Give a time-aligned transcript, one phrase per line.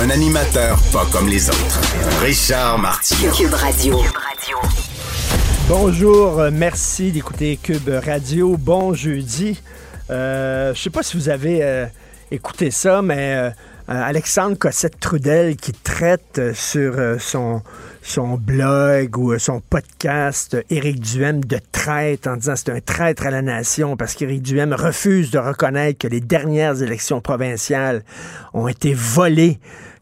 [0.00, 1.80] Un animateur pas comme les autres.
[2.22, 3.32] Richard Martineau.
[3.32, 4.00] Cube Radio.
[5.68, 8.56] Bonjour, euh, merci d'écouter Cube Radio.
[8.56, 9.60] Bon jeudi.
[10.10, 11.86] Euh, je sais pas si vous avez euh,
[12.30, 13.50] écouté ça, mais euh,
[13.88, 17.62] euh, Alexandre Cossette-Trudel qui traite euh, sur euh, son,
[18.38, 23.42] blog ou son podcast Éric Duhem de traître en disant c'est un traître à la
[23.42, 28.04] nation parce qu'Éric Duhem refuse de reconnaître que les dernières élections provinciales
[28.54, 29.58] ont été volées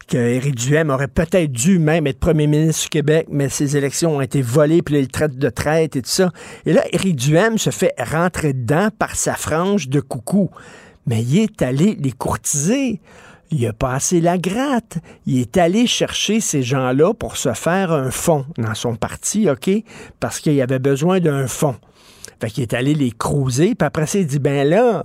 [0.07, 4.17] que Éric Duhem aurait peut-être dû même être premier ministre du Québec, mais ces élections
[4.17, 6.31] ont été volées, puis là, il traite de traite et tout ça.
[6.65, 10.51] Et là, Éric Duhem se fait rentrer dedans par sa frange de coucou.
[11.07, 12.99] Mais il est allé les courtiser.
[13.51, 14.99] Il a passé la gratte.
[15.25, 19.69] Il est allé chercher ces gens-là pour se faire un fonds dans son parti, OK?
[20.19, 21.75] Parce qu'il avait besoin d'un fonds.
[22.39, 25.03] Fait qu'il est allé les cruiser, puis après ça, il dit, ben là,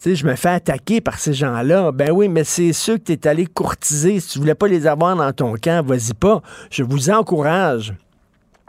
[0.00, 1.90] tu sais, je me fais attaquer par ces gens-là.
[1.90, 4.20] Ben oui, mais c'est ceux que tu es allé courtiser.
[4.20, 6.42] Si tu voulais pas les avoir dans ton camp, vas-y pas.
[6.70, 7.94] Je vous encourage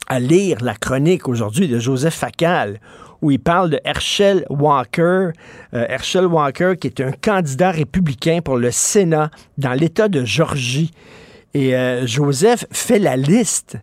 [0.07, 2.79] à lire la chronique aujourd'hui de Joseph Facal
[3.21, 5.29] où il parle de Herschel Walker.
[5.73, 10.91] Euh, Herschel Walker, qui est un candidat républicain pour le Sénat dans l'État de Georgie.
[11.53, 13.77] Et euh, Joseph fait la liste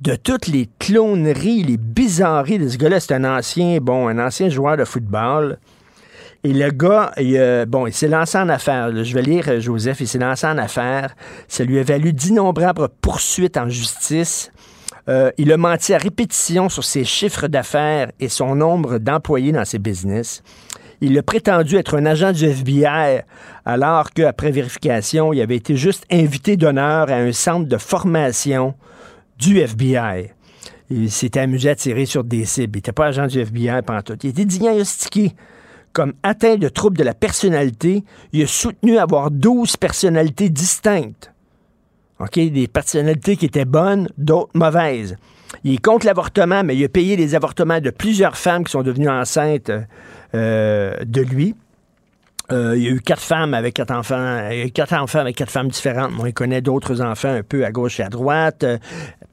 [0.00, 3.00] de toutes les cloneries, les bizarreries de ce gars-là.
[3.00, 5.58] C'est un ancien, bon, un ancien joueur de football.
[6.44, 8.90] Et le gars, il, euh, bon, il s'est lancé en affaires.
[9.04, 10.00] Je vais lire euh, Joseph.
[10.00, 11.14] Il s'est lancé en affaires.
[11.48, 14.52] Ça lui a valu d'innombrables poursuites en justice.
[15.08, 19.64] Euh, il a menti à répétition sur ses chiffres d'affaires et son nombre d'employés dans
[19.64, 20.42] ses business.
[21.00, 23.22] Il a prétendu être un agent du FBI
[23.64, 28.74] alors qu'après vérification, il avait été juste invité d'honneur à un centre de formation
[29.38, 30.30] du FBI.
[30.90, 32.76] Il s'était amusé à tirer sur des cibles.
[32.76, 34.18] Il n'était pas agent du FBI pendant tout.
[34.22, 35.34] Il était diagnostiqué
[35.92, 38.04] comme atteint de troubles de la personnalité.
[38.32, 41.32] Il a soutenu avoir 12 personnalités distinctes.
[42.20, 42.34] OK?
[42.34, 45.16] Des personnalités qui étaient bonnes, d'autres mauvaises.
[45.64, 48.82] Il est contre l'avortement, mais il a payé les avortements de plusieurs femmes qui sont
[48.82, 49.70] devenues enceintes
[50.34, 51.54] euh, de lui.
[52.50, 54.94] Euh, il y a eu quatre femmes avec quatre enfants, il y a eu quatre
[54.94, 56.12] enfants avec quatre femmes différentes.
[56.12, 58.64] Moi, il connaît d'autres enfants un peu à gauche et à droite.
[58.64, 58.78] Euh,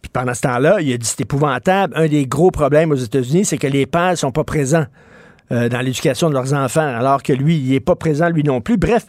[0.01, 1.93] Puis pendant ce temps-là, il a dit c'est épouvantable.
[1.95, 4.85] Un des gros problèmes aux États-Unis, c'est que les pères sont pas présents
[5.51, 8.77] dans l'éducation de leurs enfants, alors que lui, il est pas présent lui non plus.
[8.77, 9.05] Bref,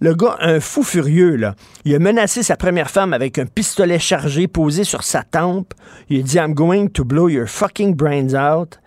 [0.00, 1.54] le gars, un fou furieux, là.
[1.84, 5.74] Il a menacé sa première femme avec un pistolet chargé posé sur sa tempe.
[6.08, 8.80] Il a dit I'm going to blow your fucking brains out.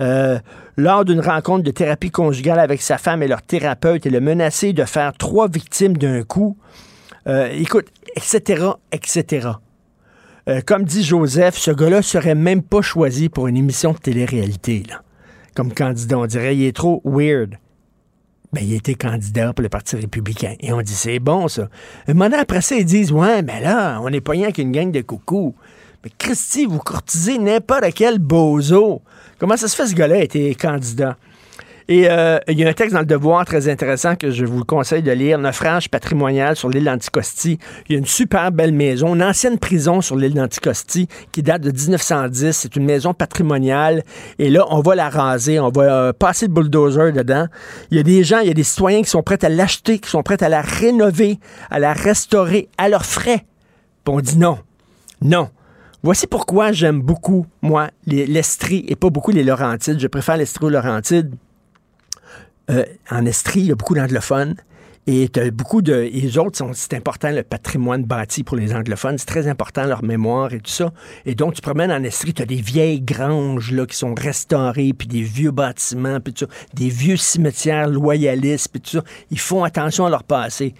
[0.00, 0.38] Euh,
[0.76, 4.72] lors d'une rencontre de thérapie conjugale avec sa femme et leur thérapeute, il a menacé
[4.72, 6.56] de faire trois victimes d'un coup.
[7.26, 9.48] Euh, écoute, etc., etc.
[10.48, 14.84] Euh, comme dit Joseph, ce gars-là serait même pas choisi pour une émission de télé-réalité.
[15.54, 17.56] Comme candidat, on dirait, il est trop weird.
[18.52, 20.56] Ben, il était candidat pour le Parti républicain.
[20.60, 21.68] Et on dit, c'est bon, ça.
[22.06, 24.90] Un moment après ça, ils disent, ouais, mais là, on n'est pas rien qu'une gang
[24.90, 25.54] de coucous.
[26.04, 29.00] Mais Christy, vous courtisez n'importe quel bozo.
[29.38, 31.16] Comment ça se fait, ce gars-là été candidat?
[31.88, 34.64] Et euh, il y a un texte dans le Devoir très intéressant que je vous
[34.64, 37.58] conseille de lire, Naufrage patrimonial sur l'île d'Anticosti.
[37.88, 41.62] Il y a une super belle maison, une ancienne prison sur l'île d'Anticosti qui date
[41.62, 42.52] de 1910.
[42.52, 44.02] C'est une maison patrimoniale.
[44.38, 47.46] Et là, on va la raser, on va euh, passer le bulldozer dedans.
[47.90, 49.98] Il y a des gens, il y a des citoyens qui sont prêts à l'acheter,
[49.98, 51.38] qui sont prêts à la rénover,
[51.70, 53.44] à la restaurer à leurs frais.
[54.04, 54.58] Puis on dit non.
[55.20, 55.50] Non.
[56.04, 60.00] Voici pourquoi j'aime beaucoup, moi, l'Estrie et pas beaucoup les Laurentides.
[60.00, 61.32] Je préfère l'Estrie aux Laurentides
[62.70, 64.56] euh, en Estrie, il y a beaucoup d'anglophones.
[65.08, 65.94] Et beaucoup de.
[66.12, 69.18] Les autres, c'est important, le patrimoine bâti pour les anglophones.
[69.18, 70.92] C'est très important, leur mémoire et tout ça.
[71.26, 75.08] Et donc, tu promènes en Estrie, tu as des vieilles granges qui sont restaurées, puis
[75.08, 76.46] des vieux bâtiments, puis tout.
[76.74, 79.04] Des vieux cimetières loyalistes, puis tout ça.
[79.32, 80.72] Ils font attention à leur passé.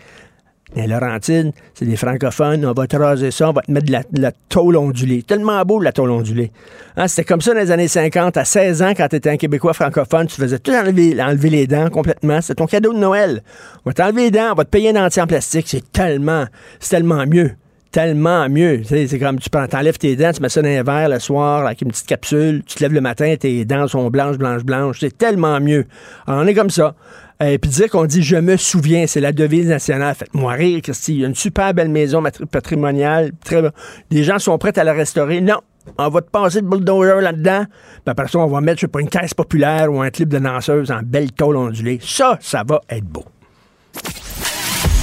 [0.74, 4.22] Les Laurentides, c'est des francophones, on va te raser ça, on va te mettre de
[4.22, 5.22] la, tôle ondulée.
[5.22, 6.50] Tellement beau, la tôle ondulée.
[6.96, 8.38] Hein, c'était comme ça dans les années 50.
[8.38, 11.66] À 16 ans, quand tu étais un Québécois francophone, tu faisais tout enlever, enlever les
[11.66, 12.40] dents complètement.
[12.40, 13.42] C'est ton cadeau de Noël.
[13.84, 15.66] On va t'enlever les dents, on va te payer un entier en plastique.
[15.68, 16.46] C'est tellement,
[16.80, 17.52] c'est tellement mieux
[17.92, 18.82] tellement mieux.
[18.84, 21.82] C'est comme tu t'enlèves tes dents, tu mets ça dans un verre le soir avec
[21.82, 25.00] une petite capsule, tu te lèves le matin, tes dents sont blanches, blanches, blanches.
[25.00, 25.84] C'est tellement mieux.
[26.26, 26.94] Alors, on est comme ça.
[27.42, 30.14] Et euh, puis dire qu'on dit je me souviens, c'est la devise nationale.
[30.14, 31.14] Faites-moi rire, Christy.
[31.14, 33.32] Il y a une super belle maison patrimoniale.
[33.44, 33.62] Très...
[34.10, 35.40] Les gens sont prêts à la restaurer.
[35.40, 35.60] Non,
[35.98, 37.64] on va te passer le bulldozer là-dedans.
[37.66, 40.28] Puis après ça, on va mettre, je sais pas, une caisse populaire ou un clip
[40.28, 41.98] de danseuse en belle tôle ondulée.
[42.00, 43.24] Ça, ça va être beau.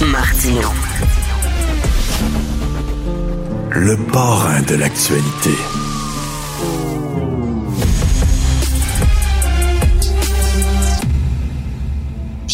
[0.06, 0.68] Martino.
[3.72, 5.50] Le parrain de l'actualité.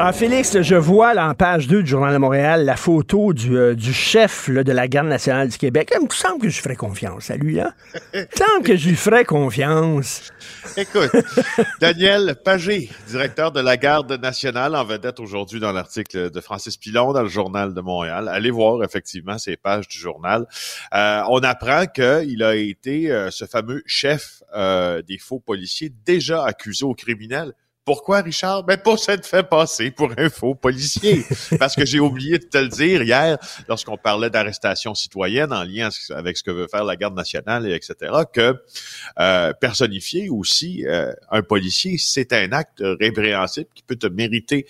[0.00, 3.58] Ah, Félix, je vois là, en page 2 du Journal de Montréal la photo du,
[3.58, 5.92] euh, du chef de la Garde nationale du Québec.
[5.92, 7.56] Il me semble que je ferais confiance à lui.
[7.56, 7.74] Là.
[8.14, 10.30] Il me semble que je lui ferais confiance.
[10.76, 11.10] Écoute,
[11.80, 17.12] Daniel Pagé, directeur de la Garde nationale, en vedette aujourd'hui dans l'article de Francis Pilon
[17.12, 18.28] dans le Journal de Montréal.
[18.28, 20.46] Allez voir effectivement ces pages du journal.
[20.94, 26.84] Euh, on apprend qu'il a été euh, ce fameux chef des faux policiers déjà accusé
[26.84, 27.52] au criminel
[27.88, 28.64] pourquoi, Richard?
[28.64, 31.24] Ben, pour s'être fait passer pour un faux policier.
[31.58, 35.88] Parce que j'ai oublié de te le dire hier, lorsqu'on parlait d'arrestation citoyenne en lien
[36.10, 38.56] avec ce que veut faire la garde nationale, et etc., que
[39.18, 44.66] euh, personnifier aussi euh, un policier, c'est un acte répréhensible qui peut te mériter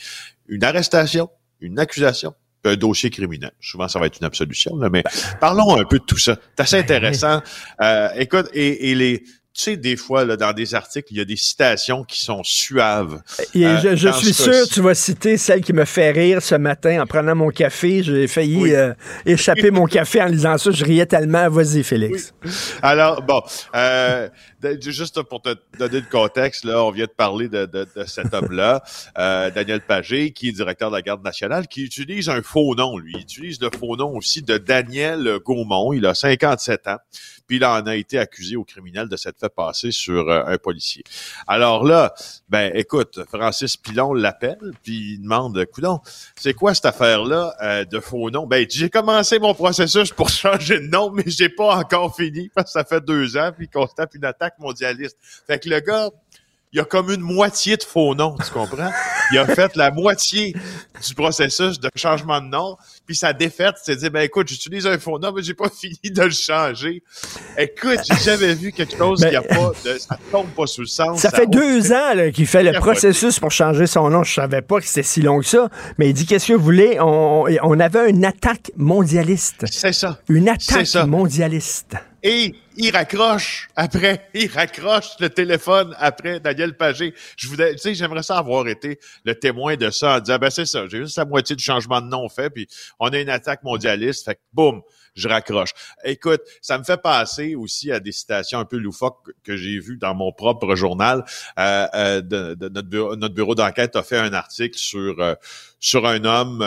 [0.46, 1.28] une arrestation,
[1.60, 3.50] une accusation, un dossier criminel.
[3.60, 5.02] Souvent, ça va être une absolution, mais ben.
[5.40, 6.36] parlons un peu de tout ça.
[6.56, 7.42] C'est assez ben intéressant.
[7.80, 9.24] Euh, écoute, et, et les
[9.58, 12.44] tu sais, des fois, là, dans des articles, il y a des citations qui sont
[12.44, 13.20] suaves.
[13.54, 16.54] Et je, euh, suis sûr que tu vas citer celle qui me fait rire ce
[16.54, 18.04] matin en prenant mon café.
[18.04, 18.94] J'ai failli euh,
[19.26, 20.70] échapper mon café en lisant ça.
[20.70, 21.50] Je riais tellement.
[21.50, 22.32] Vas-y, Félix.
[22.82, 23.42] Alors, bon,
[23.74, 24.28] euh,
[24.80, 28.32] juste pour te donner le contexte, là, on vient de parler de, de, de cet
[28.32, 28.84] homme-là,
[29.18, 32.96] euh, Daniel Pagé, qui est directeur de la Garde nationale, qui utilise un faux nom,
[32.96, 33.14] lui.
[33.16, 35.92] Il utilise le faux nom aussi de Daniel Gaumont.
[35.92, 36.98] Il a 57 ans
[37.48, 40.58] puis il en a été accusé au criminel de s'être fait passer sur euh, un
[40.58, 41.02] policier.
[41.46, 42.14] Alors là,
[42.48, 46.00] ben écoute, Francis Pilon l'appelle, puis il demande, coudon,
[46.36, 48.46] c'est quoi cette affaire-là euh, de faux nom?
[48.46, 52.66] Ben j'ai commencé mon processus pour changer de nom, mais j'ai pas encore fini parce
[52.66, 55.16] que ça fait deux ans, puis tape une attaque mondialiste.
[55.46, 56.10] Fait que le gars,
[56.72, 58.90] il y a comme une moitié de faux noms, tu comprends?
[59.32, 60.54] Il a fait la moitié
[61.06, 62.76] du processus de changement de nom,
[63.08, 66.22] puis sa défaite, c'est dit, ben écoute, j'utilise un nom, mais j'ai pas fini de
[66.24, 67.02] le changer.
[67.56, 70.86] Écoute, j'ai jamais vu quelque chose qui a pas de, ça tombe pas sous le
[70.86, 71.18] sens.
[71.18, 74.24] Ça, fait deux ans qu'il fait le processus pour changer son nom.
[74.24, 76.62] Je savais pas que c'était si long que ça, mais il dit, qu'est-ce que vous
[76.62, 76.98] voulez?
[77.00, 79.64] On, on avait une attaque mondialiste.
[79.70, 80.20] C'est ça.
[80.28, 81.96] Une attaque mondialiste.
[82.22, 87.14] Et il raccroche après, il raccroche le téléphone après Daniel Pagé.
[87.36, 90.50] Je voudrais, tu sais, j'aimerais ça avoir été le témoin de ça en disant, ben
[90.50, 92.68] c'est ça, j'ai juste la moitié du changement de nom fait, puis
[93.00, 94.82] on a une attaque mondialiste, fait que boum,
[95.18, 95.70] je raccroche.
[96.04, 99.96] Écoute, ça me fait passer aussi à des citations un peu loufoques que j'ai vues
[99.96, 101.24] dans mon propre journal.
[101.58, 105.34] Euh, euh, notre bureau, d'enquête a fait un article sur euh,
[105.80, 106.64] sur un homme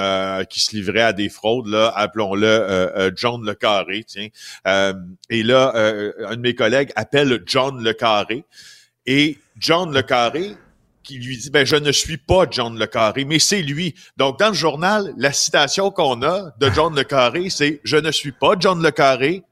[0.49, 4.29] qui se livrait à des fraudes, là, appelons-le John Le Carré, tiens.
[5.29, 8.45] et là, un de mes collègues appelle John Le Carré.
[9.05, 10.55] Et John Le Carré,
[11.03, 13.95] qui lui dit ben je ne suis pas John le Carré, mais c'est lui.
[14.17, 18.11] Donc dans le journal, la citation qu'on a de John le Carré, c'est je ne
[18.11, 19.43] suis pas John le Carré,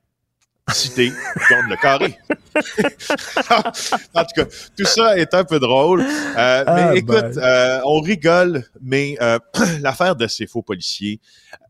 [0.73, 1.11] cité,
[1.49, 2.17] donne le carré.
[4.13, 4.45] en tout cas,
[4.77, 6.01] tout ça est un peu drôle.
[6.01, 7.37] Euh, Ah, mais écoute, ben.
[7.37, 9.39] euh, on rigole, mais euh,
[9.81, 11.19] l'affaire de ces faux policiers,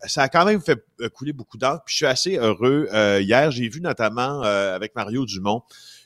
[0.05, 1.83] ça a quand même fait euh, couler beaucoup d'encre.
[1.85, 2.87] Puis je suis assez heureux.
[2.93, 5.63] Euh, hier, j'ai vu notamment euh, avec Mario Dumont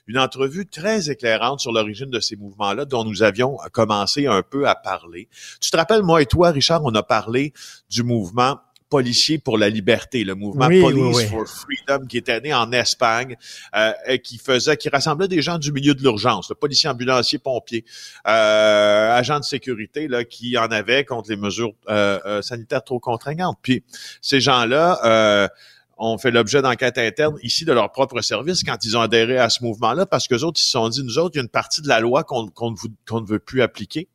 [0.08, 4.68] une entrevue très éclairante sur l'origine de ces mouvements-là dont nous avions commencé un peu
[4.68, 5.28] à parler.
[5.62, 7.54] Tu te rappelles, moi et toi, Richard, on a parlé
[7.90, 8.60] du mouvement
[8.94, 11.26] policier pour la liberté, le mouvement Oui, Police oui.
[11.26, 13.38] for Freedom qui était né en Espagne,
[13.76, 17.40] euh, et qui faisait, qui rassemblait des gens du milieu de l'urgence, le policier, ambulancier,
[17.40, 17.86] pompier,
[18.28, 23.00] euh, agents de sécurité là, qui en avaient contre les mesures euh, euh, sanitaires trop
[23.00, 23.58] contraignantes.
[23.64, 23.84] Puis
[24.22, 25.48] ces gens-là euh,
[25.98, 29.50] ont fait l'objet d'enquêtes internes ici de leur propre service quand ils ont adhéré à
[29.50, 31.50] ce mouvement-là, parce que autres, ils se sont dit, nous autres, il y a une
[31.50, 34.08] partie de la loi qu'on ne, veut plus appliquer.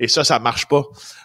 [0.00, 0.82] Et ça, ça marche pas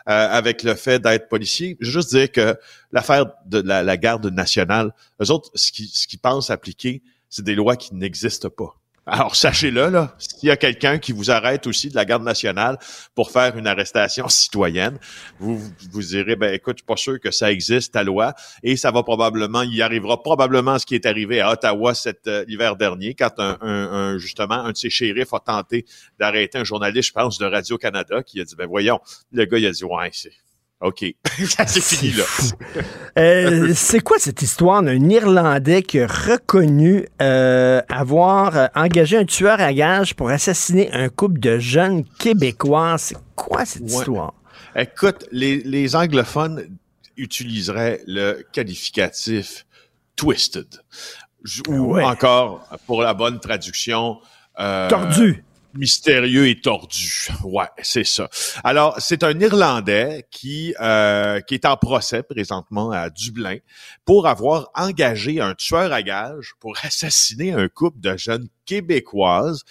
[0.07, 1.77] euh, avec le fait d'être policier.
[1.79, 2.55] Je veux juste dire que
[2.91, 7.95] l'affaire de la, garde nationale, eux autres, ce qu'ils pensent appliquer, c'est des lois qui
[7.95, 8.75] n'existent pas.
[9.05, 12.77] Alors, sachez-le, là, s'il y a quelqu'un qui vous arrête aussi de la garde nationale
[13.15, 14.99] pour faire une arrestation citoyenne,
[15.39, 15.59] vous
[15.91, 18.91] vous direz, ben écoute, je suis pas sûr que ça existe, ta loi, et ça
[18.91, 23.15] va probablement, il arrivera probablement ce qui est arrivé à Ottawa cet euh, hiver dernier,
[23.15, 25.85] quand un, justement un de ses shérifs a tenté
[26.19, 28.99] d'arrêter un journaliste, je pense, de Radio-Canada, qui a dit, ben voyons,
[29.31, 30.31] le gars, il a dit, ouais, c'est...
[30.81, 31.05] OK.
[31.67, 32.23] C'est fini, là.
[33.17, 39.25] Euh, c'est quoi cette histoire d'un Irlandais qui a reconnu euh, avoir euh, engagé un
[39.25, 42.95] tueur à gages pour assassiner un couple de jeunes Québécois?
[42.97, 43.87] C'est quoi cette Ouais.
[43.89, 44.33] histoire?
[44.75, 46.65] Écoute, les, les anglophones
[47.17, 49.65] utiliseraient le qualificatif
[50.15, 50.67] twisted.
[51.67, 52.03] Ou Ouais.
[52.03, 54.19] encore, pour la bonne traduction,
[54.59, 55.43] euh, Tordu.
[55.73, 57.27] Mystérieux et tordu.
[57.43, 58.29] Ouais, c'est ça.
[58.63, 63.57] Alors, c'est un Irlandais qui euh, qui est en procès présentement à Dublin
[64.05, 69.63] pour avoir engagé un tueur à gages pour assassiner un couple de jeunes québécoises.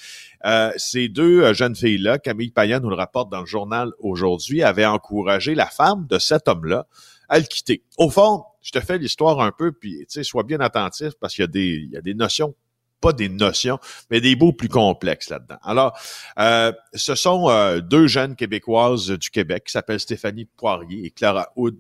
[0.45, 4.63] Euh, ces deux euh, jeunes filles-là, Camille Payan nous le rapporte dans le journal aujourd'hui,
[4.63, 6.87] avaient encouragé la femme de cet homme-là
[7.29, 7.83] à le quitter.
[7.99, 11.91] Au fond, je te fais l'histoire un peu, puis sois bien attentif parce qu'il y
[11.93, 12.55] y a des notions
[13.01, 13.79] pas des notions,
[14.11, 15.59] mais des mots plus complexes là-dedans.
[15.63, 15.99] Alors,
[16.39, 21.49] euh, ce sont euh, deux jeunes québécoises du Québec qui s'appellent Stéphanie Poirier et Clara
[21.57, 21.77] Houd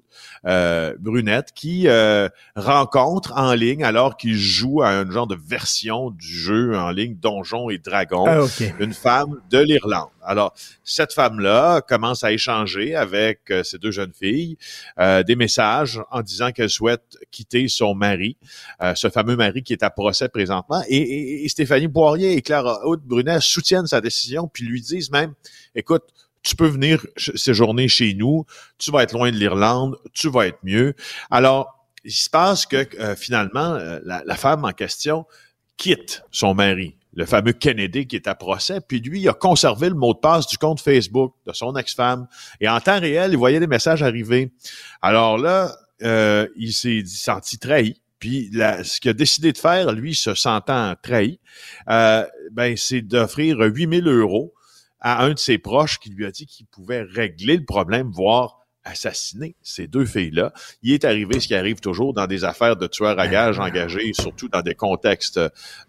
[0.47, 6.11] euh, Brunette qui euh, rencontrent en ligne alors qu'ils jouent à un genre de version
[6.11, 8.63] du jeu en ligne Donjons et Dragons Ah, OK.
[8.81, 10.09] une femme de l'Irlande.
[10.23, 10.53] Alors,
[10.85, 14.59] cette femme-là commence à échanger avec ces deux jeunes filles
[14.99, 18.37] euh, des messages en disant qu'elle souhaite quitter son mari,
[18.83, 20.83] euh, ce fameux mari qui est à procès présentement.
[20.89, 25.35] Et, et- Stéphanie Poirier et Clara Haute Brunet soutiennent sa décision, puis lui disent même,
[25.75, 26.05] écoute,
[26.43, 28.45] tu peux venir séjourner chez nous,
[28.79, 30.95] tu vas être loin de l'Irlande, tu vas être mieux.
[31.31, 35.27] Alors, il se passe que euh, finalement, euh, la, femme en question
[35.77, 39.88] quitte son mari, le fameux Kennedy qui est à procès, puis lui, il a conservé
[39.88, 42.29] le mot de passe du compte Facebook de son ex-femme.
[42.61, 44.53] Et en temps réel, il voyait des messages arriver.
[45.03, 48.00] Alors là, euh, il s'est senti trahi.
[48.19, 51.41] Puis ce qu'il a décidé de faire, lui, se sentant trahi,
[51.89, 54.55] euh, ben, c'est d'offrir 8000 euros
[55.01, 58.58] à un de ses proches qui lui a dit qu'il pouvait régler le problème, voire
[58.90, 60.52] assassiner ces deux filles-là.
[60.83, 64.12] Il est arrivé ce qui arrive toujours dans des affaires de tueurs à gages engagés,
[64.14, 65.40] surtout dans des contextes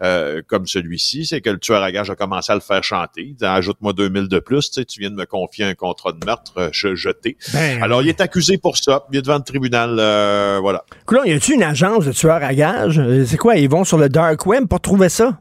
[0.01, 3.35] euh, comme celui-ci, c'est que le tueur à gages a commencé à le faire chanter.
[3.41, 6.53] Ajoute-moi 2000 de plus, tu sais, tu viens de me confier un contrat de meurtre,
[6.57, 7.37] euh, je jeté.
[7.53, 9.05] Ben, Alors, il est accusé pour ça.
[9.11, 10.83] Il est devant le tribunal, euh, voilà.
[11.05, 13.01] Coudonc, y a-tu une agence de tueurs à gages?
[13.25, 13.55] C'est quoi?
[13.55, 15.39] Ils vont sur le dark web pour trouver ça?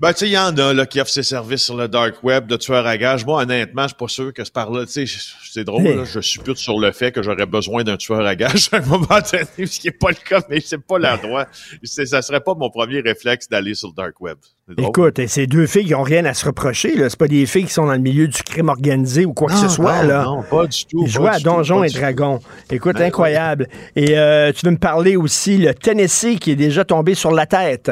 [0.00, 2.22] Ben, tu sais, il y en a là, qui offrent ses services sur le dark
[2.22, 3.26] web de tueurs à gages.
[3.26, 4.86] Moi, honnêtement, je suis pas sûr que c'est par là.
[4.86, 8.24] Tu sais, c'est drôle, là, je suppute sur le fait que j'aurais besoin d'un tueur
[8.24, 11.00] à gages à un moment donné, ce qui est pas le cas, mais c'est pas
[11.00, 11.46] l'endroit.
[11.82, 14.38] Ça serait pas mon premier réflexe d'aller sur le dark web.
[14.76, 17.10] Écoute, et ces deux filles qui ont rien à se reprocher, là.
[17.10, 19.56] C'est pas des filles qui sont dans le milieu du crime organisé ou quoi que
[19.56, 20.24] ce soit, non, là.
[20.24, 21.02] Non, pas du tout.
[21.02, 21.88] Ils jouaient à Donjons et.
[21.88, 22.38] Dragons.
[22.70, 23.66] Écoute, Ben, incroyable.
[23.96, 27.46] Et euh, tu veux me parler aussi, le Tennessee qui est déjà tombé sur la
[27.46, 27.90] tête.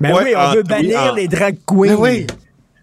[0.00, 1.76] Ben Ouais, oui, on en- veut oui, bannir en- les drag queens.
[1.88, 2.26] Ben oui.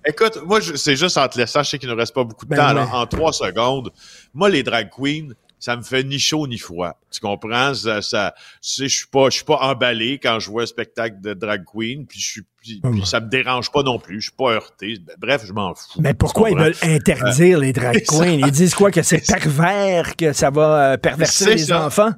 [0.08, 2.46] Écoute, moi, je- c'est juste en te laissant, je sais qu'il ne reste pas beaucoup
[2.46, 2.74] de Ben temps, ouais.
[2.76, 3.92] là, en trois secondes.
[4.34, 7.00] Moi, les drag queens, ça me fait ni chaud ni froid.
[7.10, 7.74] Tu comprends?
[7.74, 10.66] Ça, ça- tu sais, je suis pas, je suis pas emballé quand je vois un
[10.68, 13.06] spectacle de drag queen, puis je suis, puis, puis ouais.
[13.06, 14.20] ça me dérange pas non plus.
[14.22, 15.00] Je suis pas heurté.
[15.18, 16.00] Bref, je m'en fous.
[16.00, 18.18] Mais pourquoi ils veulent interdire les drag ça.
[18.26, 18.42] queens?
[18.46, 18.92] Ils disent quoi?
[18.92, 21.84] Que c'est pervers, que ça va euh, pervertir les ça.
[21.88, 22.12] enfants?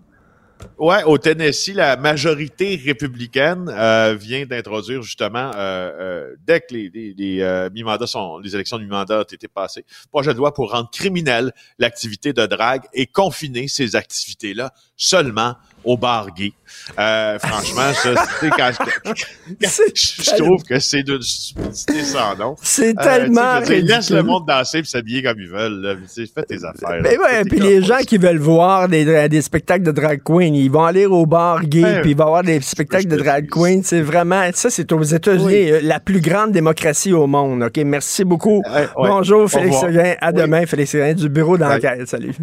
[0.77, 6.89] Ouais, au Tennessee, la majorité républicaine euh, vient d'introduire justement, euh, euh, dès que les,
[6.93, 10.53] les, les euh, mi-mandats sont, les élections de mi-mandat ont été passées, projet de loi
[10.53, 16.51] pour rendre criminel l'activité de drague et confiner ces activités-là seulement au bar gay.
[16.99, 18.09] Euh, franchement, ça,
[18.57, 19.65] quand je,
[19.95, 22.55] je trouve que c'est d'une stupidité sans nom.
[22.61, 25.81] C'est Euh, tellement dire, Laisse le monde danser puis s'habiller comme ils veulent.
[25.81, 25.95] Là.
[26.07, 27.01] Fais tes affaires.
[27.01, 27.21] Ben là.
[27.21, 30.69] ouais, T'es puis les gens qui veulent voir des, des spectacles de drag queen, ils
[30.69, 32.01] vont aller au bar gay, Ouais.
[32.01, 33.81] puis il va y avoir des spectacles de drag queen.
[33.83, 35.71] C'est vraiment, ça, c'est aux États-Unis, Oui.
[35.71, 37.63] euh, la plus grande démocratie au monde.
[37.63, 38.61] OK, merci beaucoup.
[38.73, 38.87] Ouais.
[38.95, 39.77] Bonjour, Félix.
[39.79, 40.15] Séguin.
[40.19, 40.41] À Oui.
[40.41, 42.07] demain, Félix Séguin du bureau d'enquête.
[42.07, 42.33] Salut.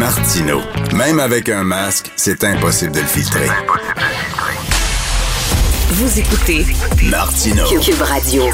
[0.00, 0.60] Martino.
[0.94, 3.48] Même avec un masque, c'est impossible de le filtrer.
[5.90, 6.64] Vous écoutez
[7.10, 7.66] Martino.
[7.66, 8.44] Cube Radio.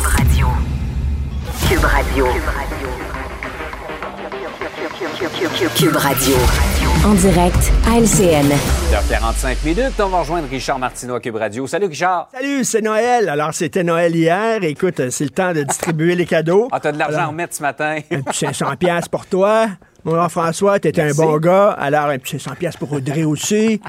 [1.69, 2.27] Cube Radio.
[5.77, 6.37] Cube Radio.
[7.05, 8.53] En direct à LCN.
[9.09, 10.01] 45 minutes.
[10.01, 11.69] On va rejoindre Richard Martineau à Cube Radio.
[11.69, 12.29] Salut, Richard.
[12.33, 13.29] Salut, c'est Noël.
[13.29, 14.65] Alors, c'était Noël hier.
[14.65, 16.67] Écoute, c'est le temps de distribuer les cadeaux.
[16.73, 17.99] Ah, t'as de l'argent à remettre ce matin.
[18.11, 19.69] Un petit 500 pièces pour toi.
[20.07, 21.71] Mon François, t'étais un bon gars.
[21.71, 23.81] Alors, un petit 500 pièces pour Audrey aussi.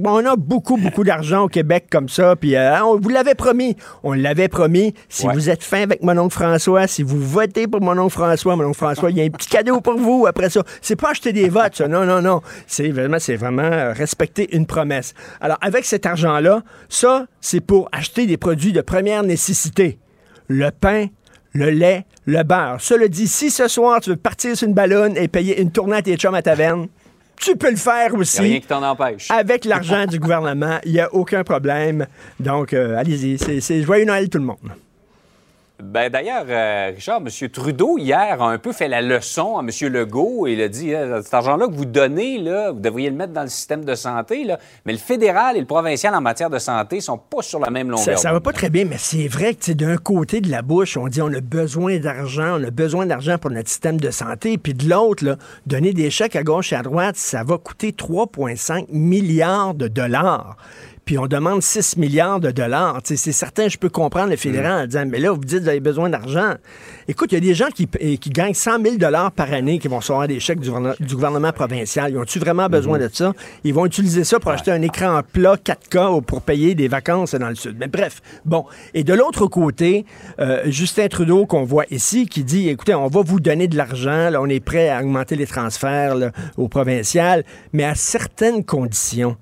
[0.00, 2.34] Bon, on a beaucoup, beaucoup d'argent au Québec comme ça.
[2.34, 3.76] Puis, euh, on vous l'avait promis.
[4.02, 4.92] On l'avait promis.
[5.08, 5.32] Si Ouais.
[5.34, 8.64] vous êtes fin avec mon oncle François, si vous votez pour mon oncle François, mon
[8.64, 10.64] oncle François, il y a un petit cadeau pour vous après ça.
[10.80, 11.86] C'est pas acheter des votes, ça.
[11.86, 12.42] Non, non, non.
[12.66, 15.14] C'est vraiment, c'est vraiment euh, respecter une promesse.
[15.40, 20.00] Alors, avec cet argent-là, ça, c'est pour acheter des produits de première nécessité.
[20.48, 21.06] Le pain,
[21.52, 22.76] le lait, le beurre.
[22.80, 25.96] Cela dit, si ce soir tu veux partir sur une ballonne et payer une tournée
[25.96, 26.88] à tes chums à taverne,
[27.36, 28.60] tu peux le faire Y a rien aussi.
[28.60, 29.28] qui t'en empêche.
[29.30, 32.06] Avec l'argent du gouvernement, il n'y a aucun problème.
[32.38, 33.36] Donc, euh, allez-y.
[33.38, 34.58] C'est- C'est joyeux Noël tout le monde.
[35.82, 37.48] Ben, D'ailleurs, euh, Richard, M.
[37.48, 39.92] Trudeau, hier, a un peu fait la leçon à M.
[39.92, 40.46] Legault.
[40.46, 43.42] Il a dit euh, cet argent-là que vous donnez, là, vous devriez le mettre dans
[43.42, 44.44] le système de santé.
[44.44, 44.60] Là.
[44.86, 47.90] Mais le fédéral et le provincial en matière de santé sont pas sur la même
[47.90, 48.04] longueur.
[48.04, 50.96] Ça, ça va pas très bien, mais c'est vrai que d'un côté de la bouche,
[50.96, 54.58] on dit on a besoin d'argent, on a besoin d'argent pour notre système de santé,
[54.58, 55.36] puis de l'autre,
[55.66, 60.56] donner des chèques à gauche et à droite, ça va coûter 3,5 milliards de dollars.
[61.04, 63.00] Puis on demande 6 milliards de dollars.
[63.04, 65.68] C'est certain, je peux comprendre le fédéral en disant, mais là, vous dites que vous
[65.68, 66.54] avez besoin d'argent.
[67.08, 69.88] Écoute, il y a des gens qui, qui gagnent 100 000 dollars par année qui
[69.88, 72.12] vont recevoir des chèques du, gouvernement- du gouvernement provincial.
[72.12, 73.32] Ils ont-tu vraiment besoin de ça?
[73.64, 77.34] Ils vont utiliser ça pour acheter un écran plat 4K ou pour payer des vacances
[77.34, 77.76] dans le sud.
[77.80, 78.64] Mais bref, bon.
[78.94, 80.06] Et de l'autre côté,
[80.38, 84.30] euh, Justin Trudeau, qu'on voit ici, qui dit, écoutez, on va vous donner de l'argent,
[84.38, 87.42] on est prêt à augmenter les transferts là, au provincial,
[87.72, 89.36] mais à certaines conditions.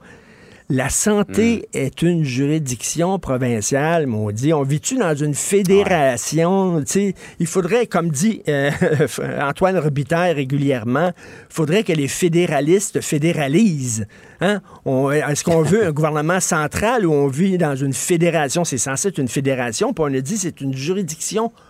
[0.73, 4.53] La santé est une juridiction provinciale, m'ont dit.
[4.53, 6.81] On vit-tu dans une fédération?
[6.83, 8.71] Tu sais, Il faudrait, comme dit euh,
[9.41, 14.07] Antoine Robitaille régulièrement, il faudrait que les fédéralistes fédéralisent.
[14.41, 14.61] Hein?
[14.85, 18.65] On- Est-ce qu'on veut un gouvernement central ou on vit dans une fédération?
[18.65, 21.70] C'est censé être une fédération, puis on a dit c'est une juridiction provinciale.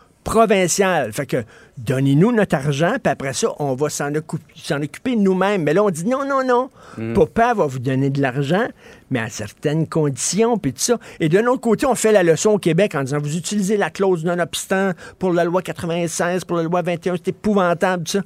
[1.12, 1.44] Fait que
[1.78, 5.62] donnez-nous notre argent, puis après ça, on va s'en occu- s'en occuper nous-mêmes.
[5.62, 6.70] Mais là, on dit non, non, non.
[7.14, 8.66] Papa va vous donner de l'argent,
[9.10, 10.98] mais à certaines conditions, puis tout ça.
[11.20, 13.88] Et d'un autre côté, on fait la leçon au Québec en disant vous utilisez la
[13.90, 18.22] clause non-obstant pour la loi 96, pour la loi 21, c'est épouvantable, tout ça.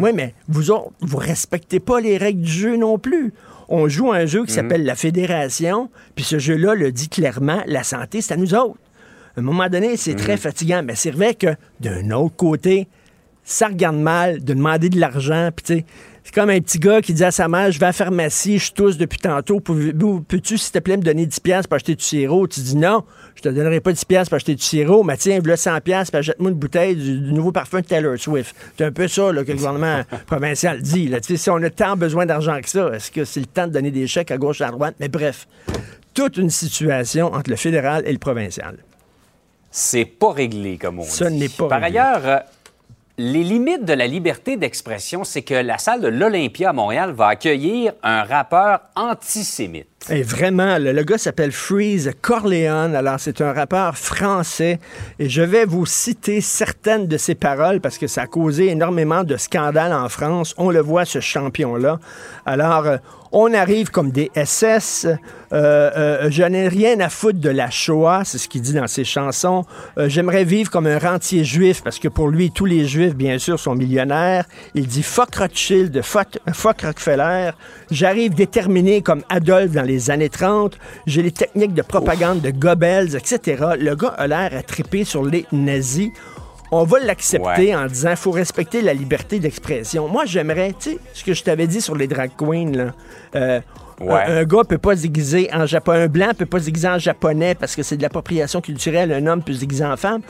[0.00, 3.32] Oui, mais vous autres, vous respectez pas les règles du jeu non plus.
[3.70, 7.60] On joue à un jeu qui s'appelle la Fédération, puis ce jeu-là le dit clairement,
[7.66, 8.78] la santé, c'est à nous autres.
[9.38, 10.82] À un moment donné, c'est très fatigant.
[10.84, 11.46] Mais c'est vrai que,
[11.78, 12.88] d'un autre côté,
[13.44, 15.50] ça regarde mal de demander de l'argent.
[15.54, 15.84] Puis, tu sais,
[16.24, 18.58] c'est comme un petit gars qui dit à sa mère Je vais à la pharmacie,
[18.58, 19.60] je tousse depuis tantôt.
[19.60, 19.92] Peux-
[20.26, 23.04] Peux-tu, s'il te plaît, me donner 10$ piastres pour acheter du sirop Tu dis non,
[23.36, 25.04] je te donnerai pas 10$ piastres pour acheter du sirop.
[25.04, 28.18] Mais tiens, voilà 100$, piastres, puis achète-moi une bouteille du, du nouveau parfum de Taylor
[28.18, 28.54] Swift.
[28.76, 31.06] C'est un peu ça là, que le gouvernement provincial dit.
[31.08, 31.20] Là.
[31.20, 33.68] Tu sais, Si on a tant besoin d'argent que ça, est-ce que c'est le temps
[33.68, 34.96] de donner des chèques à gauche et à droite?
[35.00, 35.46] Mais bref,
[36.12, 38.76] toute une situation entre le fédéral et le provincial.
[39.70, 41.36] C'est pas réglé, comme on Ça dit.
[41.36, 41.98] n'est pas Par réglé.
[41.98, 42.38] ailleurs, euh,
[43.18, 47.28] les limites de la liberté d'expression, c'est que la salle de l'Olympia à Montréal va
[47.28, 49.97] accueillir un rappeur antisémite.
[50.10, 52.94] Et vraiment, le, le gars s'appelle Freeze Corleone.
[52.94, 54.78] Alors, c'est un rappeur français.
[55.18, 59.22] Et je vais vous citer certaines de ses paroles parce que ça a causé énormément
[59.22, 60.54] de scandales en France.
[60.56, 62.00] On le voit, ce champion-là.
[62.46, 62.96] Alors, euh,
[63.32, 65.06] on arrive comme des SS.
[65.52, 68.86] Euh, euh, je n'ai rien à foutre de la Shoah, c'est ce qu'il dit dans
[68.86, 69.64] ses chansons.
[69.98, 73.38] Euh, J'aimerais vivre comme un rentier juif parce que pour lui, tous les juifs, bien
[73.38, 74.44] sûr, sont millionnaires.
[74.74, 77.50] Il dit fuck Rothschild, fuck, fuck Rockefeller.
[77.90, 80.78] J'arrive déterminé comme Adolphe dans les années 30.
[81.06, 83.64] J'ai les techniques de propagande de Goebbels, etc.
[83.78, 86.10] Le gars a l'air à triper sur les nazis.
[86.70, 90.06] on va l'accepter en disant faut respecter la liberté d'expression.
[90.08, 92.92] Moi, j'aimerais, tu sais, ce que je t'avais dit sur les drag queens, là.
[93.36, 93.60] Euh,
[94.00, 94.22] Ouais.
[94.28, 96.86] un, un gars peut pas se déguiser en japonais, un blanc peut pas se déguiser
[96.88, 100.20] en japonais parce que c'est de l'appropriation culturelle, un homme peut se déguiser en femme.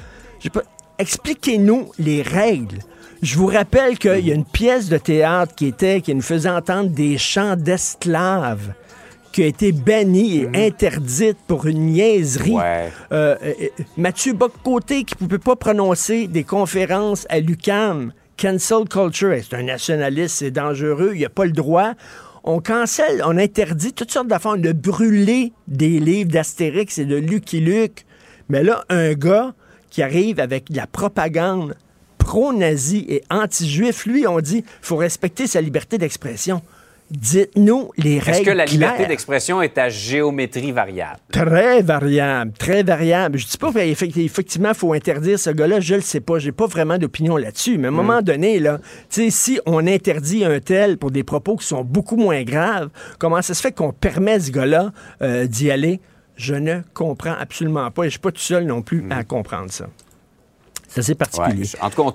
[0.50, 0.62] Pas-
[0.98, 2.78] Expliquez-nous les règles.
[3.22, 6.48] Je vous rappelle qu'il y a une pièce de théâtre qui était, qui nous faisait
[6.48, 8.72] entendre des chants d'esclaves
[9.32, 12.52] qui a été bannie et interdite pour une niaiserie.
[12.52, 12.90] Ouais.
[13.12, 18.12] Euh, euh, euh, Mathieu Boccoté qui ne pouvait pas prononcer des conférences à l'UCAM.
[18.36, 19.36] Cancel culture.
[19.42, 21.94] C'est un nationaliste, c'est dangereux, il n'a pas le droit.
[22.44, 24.54] On cancelle, on interdit toutes sortes d'affaires.
[24.56, 28.06] On a brûlé des livres d'Astérix et de Lucky Luke.
[28.48, 29.54] Mais là, un gars
[29.90, 31.74] qui arrive avec de la propagande
[32.18, 36.62] pro-nazi et anti-juif, lui, on dit faut respecter sa liberté d'expression.
[37.10, 38.30] Dites-nous les règles.
[38.30, 41.18] Est-ce que la liberté d'expression est à géométrie variable?
[41.32, 43.38] Très variable, très variable.
[43.38, 46.66] Je dis pas qu'effectivement, il faut interdire ce gars-là, je le sais pas, j'ai pas
[46.66, 51.10] vraiment d'opinion là-dessus, mais à un moment donné, là, si on interdit un tel pour
[51.10, 54.92] des propos qui sont beaucoup moins graves, comment ça se fait qu'on permet ce gars-là
[55.22, 56.00] euh, d'y aller?
[56.36, 59.72] Je ne comprends absolument pas et je suis pas tout seul non plus à comprendre
[59.72, 59.86] ça.
[60.88, 61.62] C'est assez particulier.
[61.62, 61.80] Ouais.
[61.80, 62.12] En tout cas, on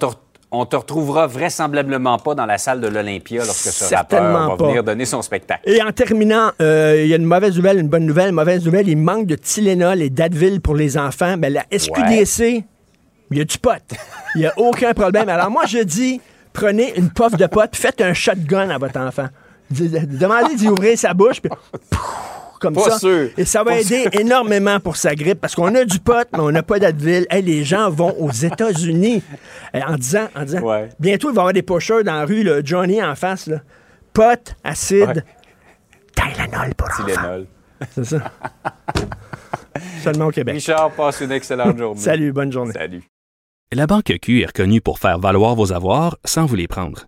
[0.53, 4.67] on te retrouvera vraisemblablement pas dans la salle de l'Olympia lorsque ce rappeur va pas.
[4.67, 5.67] venir donner son spectacle.
[5.67, 8.31] Et en terminant, euh, il y a une mauvaise nouvelle, une bonne nouvelle.
[8.31, 11.37] Mauvaise nouvelle, il manque de Tylenol et d'Advil pour les enfants.
[11.37, 12.63] Ben, la SQDC,
[13.31, 13.71] il y a du pot.
[14.35, 15.27] Il n'y a aucun problème.
[15.27, 16.21] Alors moi, je dis,
[16.53, 19.27] prenez une puff de pot, faites un shotgun à votre enfant.
[19.71, 22.99] Demandez d'y ouvrir sa bouche, puis pouf, comme Pas ça.
[22.99, 23.30] sûr.
[23.38, 26.39] Et ça va Pas aider énormément pour sa grippe, parce qu'on a du pot, mais
[26.39, 27.28] on n'a pas d'Advil.
[27.30, 29.21] Hey, les gens vont aux États-Unis
[29.73, 30.89] en disant, en disant Ouais.
[30.99, 33.58] bientôt, il va y avoir des pocheurs dans la rue, là, Johnny en face, là.
[34.13, 35.23] pot, acide,
[36.17, 36.34] Ouais.
[36.34, 37.04] Tylenol pour enfants.
[37.06, 37.45] Tylenol.
[37.93, 38.32] C'est ça.
[40.04, 40.56] Seulement au Québec.
[40.56, 41.99] Richard, passe une excellente journée.
[41.99, 42.73] Salut, bonne journée.
[42.73, 43.04] Salut.
[43.71, 47.08] La Banque Q est reconnue pour faire valoir vos avoirs sans vous les prendre.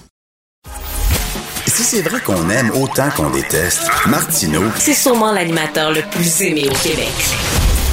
[1.81, 6.67] Si c'est vrai qu'on aime autant qu'on déteste, Martineau, C'est sûrement l'animateur le plus aimé
[6.69, 7.09] au Québec.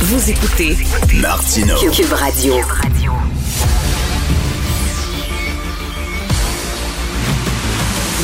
[0.01, 0.77] Vous écoutez
[1.15, 1.75] Martineau.
[1.91, 2.53] Cube Radio.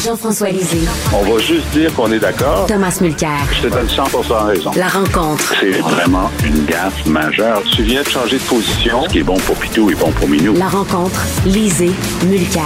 [0.05, 2.67] Jean-François Lisée, On va juste dire qu'on est d'accord.
[2.67, 3.31] Thomas Mulcair.
[3.57, 4.71] Je te donne 100% raison.
[4.77, 5.55] La rencontre.
[5.61, 7.63] C'est vraiment une gaffe majeure.
[7.75, 9.05] Tu viens de changer de position.
[9.05, 10.53] Ce qui est bon pour Pitou est bon pour Minou.
[10.59, 11.23] La rencontre.
[11.47, 11.93] Lisée.
[12.27, 12.65] Mulcair.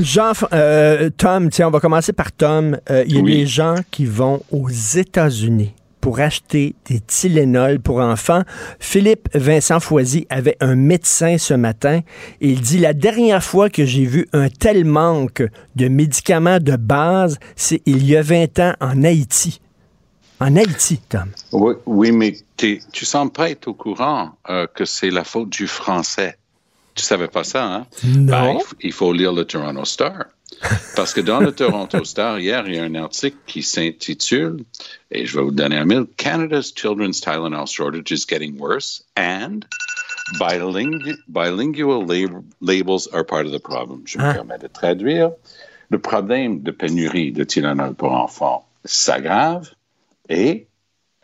[0.00, 2.78] Jean, euh, Tom, tiens, on va commencer par Tom.
[2.90, 3.32] Euh, Il y a Oui.
[3.36, 8.42] des gens qui vont aux États-Unis pour acheter des Tylenol pour enfants.
[8.80, 12.00] Philippe Vincent Foisy avait un médecin ce matin
[12.40, 15.42] et il dit la dernière fois que j'ai vu un tel manque
[15.76, 19.60] de médicaments de base, c'est il y a 20 ans en Haïti.
[20.40, 21.30] En Haïti, Tom.
[21.52, 25.66] Oui, oui mais tu sembles pas être au courant euh, que c'est la faute du
[25.66, 26.36] français.
[26.94, 27.86] Tu savais pas ça, hein?
[28.04, 28.54] Non.
[28.54, 30.26] Ben, il, faut lire le Toronto Star.
[30.96, 34.64] Parce que dans le Toronto Star, hier, il y a un article qui s'intitule,
[35.10, 39.64] et je vais vous donner un mille, Canada's children's Tylenol shortage is getting worse and
[40.38, 44.02] bilingu- bilingual lab- labels are part of the problem.
[44.06, 44.34] Je me Hein?
[44.34, 45.32] permets de traduire.
[45.90, 49.70] Le problème de pénurie de Tylenol pour enfants s'aggrave
[50.28, 50.66] et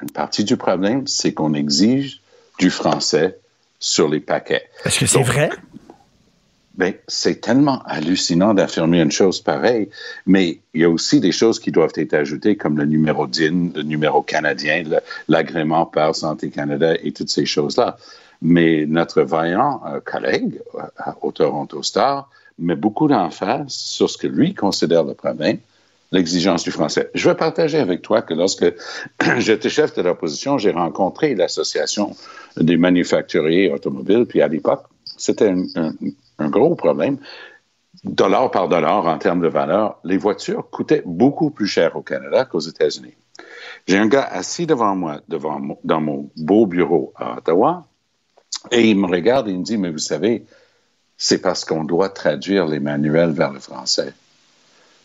[0.03, 2.21] une partie du problème, c'est qu'on exige
[2.59, 3.39] du français
[3.81, 4.71] sur les paquets.
[4.85, 5.51] Est-ce que c'est vrai?
[6.81, 9.91] ben, c'est tellement hallucinant d'affirmer une chose pareille,
[10.25, 13.71] mais il y a aussi des choses qui doivent être ajoutées, comme le numéro DIN,
[13.75, 14.85] le numéro canadien,
[15.29, 17.99] l'agrément par Santé Canada et toutes ces choses-là.
[18.41, 24.27] Mais notre vaillant euh, collègue euh, au Toronto Star met beaucoup d'emphase sur ce que
[24.27, 25.59] lui considère le problème,
[26.13, 27.11] l'exigence du français.
[27.15, 28.67] Je veux partager avec toi que lorsque
[29.39, 32.17] j'étais chef de l'opposition, j'ai rencontré l'Association
[32.57, 34.85] des manufacturiers automobiles, puis à l'époque,
[35.17, 37.19] c'était un, gros problème.
[38.05, 42.45] Dollar par dollar en termes de valeur, les voitures coûtaient beaucoup plus cher au Canada
[42.45, 43.15] qu'aux États-Unis.
[43.87, 47.87] J'ai un gars assis devant moi, devant dans mon beau bureau à Ottawa,
[48.71, 50.45] et il me regarde et il me dit, mais vous savez,
[51.17, 54.15] c'est parce qu'on doit traduire les manuels vers le français.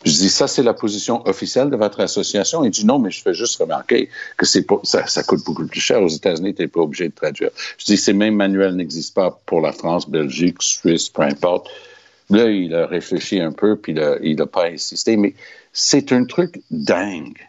[0.06, 2.64] Je dis, ça, c'est la position officielle de votre association.
[2.64, 5.80] Il dit, non, mais je fais juste remarquer que c'est ça, ça coûte beaucoup plus
[5.80, 6.02] cher.
[6.02, 7.50] Aux États-Unis, tu n'es pas obligé de traduire.
[7.80, 11.70] Je dis, ces mêmes manuels n'existent pas pour la France, Belgique, Suisse, peu importe.
[12.30, 15.18] Là, il a réfléchi un peu, puis il a- il n'a pas insisté.
[15.18, 15.34] Mais
[15.74, 17.40] c'est un truc dingue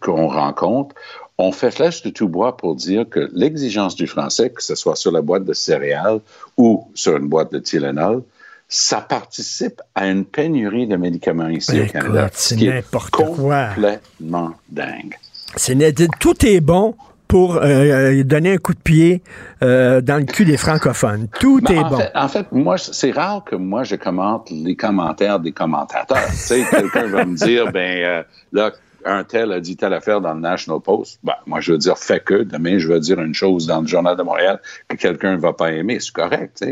[0.00, 0.94] qu'on rencontre.
[1.38, 4.96] On fait flèche de tout bois pour dire que l'exigence du français, que ce soit
[4.96, 6.20] sur la boîte de céréales
[6.56, 8.22] ou sur une boîte de Tylenol,
[8.74, 12.30] ça participe à une pénurie de médicaments ici au Canada.
[12.32, 13.66] c'est ce qui est n'importe quoi.
[13.74, 15.18] complètement dingue.
[16.18, 16.94] Tout est bon
[17.28, 19.22] pour euh, euh, donner un coup de pied
[19.62, 21.28] euh, dans le cul des francophones.
[21.38, 21.96] Tout Ben, est en bon.
[21.98, 26.26] Fait, en fait, moi, c'est rare que moi, je commente les commentaires des commentateurs.
[26.30, 28.72] tu sais, quelqu'un va me dire, ben euh, là,
[29.04, 31.18] un tel a dit telle affaire dans le National Post.
[31.22, 32.42] Ben, moi, je veux dire, fait que.
[32.42, 35.52] Demain, je veux dire une chose dans le Journal de Montréal que quelqu'un ne va
[35.52, 35.98] pas aimer.
[36.00, 36.64] C'est correct.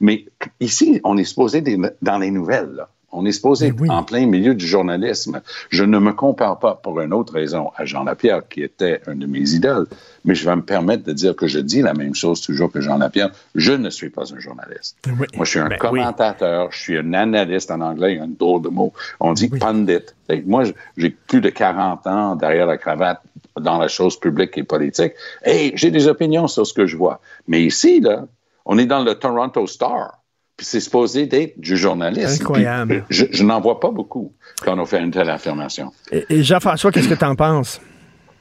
[0.00, 0.26] Mais
[0.60, 1.62] ici, on est supposé
[2.02, 2.88] dans les nouvelles, là.
[3.10, 5.40] On est supposé en plein milieu du journalisme.
[5.70, 9.14] Je ne me compare pas pour une autre raison à Jean Lapierre, qui était un
[9.14, 9.86] de mes idoles,
[10.26, 12.82] mais je vais me permettre de dire que je dis la même chose toujours que
[12.82, 13.30] Jean Lapierre.
[13.54, 14.98] Je ne suis pas un journaliste.
[15.06, 18.24] Moi, je suis un Ben commentateur, je suis un analyste en anglais, il y a
[18.24, 18.92] un drôle de mot.
[19.20, 20.04] On dit pundit.
[20.44, 20.64] Moi,
[20.98, 23.22] j'ai plus de 40 ans derrière la cravate
[23.58, 25.14] dans la chose publique et politique.
[25.46, 27.20] Et j'ai des opinions sur ce que je vois.
[27.46, 28.26] Mais ici, là,
[28.66, 30.17] on est dans le Toronto Star.
[30.58, 32.42] Puis c'est supposé d'être du journalisme.
[32.42, 33.04] Incroyable.
[33.08, 35.92] Puis Je, je n'en vois pas beaucoup quand on fait une telle affirmation.
[36.10, 37.80] Et, et Jean-François, qu'est-ce que tu en penses?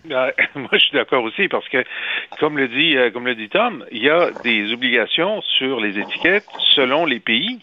[0.09, 1.83] Euh, moi, je suis d'accord aussi parce que,
[2.39, 5.99] comme le dit, euh, comme le dit Tom, il y a des obligations sur les
[5.99, 7.59] étiquettes selon les pays.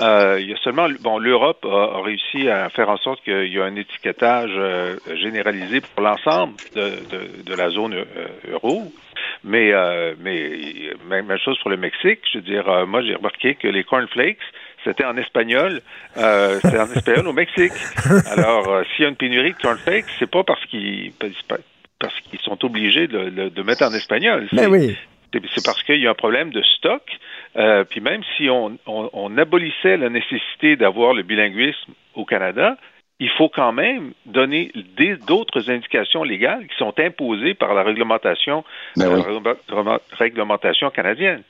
[0.00, 3.52] Euh, il y a seulement, bon, l'Europe a, a réussi à faire en sorte qu'il
[3.52, 8.92] y a un étiquetage euh, généralisé pour l'ensemble de, de, de la zone euh, euro.
[9.44, 10.50] Mais, euh, mais
[11.08, 12.20] même, même chose pour le Mexique.
[12.32, 14.38] Je veux dire, moi, j'ai remarqué que les cornflakes,
[14.84, 15.80] c'était en espagnol.
[16.16, 17.72] Euh, c'était en espagnol au Mexique.
[18.30, 21.12] Alors, s'il y a une pénurie de cornflakes, c'est pas parce qu'ils
[22.00, 24.48] parce qu'ils sont obligés de, de, de mettre en espagnol.
[24.52, 24.96] Ben C'est- oui.
[25.54, 27.02] C'est parce qu'il y a un problème de stock.
[27.56, 32.76] Euh, puis même si on, on, on abolissait la nécessité d'avoir le bilinguisme au Canada,
[33.20, 34.72] il faut quand même donner
[35.26, 38.64] d'autres indications légales qui sont imposées par la réglementation,
[38.96, 39.22] Ben oui.
[39.68, 41.42] la réglementation canadienne.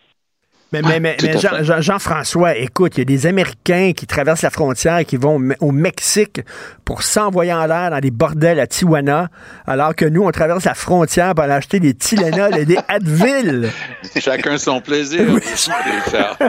[0.82, 1.64] Mais, mais, mais, tout mais à Jean- fait.
[1.64, 5.36] Jean- Jean-François, écoute, il y a des Américains qui traversent la frontière et qui vont
[5.36, 6.40] au Me- au Mexique
[6.84, 9.28] pour s'envoyer en l'air dans des bordels à Tijuana,
[9.66, 13.70] alors que nous, on traverse la frontière pour aller acheter des Tylenol et des Advil.
[14.20, 15.22] Chacun son plaisir.
[15.34, 16.38] Richard.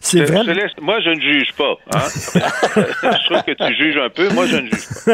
[0.00, 0.42] C'est vrai.
[0.46, 1.74] je laisse- moi, je ne juge pas.
[1.94, 2.00] hein.
[2.76, 4.28] je trouve que tu juges un peu.
[4.30, 5.12] Moi, je ne juge pas.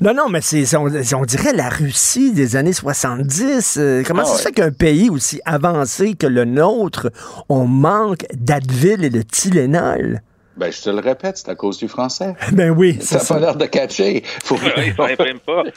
[0.00, 3.76] Non, non, mais c'est, on, on dirait la Russie des années 70.
[3.78, 7.10] Euh, comment Ah ça se fait qu'un pays aussi avancé que le nôtre,
[7.48, 10.22] on manque d'Advil et de Tylenol?
[10.56, 12.34] Ben, je te le répète, c'est à cause du français.
[12.52, 14.22] Ben oui, Ça n'a pas l'air de catcher.
[14.44, 14.56] Faut...
[14.98, 15.62] Imprime pas.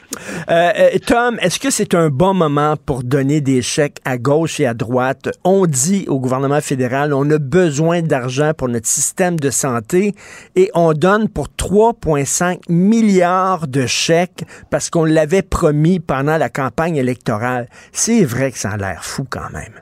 [0.48, 4.60] Euh, euh, Tom, est-ce que c'est un bon moment pour donner des chèques à gauche
[4.60, 5.28] et à droite?
[5.44, 10.14] On dit au gouvernement fédéral, on a besoin d'argent pour notre système de santé
[10.54, 16.96] et on donne pour 3,5 milliards de chèques parce qu'on l'avait promis pendant la campagne
[16.96, 17.68] électorale.
[17.92, 19.80] C'est vrai que ça a l'air fou quand même.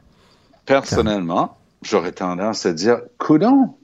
[0.64, 3.74] Personnellement, j'aurais tendance à dire, coudon,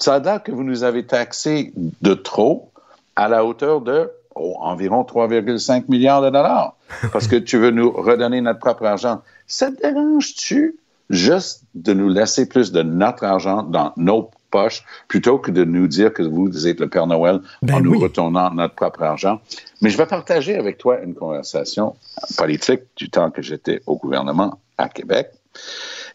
[0.00, 2.70] ça a l'air que vous nous avez taxé de trop
[3.16, 6.76] à la hauteur de oh, environ 3,5 milliards de dollars
[7.12, 9.22] parce que tu veux nous redonner notre propre argent.
[9.46, 10.76] Ça te dérange-tu
[11.10, 15.88] juste de nous laisser plus de notre argent dans nos poches plutôt que de nous
[15.88, 19.40] dire que vous êtes le Père Noël en nous retournant notre propre argent?
[19.82, 21.96] Mais je vais partager avec toi une conversation
[22.36, 25.30] politique du temps que j'étais au gouvernement à Québec.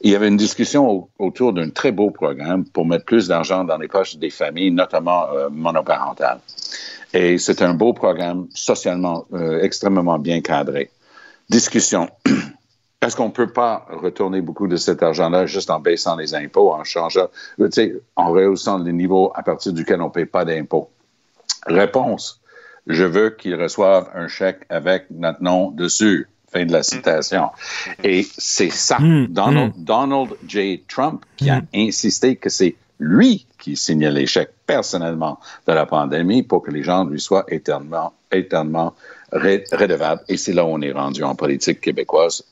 [0.03, 3.63] Il y avait une discussion au- autour d'un très beau programme pour mettre plus d'argent
[3.63, 6.39] dans les poches des familles, notamment euh, monoparentales.
[7.13, 10.91] Et c'est un beau programme socialement euh, extrêmement bien cadré.
[11.49, 12.09] Discussion.
[13.01, 16.73] Est-ce qu'on ne peut pas retourner beaucoup de cet argent-là juste en baissant les impôts,
[16.73, 17.27] en changeant,
[18.15, 20.89] en rehaussant les niveaux à partir duquel on ne paye pas d'impôts?
[21.65, 22.41] Réponse.
[22.87, 26.27] Je veux qu'ils reçoivent un chèque avec notre nom dessus.
[26.53, 27.49] Fin de la citation.
[28.03, 28.97] Et c'est ça,
[29.29, 30.83] Donald, Donald J.
[30.87, 36.61] Trump, qui a insisté que c'est lui qui signait chèques personnellement de la pandémie pour
[36.61, 38.93] que les gens lui soient éternellement, éternellement
[39.33, 40.21] ré- redevables.
[40.29, 42.43] Et c'est là où on est rendu en politique québécoise.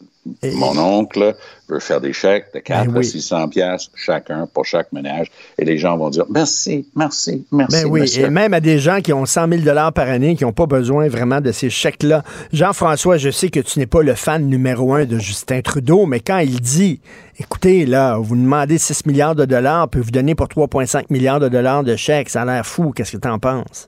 [0.43, 1.35] Mon oncle
[1.67, 3.05] veut faire des chèques de 4 Ben à oui.
[3.05, 5.31] 600 pièces chacun pour chaque ménage.
[5.57, 7.81] Et les gens vont dire merci, merci, merci.
[7.83, 8.25] Ben oui, monsieur.
[8.25, 9.63] et même à des gens qui ont 100 000
[9.95, 12.23] par année, qui n'ont pas besoin vraiment de ces chèques-là.
[12.53, 16.19] Jean-François, je sais que tu n'es pas le fan numéro un de Justin Trudeau, mais
[16.19, 16.99] quand il dit,
[17.39, 21.49] écoutez, là, vous demandez 6 milliards de dollars, puis vous donnez pour 3,5 milliards de
[21.49, 22.91] dollars de chèques, ça a l'air fou.
[22.95, 23.87] Qu'est-ce que tu en penses?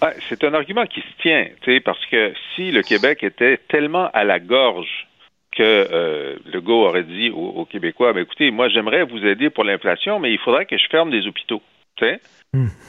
[0.00, 1.46] Ah, c'est un argument qui se tient,
[1.84, 5.08] parce que si le Québec était tellement à la gorge
[5.52, 9.64] que euh, Legault aurait dit aux, aux Québécois, ben, écoutez, moi j'aimerais vous aider pour
[9.64, 11.62] l'inflation, mais il faudrait que je ferme des hôpitaux.
[11.98, 12.20] Sais?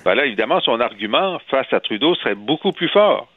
[0.04, 3.30] Ben là, évidemment, son argument face à Trudeau serait beaucoup plus fort.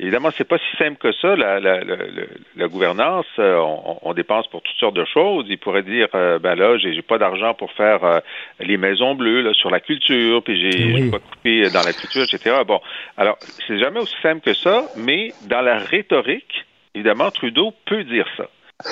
[0.00, 2.22] Évidemment, c'est pas si simple que ça, la, la, la, la-
[2.56, 3.26] la gouvernance.
[3.40, 5.46] Euh, on, on dépense pour toutes sortes de choses.
[5.48, 8.20] Il pourrait dire, euh, ben là, j'ai pas d'argent pour faire euh,
[8.60, 11.10] les maisons bleues là, sur la culture, puis j'ai Oui.
[11.10, 12.58] pas coupé dans la culture, etc.
[12.66, 12.80] Bon,
[13.16, 18.26] alors, c'est jamais aussi simple que ça, mais dans la rhétorique, évidemment, Trudeau peut dire
[18.36, 18.44] ça.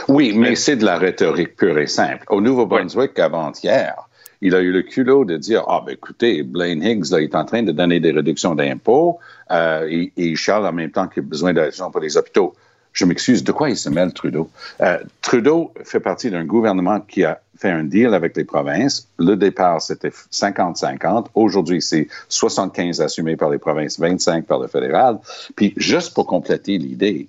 [0.09, 2.25] Oui, mais c'est de la rhétorique pure et simple.
[2.31, 3.95] Au Nouveau-Brunswick, avant-hier,
[4.43, 7.45] il a eu le culot de dire Ah, ben écoutez, Blaine Higgs là, est en
[7.45, 11.23] train de donner des réductions d'impôts euh, et, et il charle en même temps qu'il
[11.23, 12.55] a besoin d'argent pour les hôpitaux.
[12.97, 14.49] Je m'excuse, de quoi il se mêle, Trudeau?
[14.81, 19.07] Euh, Trudeau fait partie d'un gouvernement qui a fait un deal avec les provinces.
[19.19, 21.27] Le départ, c'était 50-50.
[21.35, 25.19] Aujourd'hui, c'est 75 assumés par les provinces, 25 par le fédéral.
[25.57, 27.29] Puis, juste pour compléter l'idée,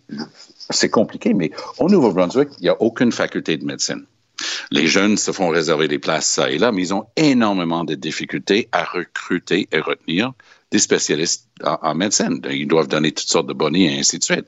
[0.70, 4.06] c'est compliqué, mais au Nouveau-Brunswick, il n'y a aucune faculté de médecine.
[4.72, 7.96] Les jeunes se font réserver des places ça et là, mais ils ont énormément de
[7.96, 10.32] difficultés à recruter et retenir
[10.72, 12.42] des spécialistes en, médecine.
[12.50, 14.46] Ils doivent donner toutes sortes de bonnets et ainsi de suite.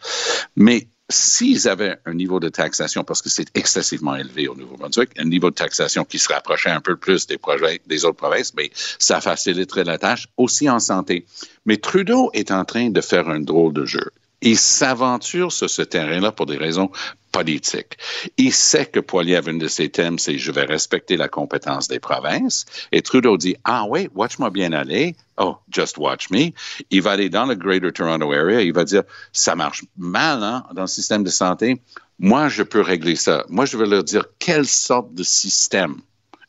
[0.55, 5.25] Mais s'ils avaient un niveau de taxation, parce que c'est excessivement élevé au Nouveau-Brunswick, un
[5.25, 8.69] niveau de taxation qui se rapprochait un peu plus des, projets, des autres provinces, mais
[8.75, 11.25] ça faciliterait la tâche aussi en santé.
[11.65, 14.11] Mais Trudeau est en train de faire un drôle de jeu.
[14.41, 16.91] Il s'aventure sur ce terrain-là pour des raisons
[17.31, 17.97] politiques.
[18.37, 21.99] Il sait que Poiliev, un de ses thèmes, c'est je vais respecter la compétence des
[21.99, 22.65] provinces.
[22.91, 25.15] Et Trudeau dit, ah oui, watch-moi bien aller.
[25.37, 26.51] Oh, just watch me.
[26.89, 28.61] Il va aller dans le Greater Toronto Area.
[28.61, 31.81] Il va dire, ça marche mal hein, dans le système de santé.
[32.19, 33.45] Moi, je peux régler ça.
[33.47, 36.01] Moi, je vais leur dire quelle sorte de système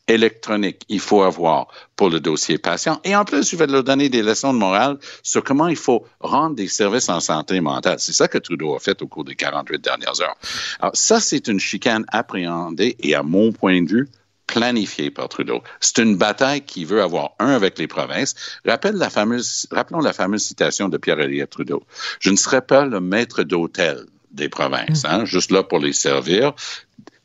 [0.09, 3.01] électronique il faut avoir pour le dossier patient.
[3.05, 6.05] Et en plus, je vais leur donner des leçons de morale sur comment il faut
[6.21, 7.97] rendre des services en santé mentale.
[7.99, 10.37] C'est ça que Trudeau a fait au cours des 48 dernières heures.
[10.81, 14.09] Alors, ça, c'est une chicane appréhendée et, à mon point de vue,
[14.47, 15.63] planifiée par Trudeau.
[15.79, 18.35] C'est une bataille qui veut avoir un avec les provinces.
[18.67, 21.85] Rappelle la fameuse, rappelons la fameuse citation de Pierre-Éliott Trudeau.
[22.19, 26.53] Je ne serai pas le maître d'hôtel des provinces, hein, juste là pour les servir.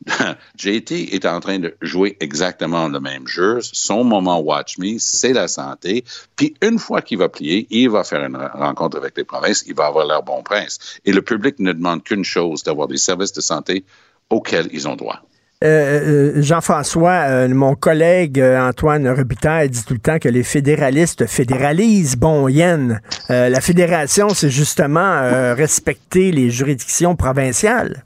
[0.57, 3.59] JT est en train de jouer exactement le même jeu.
[3.61, 6.03] Son moment Watch Me, c'est la santé.
[6.35, 9.75] Puis une fois qu'il va plier, il va faire une rencontre avec les provinces, il
[9.75, 10.99] va avoir leur bon prince.
[11.05, 13.83] Et le public ne demande qu'une chose, d'avoir des services de santé
[14.29, 15.21] auxquels ils ont droit.
[15.63, 21.25] Euh, euh, Jean-François, euh, mon collègue Antoine Robitaille dit tout le temps que les fédéralistes
[21.27, 23.01] fédéralisent bon yen.
[23.29, 28.03] La fédération, c'est justement respecter les juridictions provinciales.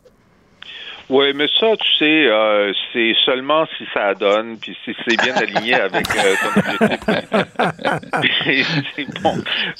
[1.09, 5.33] Oui, mais ça, tu sais, euh, c'est seulement si ça donne, puis si c'est bien
[5.35, 6.99] aligné avec euh, ton objectif.
[8.95, 9.33] c'est bon.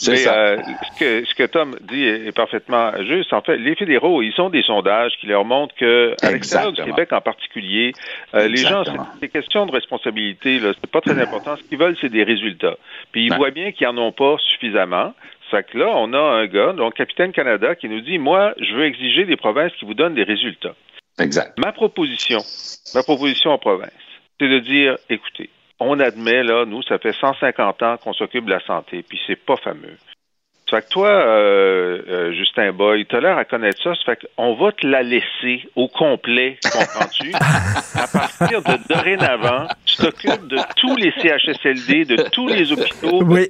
[0.07, 0.33] Mais ça.
[0.33, 3.31] euh, ce, que, ce que Tom dit est, parfaitement juste.
[3.33, 6.83] En fait, les fédéraux, ils ont des sondages qui leur montrent que, à l'extérieur du.
[6.83, 7.93] Québec en particulier,
[8.33, 8.81] euh, les gens,
[9.19, 11.55] c'est questions de responsabilité, là, c'est pas très important.
[11.57, 12.77] Ce qu'ils veulent, c'est des résultats.
[13.11, 15.13] Puis ils voient bien qu'ils en ont pas suffisamment.
[15.51, 18.73] Fait que là, on a un gars, donc Capitaine Canada, qui nous dit, moi, je
[18.75, 20.73] veux exiger des provinces qui vous donnent des résultats.
[21.19, 21.57] Exact.
[21.59, 22.39] Ma proposition,
[22.93, 23.91] ma proposition en province,
[24.39, 28.51] c'est de dire, écoutez, on admet, là, nous, ça fait 150 ans qu'on s'occupe de
[28.51, 29.97] la santé, puis c'est pas fameux.
[30.69, 34.27] Ça fait que toi, euh, euh, Justin Boy, t'as l'air à connaître ça, ça fait
[34.35, 37.31] qu'on va te la laisser au complet, comprends-tu?
[37.95, 43.23] à partir de dorénavant, tu t'occupes de tous les CHSLD, de tous les hôpitaux.
[43.23, 43.47] Oui.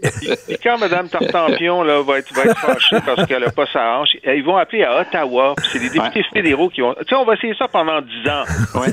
[0.47, 3.97] Et quand Mme Tartampion là, va, être, va être fâchée parce qu'elle n'a pas sa
[3.97, 6.93] hanche, ils vont appeler à Ottawa, puis c'est les députés fédéraux qui vont...
[6.99, 8.43] Tu sais, on va essayer ça pendant 10 ans.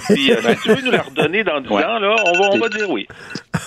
[0.09, 1.85] Puis euh, si tu veux nous la redonner dans 10 Ouais.
[1.85, 3.07] ans, là, on va, on va dire oui.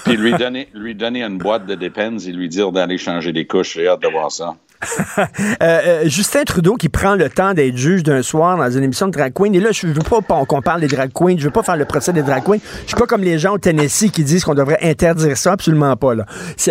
[0.05, 3.45] Puis lui donner, lui donner une boîte de Depends et lui dire d'aller changer des
[3.45, 3.73] couches.
[3.75, 4.55] J'ai hâte de voir ça.
[5.61, 9.07] Euh, euh, Justin Trudeau qui prend le temps d'être juge d'un soir dans une émission
[9.07, 9.53] de drag queen.
[9.55, 11.35] Et là, je veux pas qu'on parle des drag queens.
[11.37, 12.59] Je veux pas faire le procès des drag queens.
[12.83, 15.53] Je suis pas comme les gens au Tennessee qui disent qu'on devrait interdire ça.
[15.53, 16.15] Absolument pas.
[16.15, 16.25] Là.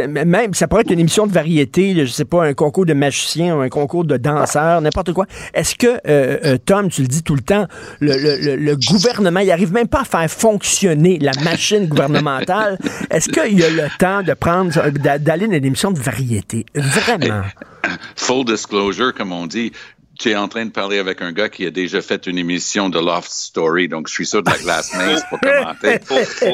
[0.09, 1.93] Même, ça pourrait être une émission de variété.
[1.95, 5.27] là, je sais pas, un concours de magiciens ou un concours de danseurs, n'importe quoi.
[5.53, 7.67] Est-ce que, euh, Tom, tu le dis tout le temps,
[8.01, 12.79] le, gouvernement, il arrive même pas à faire fonctionner la machine gouvernementale.
[13.11, 16.65] Est-ce qu'il y a le temps de prendre, d'a- d'aller dans une émission de variété?
[16.75, 17.43] Vraiment?
[18.17, 19.73] Full disclosure, comme on dit,
[20.19, 22.91] tu es en train de parler avec un gars qui a déjà fait une émission
[22.91, 26.01] de Loft Story, donc je suis sur de la glace mince pour commenter.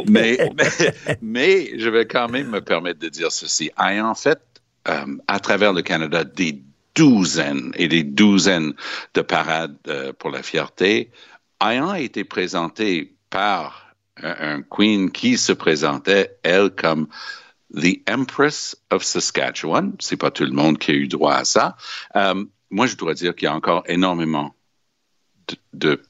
[0.07, 3.70] mais, mais, mais je vais quand même me permettre de dire ceci.
[3.78, 4.38] Ayant fait
[4.88, 6.62] euh, à travers le Canada des
[6.95, 8.74] douzaines et des douzaines
[9.14, 11.11] de parades euh, pour la fierté,
[11.66, 17.09] ayant été présenté par un, un queen qui se présentait, elle, comme
[17.74, 19.94] The Empress of Saskatchewan.
[19.98, 21.76] C'est pas tout le monde qui a eu droit à ça.
[22.16, 24.54] Euh, moi, je dois dire qu'il y a encore énormément
[25.72, 26.00] de,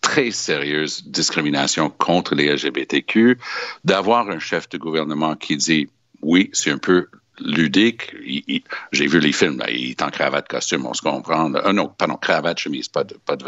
[0.00, 3.38] très sérieuses discriminations contre les LGBTQ.
[3.84, 5.88] D'avoir un chef de gouvernement qui dit
[6.22, 7.08] oui, c'est un peu
[7.38, 8.14] ludique.
[8.92, 11.54] J'ai vu les films, il est en cravate costume, on se comprend.
[11.54, 13.44] Euh, non, pardon, cravate, chemise, pas de, pas de.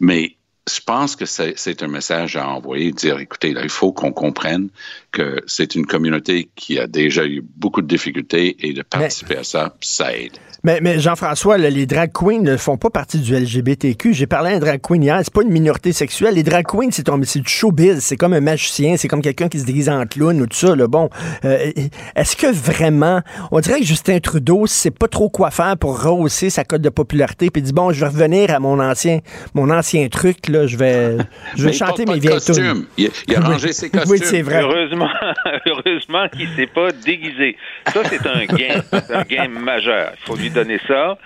[0.00, 0.36] Mais
[0.68, 4.68] je pense que c'est un message à envoyer, dire, écoutez, là, il faut qu'on comprenne
[5.10, 9.44] que c'est une communauté qui a déjà eu beaucoup de difficultés et de participer à
[9.44, 10.36] ça, ça aide.
[10.62, 14.12] Mais, mais Jean-François, là, les drag queens ne font pas partie du LGBTQ.
[14.12, 16.34] J'ai parlé à un drag queen hier, c'est pas une minorité sexuelle.
[16.34, 19.64] Les drag queens, c'est du showbiz, c'est comme un magicien, c'est comme quelqu'un qui se
[19.64, 20.76] déguise en clown ou tout ça.
[20.76, 20.86] Là.
[20.86, 21.08] Bon,
[21.44, 21.70] euh,
[22.14, 26.50] est-ce que vraiment, on dirait que Justin Trudeau sait pas trop quoi faire pour rehausser
[26.50, 29.20] sa cote de popularité, puis il dit bon, je vais revenir à mon ancien,
[29.54, 31.16] mon ancien truc là, je vais,
[31.56, 32.54] je vais chanter mes de vieilles costume.
[32.54, 32.84] tunes.
[32.98, 34.10] Il, il a rangé ses costumes.
[34.10, 34.60] Oui, c'est vrai.
[34.62, 35.08] Heureusement,
[35.66, 37.56] heureusement qu'il s'est pas déguisé.
[37.92, 40.12] Ça, c'est un gain, un gain majeur.
[40.22, 41.16] Il faut lui donner ça.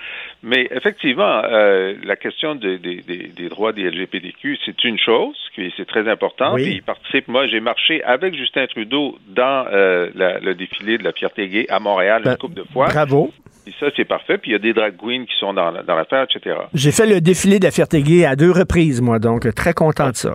[0.42, 5.34] Mais effectivement, euh, la question de- des- des- des droits des LGBTQ, c'est une chose,
[5.76, 6.54] c'est très important.
[6.54, 6.62] Oui.
[6.64, 7.28] Puis il participe.
[7.28, 11.66] Moi, j'ai marché avec Justin Trudeau dans euh, la- le défilé de la fierté gay
[11.68, 12.86] à Montréal Ben, une couple de fois.
[12.88, 13.30] Bravo.
[13.64, 14.36] Puis ça, c'est parfait.
[14.36, 16.56] Puis il y a des drag queens qui sont dans, la- dans l'affaire, etc.
[16.74, 20.10] J'ai fait le défilé de la fierté gay à deux reprises, moi, donc très content
[20.10, 20.34] de ça.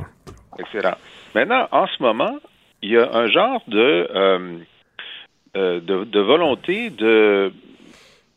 [0.57, 0.95] Excellent.
[1.35, 2.35] Maintenant, en ce moment,
[2.81, 4.57] il y a un genre de, euh,
[5.55, 7.51] de, de volonté de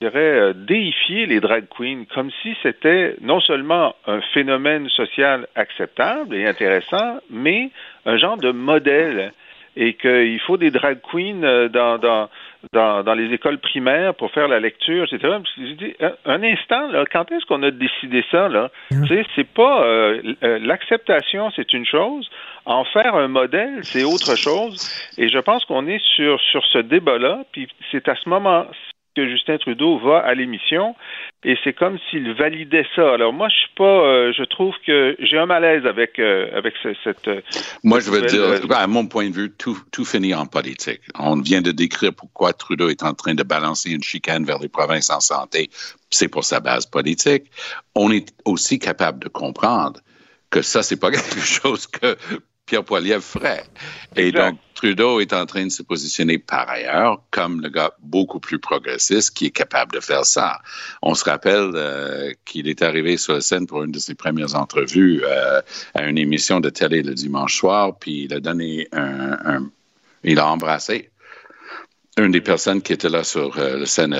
[0.04, 6.34] dirais, euh, déifier les drag queens comme si c'était non seulement un phénomène social acceptable
[6.34, 7.70] et intéressant, mais
[8.06, 9.32] un genre de modèle
[9.74, 12.28] et qu'il faut des drag queens euh, dans, dans,
[12.72, 15.38] dans, dans les écoles primaires pour faire la lecture, etc.
[15.56, 15.94] J'ai dit,
[16.26, 18.48] un, instant, là, quand est-ce qu'on a décidé ça?
[18.48, 18.70] Là?
[19.08, 22.28] Sais, c'est pas euh, l'acceptation, c'est une chose.
[22.66, 24.76] En faire un modèle, c'est autre chose.
[25.16, 28.66] Et je pense qu'on est sur, sur ce débat-là, puis c'est à ce moment
[29.14, 30.94] que Justin Trudeau va à l'émission
[31.44, 33.12] et c'est comme s'il validait ça.
[33.14, 36.74] Alors moi, je suis pas, euh, je trouve que j'ai un malaise avec euh, avec
[36.82, 37.28] ce- cette.
[37.28, 37.40] euh,
[37.84, 40.46] Moi, cette je veux dire, euh, à mon point de vue, tout, tout finit en
[40.46, 41.00] politique.
[41.18, 44.68] On vient de décrire pourquoi Trudeau est en train de balancer une chicane vers les
[44.68, 45.68] provinces en santé.
[46.10, 47.44] C'est pour sa base politique.
[47.94, 50.00] On est aussi capable de comprendre
[50.50, 52.16] que ça, c'est pas quelque chose que
[52.72, 53.64] Pierre Poilievre ferait.
[54.16, 54.52] Et Exact.
[54.52, 58.58] donc, Trudeau est en train de se positionner par ailleurs comme le gars beaucoup plus
[58.58, 60.58] progressiste qui est capable de faire ça.
[61.02, 64.54] On se rappelle euh, qu'il est arrivé sur la scène pour une de ses premières
[64.54, 65.60] entrevues euh,
[65.92, 69.70] à une émission de télé le dimanche soir, puis il a donné un, un-
[70.24, 71.10] il a embrassé
[72.16, 74.16] une des personnes qui était là sur euh, la scène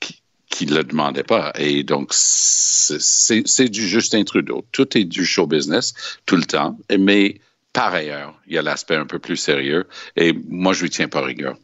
[0.00, 1.50] qui qui ne le demandait pas.
[1.58, 4.66] Et donc, c'est du Justin Trudeau.
[4.70, 5.94] Tout est du show business
[6.26, 6.76] tout le temps.
[6.98, 7.40] Mais
[7.72, 9.86] par ailleurs, il y a l'aspect un peu plus sérieux.
[10.16, 11.56] Et moi, je lui tiens pas rigueur.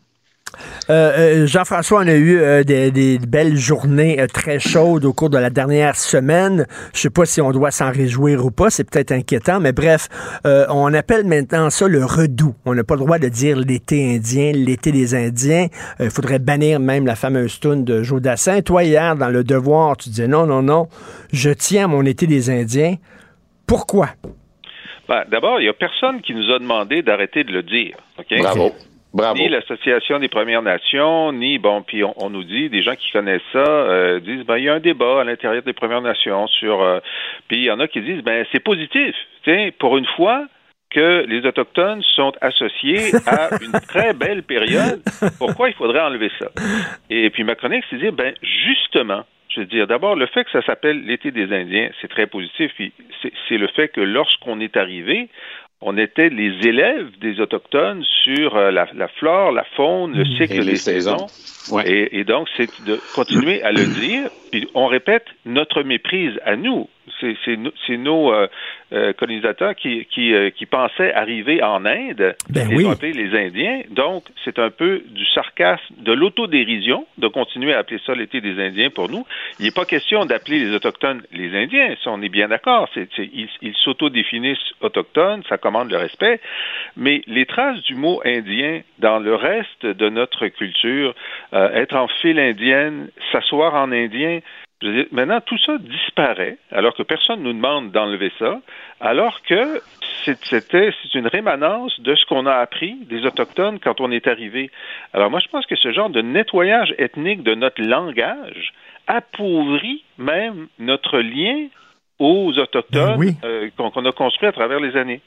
[0.88, 5.36] Euh, euh, Jean-François, on a eu euh, des, belles journées très chaudes au cours de
[5.36, 6.66] la dernière semaine.
[6.94, 10.08] Je sais pas si on doit s'en réjouir ou pas, c'est peut-être inquiétant, mais bref,
[10.44, 12.54] on appelle maintenant ça le redout.
[12.64, 15.66] On n'a pas le droit de dire l'été indien, l'été des Indiens.
[16.00, 18.62] Il faudrait bannir même la fameuse toune de Joe Dassin.
[18.62, 20.88] Toi, hier, dans Le Devoir, tu disais non, non, non,
[21.32, 22.96] je tiens mon été des Indiens.
[23.66, 24.08] Pourquoi?
[25.08, 27.96] Ben, D'abord, il y a personne qui nous a demandé d'arrêter de le dire.
[28.38, 28.72] Bravo.
[29.14, 29.38] Bravo.
[29.38, 33.10] Ni l'Association des Premières Nations, ni, bon, puis on, on nous dit, des gens qui
[33.10, 36.46] connaissent ça, euh, disent, ben, il y a un débat à l'intérieur des Premières Nations
[36.46, 37.00] sur, euh,
[37.48, 40.46] puis il y en a qui disent, ben, c'est positif, tu sais, pour une fois
[40.90, 45.00] que les Autochtones sont associés à une très belle période,
[45.38, 46.48] pourquoi il faudrait enlever ça?
[47.08, 49.24] Et puis ma chronique, c'est dire, ben, justement,
[49.62, 52.92] dire, d'abord, le fait que ça s'appelle l'été des Indiens, c'est très positif, puis
[53.48, 55.28] c'est le fait que lorsqu'on est arrivé,
[55.80, 60.54] on était les élèves des Autochtones sur euh, la, la, flore, la faune, le cycle
[60.54, 61.28] Et les des saisons.
[61.28, 61.80] saisons.
[61.80, 64.28] Et, et donc, c'est de continuer à le dire.
[64.50, 66.88] Puis on répète notre méprise à nous.
[67.20, 68.46] C'est c'est no- c'est nos euh,
[68.92, 72.84] euh, colonisateurs qui, qui, euh, qui pensaient arriver en Inde, Ben oui.
[73.14, 73.80] les Indiens.
[73.90, 78.62] Donc, c'est un peu du sarcasme, de l'autodérision, de continuer à appeler ça l'été des
[78.62, 79.24] Indiens pour nous.
[79.58, 82.88] Il n'est pas question d'appeler les Autochtones les Indiens, ça on est bien d'accord.
[83.18, 86.40] Ils s'autodéfinissent autochtones, ça commande le respect.
[86.96, 91.14] Mais les traces du mot indien dans le reste de notre culture,
[91.52, 94.37] être en file indienne, s'asseoir en indien,
[94.82, 98.60] je veux dire, maintenant, tout ça disparaît, alors que personne ne nous demande d'enlever ça,
[99.00, 99.80] alors que
[100.24, 104.26] c'est- c'était c'est une rémanence de ce qu'on a appris des Autochtones quand on est
[104.26, 104.70] arrivé.
[105.12, 108.72] Alors moi, je pense que ce genre de nettoyage ethnique de notre langage
[109.06, 111.66] appauvrit même notre lien
[112.18, 115.20] aux Autochtones euh, qu'on qu'on a construit à travers les années.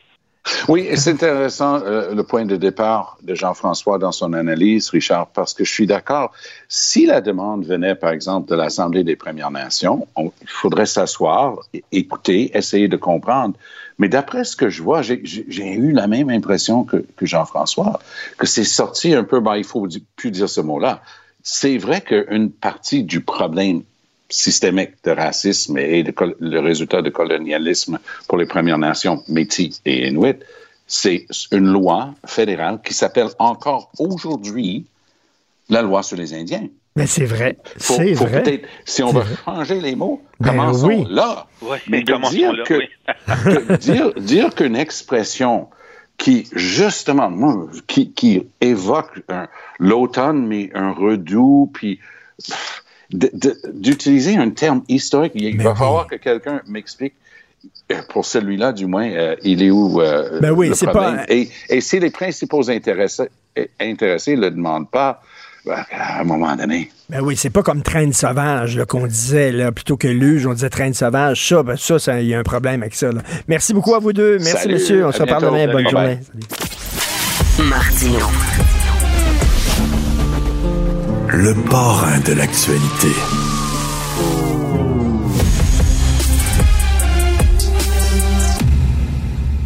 [0.68, 5.54] Oui, c'est intéressant euh, le point de départ de Jean-François dans son analyse, Richard, parce
[5.54, 6.32] que je suis d'accord.
[6.68, 11.60] Si la demande venait, par exemple, de l'Assemblée des Premières Nations, on- il faudrait s'asseoir,
[11.92, 13.56] écouter, essayer de comprendre.
[14.00, 18.00] Mais d'après ce que je vois, j'ai- eu la même impression que, Jean-François,
[18.40, 21.02] que c'est sorti un peu, ben, il faut plus dire ce mot-là.
[21.44, 23.84] C'est vrai qu'une partie du problème
[24.32, 30.08] systémique de racisme et de le résultat de colonialisme pour les Premières Nations, Métis et
[30.08, 30.38] Inuit,
[30.88, 34.86] c'est une loi fédérale qui s'appelle encore aujourd'hui
[35.70, 36.68] la loi sur les Indiens.
[36.98, 37.58] Mais c'est vrai.
[37.78, 38.62] C'est vrai.
[38.84, 39.36] si on veut vrai.
[39.46, 41.06] changer les mots, Ben commençons oui.
[41.10, 41.48] là.
[41.62, 43.78] Oui, Mais de dire là, que, oui.
[43.80, 45.70] dire, dire qu'une expression
[46.18, 49.24] qui, justement, moi, qui, qui évoque
[49.80, 52.00] l'automne, mais un redout, puis
[53.12, 57.14] d'utiliser un terme historique, il va falloir que quelqu'un m'explique.
[57.92, 61.18] euh, Pour celui-là, du moins, euh, il est où euh, Ben oui, le c'est problème?
[61.18, 63.30] pas- Et, et si les principaux intéressés
[63.80, 65.22] intéressés ne le demandent pas,
[65.66, 69.72] ben, à un moment donné, Ben oui, c'est pas comme traîne sauvage qu'on disait, là,
[69.72, 71.48] plutôt que luge, on disait traîne sauvage.
[71.50, 73.12] Ça, ben ça, ça, il y a un problème avec ça.
[73.12, 73.22] là.
[73.48, 74.38] Merci beaucoup à vous deux.
[74.40, 75.06] Merci, Salut, monsieur.
[75.06, 75.68] On se reparle demain.
[75.72, 76.20] Bonne journée.
[77.60, 78.26] Martino.
[81.44, 83.08] Le parrain de l'actualité.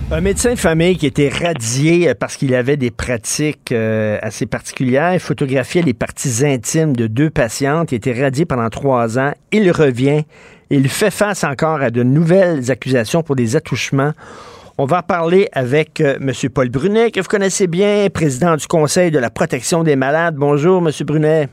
[0.09, 4.45] Un médecin de famille qui était radié euh, parce qu'il avait des pratiques euh, assez
[4.45, 7.91] particulières, il photographiait les parties intimes de deux patientes.
[7.91, 9.33] Il était radié pendant trois ans.
[9.51, 10.23] Il revient.
[10.69, 14.13] Il fait face encore à de nouvelles accusations pour des attouchements.
[14.77, 16.31] On va en parler avec euh, M.
[16.53, 20.35] Paul Brunet, que vous connaissez bien, président du Conseil de la protection des malades.
[20.37, 20.89] Bonjour, M.
[21.05, 21.49] Brunet.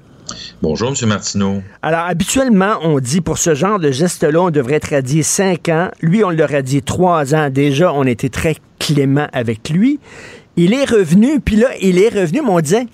[0.62, 1.08] Bonjour, M.
[1.08, 1.62] Martineau.
[1.82, 5.90] Alors, habituellement, on dit pour ce genre de geste-là, on devrait être radié cinq ans.
[6.00, 7.50] Lui, on l'a radié trois ans.
[7.50, 10.00] Déjà, on était très clément avec lui.
[10.56, 12.86] Il est revenu, puis là, il est revenu, mais on disait,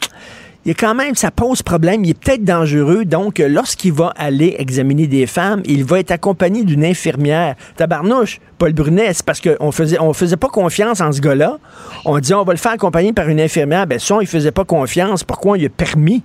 [0.65, 3.05] il a quand même, ça pose problème, il est peut-être dangereux.
[3.05, 7.55] Donc, lorsqu'il va aller examiner des femmes, il va être accompagné d'une infirmière.
[7.77, 11.59] Tabarnouche, Paul Brunet, c'est parce qu'on faisait, on faisait pas confiance en ce gars-là.
[12.05, 13.87] On dit, on va le faire accompagner par une infirmière.
[13.87, 15.25] Ben, ça, il faisait pas confiance.
[15.25, 16.23] Pourquoi on lui a permis?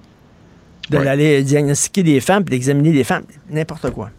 [0.89, 3.25] D'aller diagnostiquer des femmes d'examiner des femmes?
[3.49, 4.11] N'importe quoi.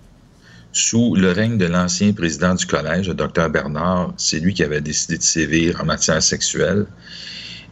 [0.73, 4.81] Sous le règne de l'ancien président du collège, le docteur Bernard, c'est lui qui avait
[4.81, 6.87] décidé de sévir en matière sexuelle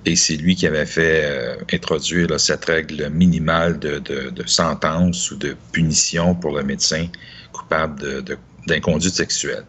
[0.04, 4.46] et c'est lui qui avait fait euh, introduire là, cette règle minimale de, de- de
[4.46, 7.06] sentence ou de punition pour le médecin
[7.52, 8.22] coupable
[8.66, 9.64] d'inconduite sexuelle.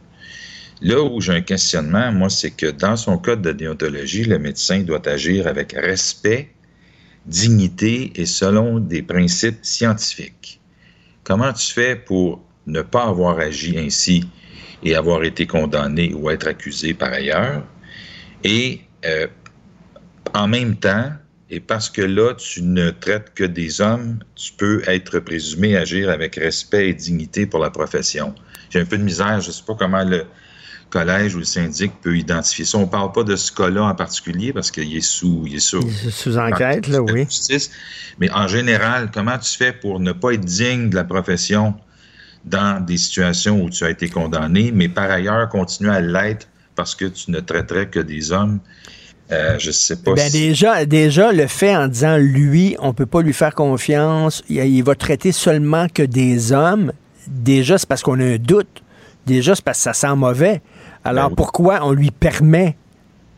[0.82, 4.82] Là où j'ai un questionnement, moi, c'est que dans son code de déontologie, le médecin
[4.82, 6.49] doit agir avec respect,
[7.26, 10.59] dignité et selon des principes scientifiques.
[11.24, 14.26] Comment tu fais pour ne pas avoir agi ainsi
[14.84, 17.63] et avoir été condamné ou être accusé par ailleurs?
[18.43, 19.28] Et euh,
[20.34, 21.11] en même temps,
[21.49, 26.09] et parce que là, tu ne traites que des hommes, tu peux être présumé agir
[26.09, 28.34] avec respect et dignité pour la profession.
[28.69, 30.26] J'ai un peu de misère, je ne sais pas comment le
[30.93, 32.77] collège ou le syndic peut identifier ça.
[32.77, 35.59] On ne parle pas de ce cas-là en particulier parce qu'il est sous, il est
[35.59, 35.81] sous,
[36.11, 37.23] Sous enquête, là, oui.
[37.23, 37.71] justice.
[38.19, 41.73] Mais en général, comment tu fais pour ne pas être digne de la profession
[42.45, 46.93] dans des situations où tu as été condamné, mais par ailleurs continuer à l'être parce
[46.93, 48.59] que tu ne traiterais que des hommes?
[49.31, 50.47] Euh, je sais pas Ben si...
[50.47, 54.83] déjà, déjà, le fait en disant lui, on peut pas lui faire confiance, il, il
[54.83, 56.91] va traiter seulement que des hommes,
[57.27, 58.83] déjà, c'est parce qu'on a un doute.
[59.25, 60.61] Déjà, c'est parce que ça sent mauvais.
[61.06, 62.78] Alors pourquoi on lui permet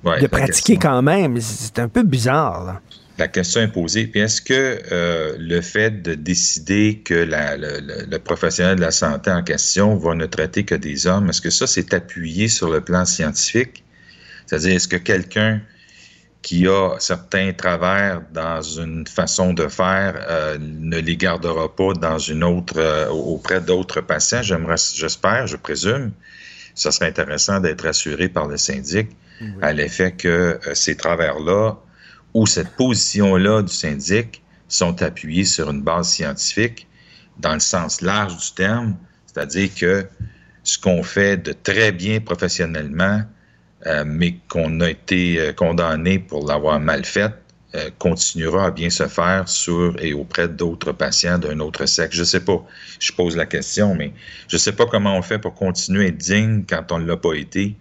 [0.04, 1.40] Ben Ouais, de pratiquer question- quand même?
[1.42, 2.66] C'est un peu bizarre.
[2.66, 2.82] là.
[3.18, 4.08] La question est posée.
[4.08, 8.82] Puis est-ce que euh, le fait de décider que la- le, le- le professionnel de
[8.82, 12.50] la santé en question va ne traiter que des hommes, est-ce que ça c'est appuyé
[12.50, 13.84] sur le plan scientifique?
[14.46, 15.62] C'est-à-dire, est-ce que quelqu'un
[16.44, 22.20] qui a certains travers dans une façon de faire euh, ne les gardera pas dans
[22.20, 24.44] une autre euh, auprès d'autres patients?
[24.44, 26.12] J'aimerais, j'espère, je présume.
[26.76, 29.10] Ça serait intéressant d'être assuré par le syndic
[29.62, 30.28] à l'effet que
[30.68, 31.78] euh, ces travers-là
[32.34, 36.88] ou cette position-là du syndic sont appuyés sur une base scientifique
[37.38, 38.96] dans le sens large du terme,
[39.26, 40.06] c'est-à-dire que
[40.64, 43.22] ce qu'on fait de très bien professionnellement,
[43.86, 47.32] euh, mais qu'on a été euh, condamné pour l'avoir mal fait,
[47.76, 52.16] euh, continuera à bien se faire sur et auprès d'autres patients d'un autre sexe.
[52.16, 52.64] Je sais pas.
[53.00, 54.14] Je pose la question, mais
[54.48, 57.18] je sais pas comment on fait pour continuer à être digne quand on ne l'a
[57.18, 57.76] pas été,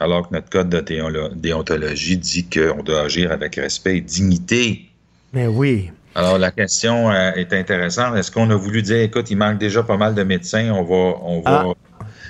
[0.00, 4.90] alors que notre code de déon- déontologie dit qu'on doit agir avec respect et dignité.
[5.32, 5.90] Mais oui.
[6.14, 8.16] Alors, la question euh, est intéressante.
[8.16, 11.18] Est-ce qu'on a voulu dire, écoute, il manque déjà pas mal de médecins, on va,
[11.22, 11.74] on va,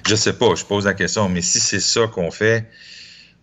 [0.09, 2.67] je sais pas, je pose la question, mais si c'est ça qu'on fait,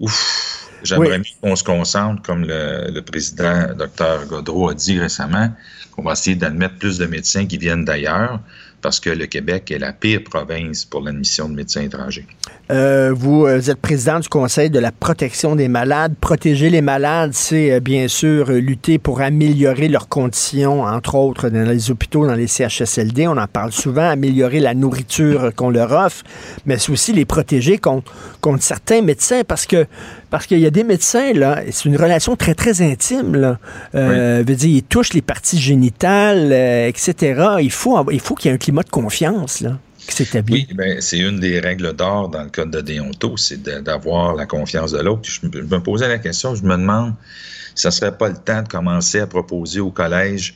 [0.01, 1.17] ouf, j'aimerais Oui.
[1.19, 5.49] mieux qu'on se concentre, comme le, le président Dr Godreau a dit récemment,
[5.91, 8.39] qu'on va essayer d'admettre plus de médecins qui viennent d'ailleurs,
[8.81, 12.27] parce que le Québec est la pire province pour l'admission de médecins étrangers.
[12.69, 16.15] Euh, vous, euh, vous êtes président du Conseil de la protection des malades.
[16.19, 21.69] Protéger les malades, c'est euh, bien sûr lutter pour améliorer leurs conditions, entre autres dans
[21.69, 23.25] les hôpitaux, dans les CHSLD.
[23.27, 26.23] On en parle souvent, améliorer la nourriture qu'on leur offre,
[26.65, 28.11] mais c'est aussi les protéger contre,
[28.41, 29.85] contre certains médecins parce que
[30.33, 33.59] parce qu'il y a des médecins, là, c'est une relation très, très intime, là.
[33.93, 37.13] Euh, veut dire, ils touchent les parties génitales, euh, etc.
[37.61, 39.77] Il faut, avoir- il faut qu'il y ait un climat de confiance, là,
[40.07, 40.65] qui s'établit.
[40.67, 44.47] Oui, ben, c'est une des règles d'or dans le code de déonto, c'est d'avoir la
[44.47, 45.21] confiance de l'autre.
[45.29, 47.13] Je, me- je me posais la question, je me demande,
[47.75, 50.55] ça serait pas le temps de commencer à proposer au collège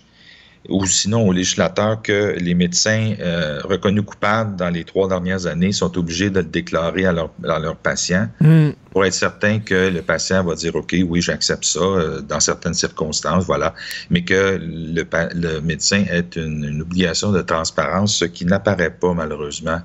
[0.70, 5.72] ou sinon aux législateurs que les médecins euh, reconnus coupables dans les trois dernières années
[5.72, 8.70] sont obligés de le déclarer à leurs à leurs patients Mm.
[8.91, 12.74] pour être certain que le patient va dire OK, oui, j'accepte ça euh, dans certaines
[12.74, 13.74] circonstances, voilà,
[14.10, 15.05] mais que le,
[15.36, 19.80] le médecin ait une, une obligation de transparence, ce qui n'apparaît pas malheureusement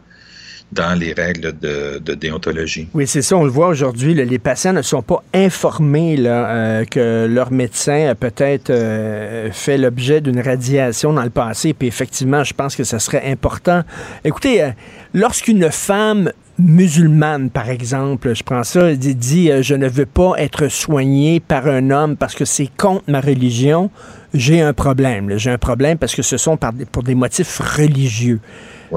[0.72, 2.88] dans les règles de, déontologie.
[2.94, 4.14] Oui, c'est ça, on le voit aujourd'hui.
[4.14, 10.20] Les patients ne sont pas informés euh, que leur médecin a peut-être euh, fait l'objet
[10.20, 11.74] d'une radiation dans le passé.
[11.74, 13.82] Puis effectivement, je pense que ça serait important.
[14.24, 14.70] Écoutez, euh,
[15.12, 20.68] lorsqu'une femme musulmane, par exemple, je prends ça, dit, dit, je ne veux pas être
[20.68, 23.90] soignée par un homme parce que c'est contre ma religion,
[24.32, 25.36] j'ai un problème.
[25.36, 26.58] J'ai un problème parce que ce sont
[26.92, 28.40] pour des motifs religieux.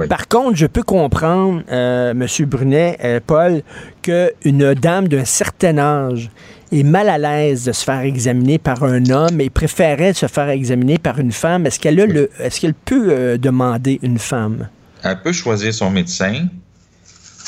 [0.09, 2.27] Par contre, je peux comprendre, euh, M.
[2.45, 3.61] Brunet, euh, Paul,
[4.01, 6.29] qu'une dame d'un certain âge
[6.71, 10.49] est mal à l'aise de se faire examiner par un homme et préférait se faire
[10.49, 11.65] examiner par une femme.
[11.65, 14.67] Est-ce qu'elle a le, est-ce qu'elle peut euh, demander une femme?
[15.03, 16.47] Elle peut choisir son médecin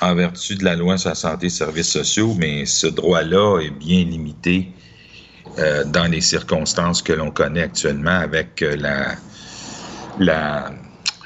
[0.02, 3.72] en vertu de la loi sur la santé et services sociaux, mais ce droit-là est
[3.72, 4.70] bien limité
[5.58, 9.16] euh, dans les circonstances que l'on connaît actuellement avec la,
[10.20, 10.72] la,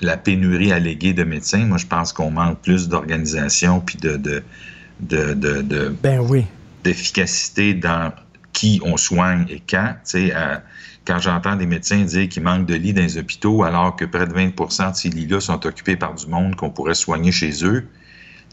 [0.02, 1.66] la pénurie alléguée de médecins.
[1.66, 4.43] Moi, je pense qu'on manque plus d'organisation puis de, de,
[4.99, 6.45] de, de, de- Ben oui.
[6.84, 8.12] d'efficacité dans
[8.54, 9.93] qui on soigne et quand.
[10.04, 10.58] Tu sais, euh,
[11.06, 14.28] quand j'entends des médecins dire qu'il manque de lits dans les hôpitaux alors que près
[14.28, 17.88] de 20% de ces lits-là sont occupés par du monde qu'on pourrait soigner chez eux,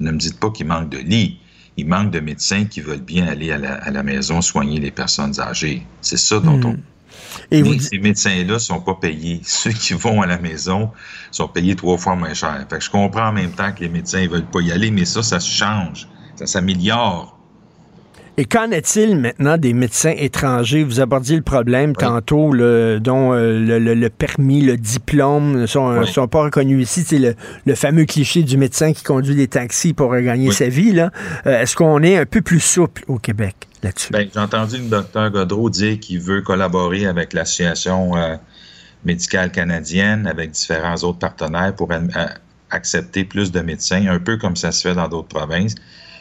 [0.01, 1.41] ne me dites pas qu'il manque de lits.
[1.77, 4.91] Il manque de médecins qui veulent bien aller à la, à la maison soigner les
[4.91, 5.87] personnes âgées.
[6.01, 6.77] C'est ça dont on...
[7.51, 9.41] Et Mais vous- ces médecins-là sont pas payés.
[9.45, 10.91] Ceux qui vont à la maison
[11.31, 12.64] sont payés trois fois moins cher.
[12.68, 14.91] Fait que je comprends en même temps que les médecins ne veulent pas y aller,
[14.91, 16.09] mais ça, ça se change.
[16.37, 17.38] Ça s'améliore.
[18.41, 20.84] Et qu'en est-il maintenant des médecins étrangers?
[20.84, 25.89] Vous abordiez le problème tantôt, dont euh, le, le- le permis, le diplôme ne sont,
[25.99, 26.07] Oui.
[26.07, 27.03] sont pas reconnus ici.
[27.05, 27.34] C'est le,
[27.66, 30.93] le fameux cliché du médecin qui conduit des taxis pour gagner sa vie.
[30.93, 31.11] là.
[31.47, 34.12] Euh, Est-ce qu'on est un peu plus souple au Québec là-dessus?
[34.12, 38.36] Ben, j'ai entendu le docteur Godreau dire qu'il veut collaborer avec l'Association euh,
[39.05, 41.89] médicale canadienne, avec différents autres partenaires pour
[42.70, 45.74] accepter plus de médecins, un peu comme ça se fait dans d'autres provinces.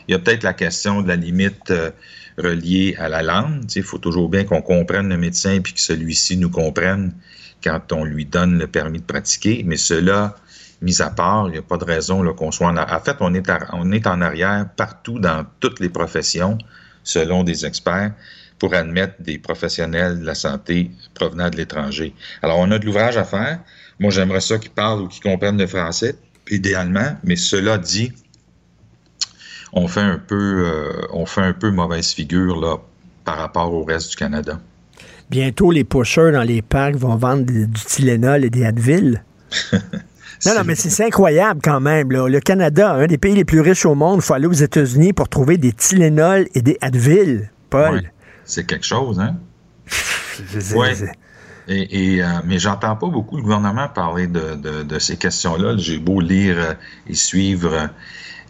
[0.07, 1.91] Il y a peut-être la question de la limite euh,
[2.37, 3.63] reliée à la langue.
[3.75, 7.13] Il faut toujours bien qu'on comprenne le médecin puis que celui-ci nous comprenne
[7.63, 9.63] quand on lui donne le permis de pratiquer.
[9.65, 10.35] Mais cela,
[10.81, 12.97] mis à part, il n'y a pas de raison qu'on soit en arrière.
[12.97, 16.57] En fait, on est, on est en arrière partout dans toutes les professions,
[17.03, 18.13] selon des experts,
[18.59, 22.13] pour admettre des professionnels de la santé provenant de l'étranger.
[22.41, 23.59] Alors, on a de l'ouvrage à faire.
[23.99, 26.15] Moi, j'aimerais ça qu'ils parlent ou qu'ils comprennent le français,
[26.49, 28.13] idéalement, mais cela dit,
[29.73, 30.35] on fait un peu,
[30.67, 32.77] euh, on fait un peu mauvaise figure là,
[33.25, 34.59] par rapport au reste du Canada.
[35.29, 39.23] Bientôt, les pushers dans les parcs vont vendre du Tylenol et des Advil.
[40.45, 42.11] Non, non, mais c'est incroyable quand même.
[42.11, 42.27] Là.
[42.29, 45.11] Le Canada, un des pays les plus riches au monde, il faut aller aux États-Unis
[45.11, 47.49] pour trouver des Tylenol et des Advil.
[47.71, 47.95] Paul.
[47.95, 48.11] Ouais,
[48.45, 49.35] c'est quelque chose, hein?
[50.53, 51.05] Je-
[51.67, 55.75] Et, et, euh, mais j'entends pas beaucoup le gouvernement parler de, de- de ces questions-là.
[55.77, 56.73] J'ai beau lire euh,
[57.09, 57.89] et suivre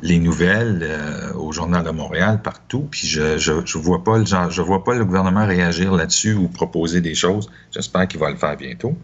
[0.01, 4.63] les nouvelles euh, au Journal de Montréal, partout, puis je, je, je vois pas le
[4.63, 7.49] vois pas le gouvernement réagir là-dessus ou proposer des choses.
[7.71, 8.95] J'espère qu'il va le faire bientôt.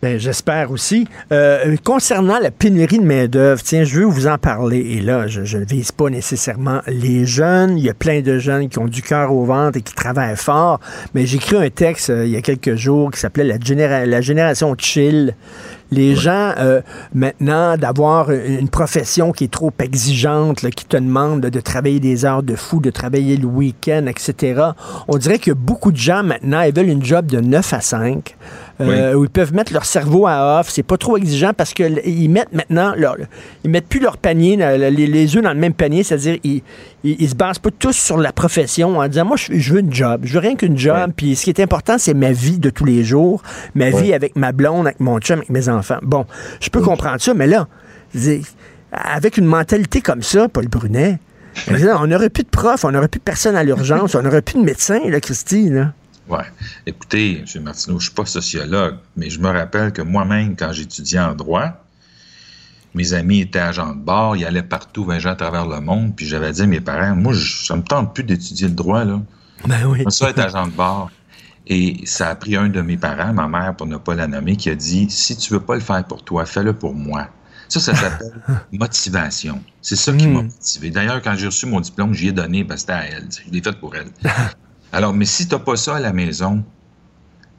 [0.00, 1.08] Ben, J'espère aussi.
[1.32, 4.78] Euh, concernant la pénurie de main-d'œuvre, tiens, je veux vous en parler.
[4.78, 7.76] Et là, je ne vise pas nécessairement les jeunes.
[7.76, 10.36] Il y a plein de jeunes qui ont du cœur au ventre et qui travaillent
[10.36, 10.78] fort.
[11.14, 14.06] Mais j'ai écrit un texte euh, il y a quelques jours qui s'appelait la, généra-
[14.06, 15.34] la génération chill.
[15.90, 16.80] Les gens, euh,
[17.14, 22.00] maintenant, d'avoir une profession qui est trop exigeante, là, qui te demande de, de travailler
[22.00, 24.62] des heures de fou, de travailler le week-end, etc.
[25.08, 28.36] On dirait que beaucoup de gens, maintenant, ils veulent une job de 9 à 5
[28.80, 30.68] euh, où ils peuvent mettre leur cerveau à off.
[30.70, 33.16] C'est pas trop exigeant parce que l- ils mettent maintenant leur,
[33.64, 36.62] ils mettent plus leur panier, les, les œufs dans le même panier, c'est-à-dire ils,
[37.04, 39.80] ils, ils se basent pas tous sur la profession en disant moi je, je veux
[39.80, 40.94] une job, je veux rien qu'une job.
[41.16, 43.42] Puis ce qui est important c'est ma vie de tous les jours,
[43.74, 45.98] ma vie avec ma blonde, avec mon chum, avec mes enfants.
[46.02, 46.24] Bon,
[46.60, 47.66] je peux comprendre ça, mais là,
[48.92, 51.18] avec une mentalité comme ça, Paul Brunet.
[52.00, 54.54] On n'aurait plus de profs, on n'aurait plus de personne à l'urgence, on n'aurait plus
[54.60, 55.68] de médecin, là, Christy.
[55.70, 55.92] Là.
[56.28, 56.44] Ouais.
[56.86, 57.62] Écoutez, M.
[57.62, 61.82] Martineau, je suis pas sociologue, mais je me rappelle que moi-même, quand j'étudiais en droit,
[62.94, 66.26] mes amis étaient agents de bord, ils allaient partout voyager à travers le monde, puis
[66.26, 69.20] j'avais dit à mes parents, moi, je, ça me tente plus d'étudier le droit, là.
[69.66, 70.04] Ben oui.
[70.08, 71.10] Ça être agent de bord.
[71.66, 74.56] Et ça a pris un de mes parents, ma mère, pour ne pas la nommer,
[74.56, 77.28] qui a dit, si tu veux pas le faire pour toi, fais-le pour moi.
[77.68, 78.32] Ça, ça s'appelle
[78.72, 79.62] motivation.
[79.82, 80.90] C'est ça qui m'a motivé.
[80.90, 83.28] D'ailleurs, quand j'ai reçu mon diplôme, j'y ai donné parce que c'était à elle.
[83.30, 84.08] Je l'ai fait pour elle.
[84.92, 86.64] Alors, mais si tu n'as pas ça à la maison,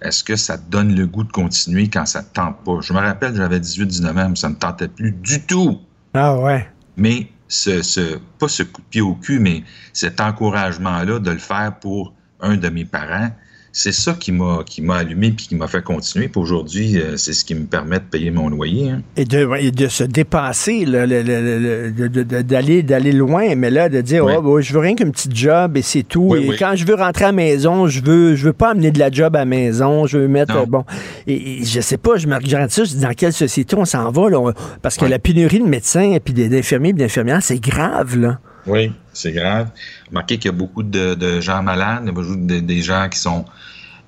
[0.01, 2.79] est-ce que ça te donne le goût de continuer quand ça te tente pas?
[2.81, 5.79] Je me rappelle, j'avais 18-19 ans, ça ne me tentait plus du tout.
[6.13, 6.67] Ah ouais.
[6.97, 9.63] Mais ce, ce, pas ce coup de pied au cul, mais
[9.93, 13.31] cet encouragement-là de le faire pour un de mes parents,
[13.71, 16.27] c'est ça qui m'a qui m'a allumé puis qui m'a fait continuer.
[16.27, 18.89] Puis aujourd'hui, euh, c'est ce qui me permet de payer mon loyer.
[18.91, 19.01] hein.
[19.17, 24.33] Et de, et de se dépasser, d'aller, d'aller loin, mais là, de dire, Oui.
[24.43, 26.27] oh, je veux rien qu'une petite job et c'est tout.
[26.31, 26.55] Oui, et oui.
[26.57, 29.11] quand je veux rentrer à la maison, je veux, je veux pas amener de la
[29.11, 30.83] job à la maison, je veux mettre, euh, bon.
[31.27, 33.85] Et, et je sais pas, je me regarde ça, je dis, dans quelle société on
[33.85, 34.39] s'en va, là?
[34.39, 38.39] On- parce que la pénurie de médecins et puis d'infirmiers et d'infirmières, c'est grave, là.
[38.65, 39.69] Oui, c'est grave.
[40.09, 43.07] Remarquez qu'il y a beaucoup de, gens malades, il y a beaucoup de- des gens
[43.09, 43.45] qui sont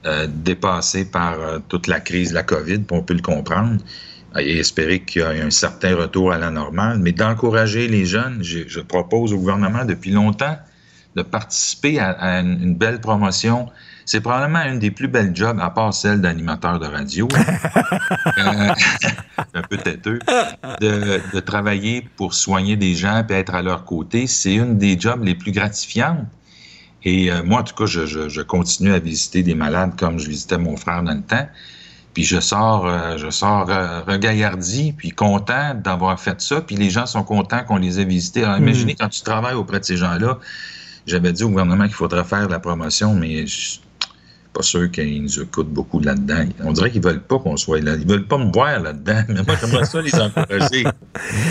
[0.05, 3.79] euh, dépassés par euh, toute la crise de la COVID, puis on peut le comprendre,
[4.39, 8.39] et espérer qu'il y ait un certain retour à la normale, mais d'encourager les jeunes.
[8.41, 10.57] Je, propose au gouvernement depuis longtemps
[11.15, 13.69] de participer à, une belle promotion.
[14.05, 17.27] C'est probablement une des plus belles jobs, à part celle d'animateur de radio.
[18.37, 18.73] Euh,
[19.53, 20.19] un peu têteux,
[20.79, 24.99] de, de travailler pour soigner des gens et être à leur côté, c'est une des
[24.99, 26.25] jobs les plus gratifiantes.
[27.03, 30.19] Et euh, moi, en tout cas, je, je- je continue à visiter des malades comme
[30.19, 31.47] je visitais mon frère dans le temps.
[32.13, 36.61] Puis je sors, euh, je sors euh, regaillardi, puis content d'avoir fait ça.
[36.61, 38.43] Puis les gens sont contents qu'on les ait visités.
[38.43, 40.37] Alors, imaginez quand tu travailles auprès de ces gens-là.
[41.07, 43.79] J'avais dit au gouvernement qu'il faudrait faire de la promotion, mais je
[44.53, 46.45] pas sûr qu'ils nous écoutent beaucoup là-dedans.
[46.63, 47.93] On dirait qu'ils veulent pas qu'on soit là.
[47.99, 49.21] Ils veulent pas me voir là-dedans.
[49.29, 50.83] Mais moi, j'aimerais ça les encourager.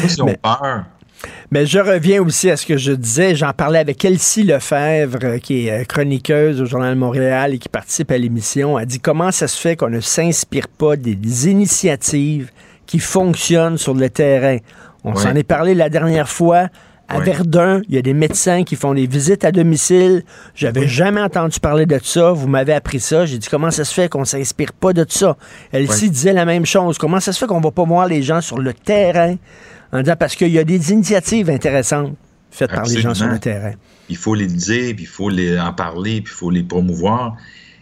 [0.05, 0.85] Ils ont Mais- peur.
[1.51, 3.35] Mais je reviens aussi à ce que je disais.
[3.35, 7.59] J'en parlais avec Elsie Lefebvre, euh, qui est euh, chroniqueuse au Journal de Montréal et
[7.59, 8.79] qui participe à l'émission.
[8.79, 11.17] Elle dit comment ça se fait qu'on ne s'inspire pas des
[11.49, 12.51] initiatives
[12.87, 14.59] qui fonctionnent sur le terrain?
[15.05, 15.23] On Ouais.
[15.23, 16.69] s'en est parlé la dernière fois.
[17.11, 17.21] À.
[17.21, 20.23] Verdun, il y a des médecins qui font des visites à domicile.
[20.55, 22.33] J'avais jamais entendu parler de ça.
[22.33, 23.27] Vous m'avez appris ça.
[23.27, 25.37] J'ai dit comment ça se fait qu'on s'inspire pas de ça?
[25.73, 26.11] Elsie Ouais.
[26.11, 26.99] disait la même chose.
[26.99, 29.37] Comment ça se fait qu'on va pas voir les gens sur le terrain?
[29.93, 32.15] En disant parce qu'il y a des initiatives intéressantes
[32.53, 33.73] faites par les gens sur le terrain.
[34.09, 37.37] il faut les dire, puis il faut les en parler, puis il faut les promouvoir.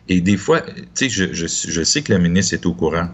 [0.08, 3.08] Et des fois, tu sais, je, je, je sais que le ministre est au courant.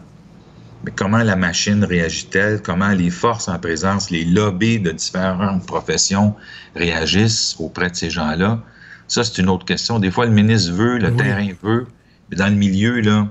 [0.85, 2.61] Mais comment la machine réagit-elle?
[2.63, 6.35] Comment les forces en présence, les lobbies de différentes professions
[6.77, 8.61] réagissent auprès de ces gens-là?
[9.09, 9.99] Ça, c'est une autre question.
[9.99, 11.17] Des fois, le ministre veut, le Oui.
[11.17, 11.87] terrain veut,
[12.31, 13.29] mais dans le milieu, là,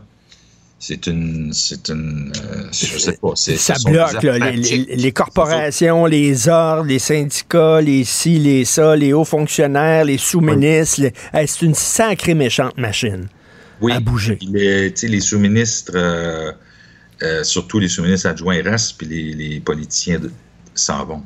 [0.80, 4.88] c'est une, c'est une, euh, je sais pas, c'est, Ça bloque là, les, pratiques.
[4.90, 10.18] les- les corporations, les ordres, les syndicats, les ci, les ça, les hauts fonctionnaires, les
[10.18, 11.04] sous-ministres.
[11.34, 13.28] Hey, c'est une sacrée méchante machine.
[13.82, 14.38] oui, à bouger.
[14.42, 16.52] Les, les sous-ministres, euh,
[17.24, 20.20] euh, surtout les sous-ministres adjoints restent, puis les, les politiciens
[20.76, 21.22] s'en vont.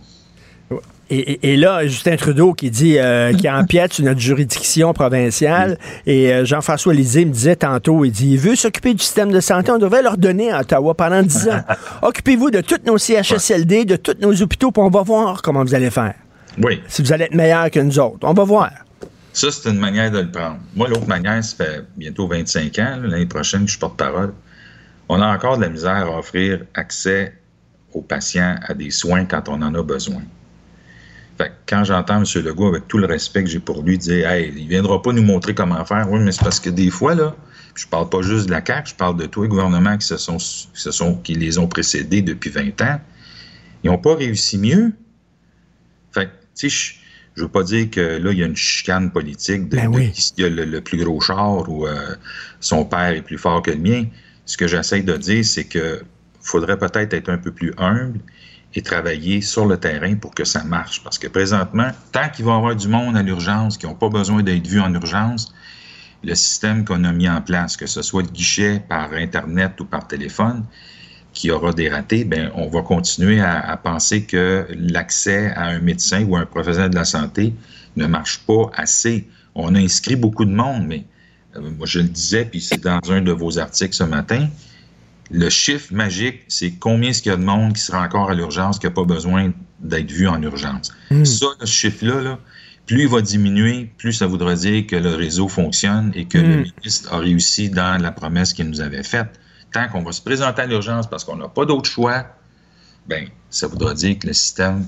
[1.09, 5.77] Et, et- et là, Justin Trudeau qui dit euh, qui empiète sur notre juridiction provinciale.
[6.05, 9.39] Et euh, Jean-François Lisée me disait tantôt, il dit, il veut s'occuper du système de
[9.39, 9.71] santé.
[9.71, 11.61] On devrait leur donner à Ottawa pendant 10 ans.
[12.01, 15.73] Occupez-vous de tous nos CHSLD, de tous nos hôpitaux, puis on va voir comment vous
[15.73, 16.15] allez faire.
[16.61, 16.81] Oui.
[16.89, 18.19] Si vous allez être meilleur que nous autres.
[18.23, 18.71] On va voir.
[19.31, 20.57] Ça, c'est une manière de le prendre.
[20.75, 24.33] Moi, l'autre manière, ça fait bientôt 25 ans, l'année prochaine, que je porte-parole.
[25.09, 27.33] On a encore de la misère à offrir accès
[27.93, 30.21] aux patients à des soins quand on en a besoin.
[31.37, 32.43] Fait que quand j'entends M.
[32.43, 35.23] Legault, avec tout le respect que j'ai pour lui, dire Hey, il viendra pas nous
[35.23, 36.09] montrer comment faire.
[36.09, 37.35] Oui, mais c'est parce que des fois, là,
[37.75, 40.17] je parle pas juste de la CAQ, je parle de tous les gouvernements qui se
[40.17, 42.99] sont, qui se sont, qui les ont précédés depuis 20 ans.
[43.83, 44.93] Ils n'ont pas réussi mieux.
[46.11, 46.95] Fait que, tu sais,
[47.35, 50.09] je, veux pas dire que là, il y a une chicane politique de, Ben de
[50.09, 52.15] qui a le, le plus gros char ou euh,
[52.59, 54.05] son père est plus fort que le mien.
[54.47, 56.03] Ce que j'essaie de dire, c'est que
[56.41, 58.19] faudrait peut-être être un peu plus humble
[58.73, 61.03] et travailler sur le terrain pour que ça marche.
[61.03, 64.09] Parce que présentement, tant qu'il va y avoir du monde à l'urgence qui n'ont pas
[64.09, 65.53] besoin d'être vus en urgence,
[66.23, 69.85] le système qu'on a mis en place, que ce soit le guichet par Internet ou
[69.85, 70.63] par téléphone,
[71.33, 76.23] qui aura des ratés, ben, on va continuer à, penser que l'accès à un médecin
[76.23, 77.53] ou à un professionnel de la santé
[77.95, 79.27] ne marche pas assez.
[79.53, 81.05] On a inscrit beaucoup de monde, mais
[81.85, 84.47] je le disais, puis c'est dans un de vos articles ce matin,
[85.31, 88.33] le chiffre magique, c'est combien est-ce qu'il y a de monde qui sera encore à
[88.33, 90.91] l'urgence, qui n'a pas besoin d'être vu en urgence.
[91.11, 91.25] Hmm.
[91.25, 92.39] Ça, ce chiffre-là, là,
[92.87, 96.57] plus il va diminuer, plus ça voudra dire que le réseau fonctionne et que le
[96.57, 96.65] Mm.
[96.77, 99.39] ministre a réussi dans la promesse qu'il nous avait faite.
[99.73, 102.25] Tant qu'on va se présenter à l'urgence parce qu'on n'a pas d'autre choix,
[103.07, 104.85] ben, ça voudra dire que le système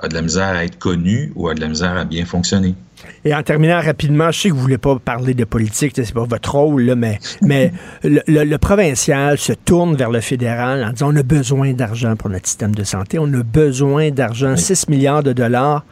[0.00, 2.74] a de la misère à être connu ou a de la misère à bien fonctionner.
[3.24, 6.24] Et en terminant rapidement, je sais que vous voulez pas parler de politique, c'est pas
[6.24, 7.72] votre rôle, là, mais, mais
[8.02, 12.16] le, le- le provincial se tourne vers le fédéral en disant on a besoin d'argent
[12.16, 15.84] pour notre système de santé, on a besoin d'argent, 6 milliards de dollars.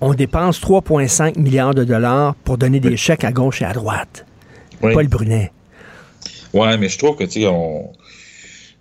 [0.00, 4.24] On dépense 3,5 milliards de dollars pour donner des chèques à gauche et à droite.
[4.80, 4.92] Oui.
[4.92, 5.50] Paul Brunet.
[6.54, 7.90] Ouais, mais je trouve que, tu sais, on.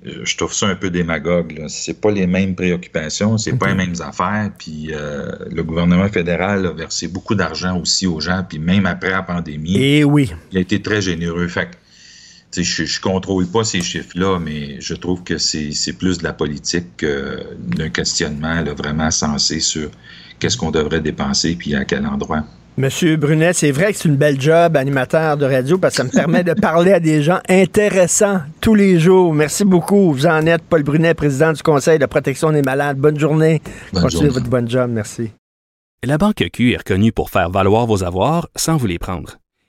[0.06, 1.64] Euh, Je trouve ça un peu démagogue.
[1.68, 4.52] C'est pas les mêmes préoccupations, c'est pas les mêmes affaires.
[4.58, 8.44] Puis euh, le gouvernement fédéral a versé beaucoup d'argent aussi aux gens.
[8.48, 10.32] Puis même après la pandémie, Eh oui.
[10.52, 11.48] il a été très généreux.
[11.48, 11.76] Fait que,
[12.64, 16.34] je, je contrôle pas ces chiffres-là, mais je trouve que c'est c'est plus de la
[16.34, 19.90] politique que d'un questionnement là, vraiment sensé sur
[20.40, 22.44] qu'est-ce qu'on devrait dépenser puis à quel endroit.
[22.80, 26.04] Monsieur Brunet, c'est vrai que c'est une belle job, animateur de radio, parce que ça
[26.04, 29.34] me permet de parler à des gens intéressants tous les jours.
[29.34, 30.14] Merci beaucoup.
[30.14, 32.98] Vous en êtes, Paul Brunet, président du Conseil de protection des malades.
[33.00, 33.64] Bonne journée.
[33.94, 34.34] Bonne Continuez journée.
[34.42, 34.92] votre bonne job.
[34.94, 35.32] Merci.
[36.04, 39.38] La Banque Q est reconnue pour faire valoir vos avoirs sans vous les prendre.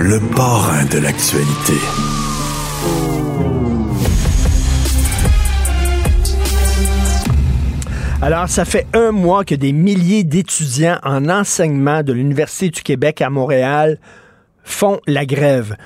[0.00, 1.74] Le parrain de l'actualité.
[8.22, 13.20] Alors, ça fait un mois que des milliers d'étudiants en enseignement de l'Université du Québec
[13.22, 13.98] à Montréal
[14.62, 15.76] font la grève.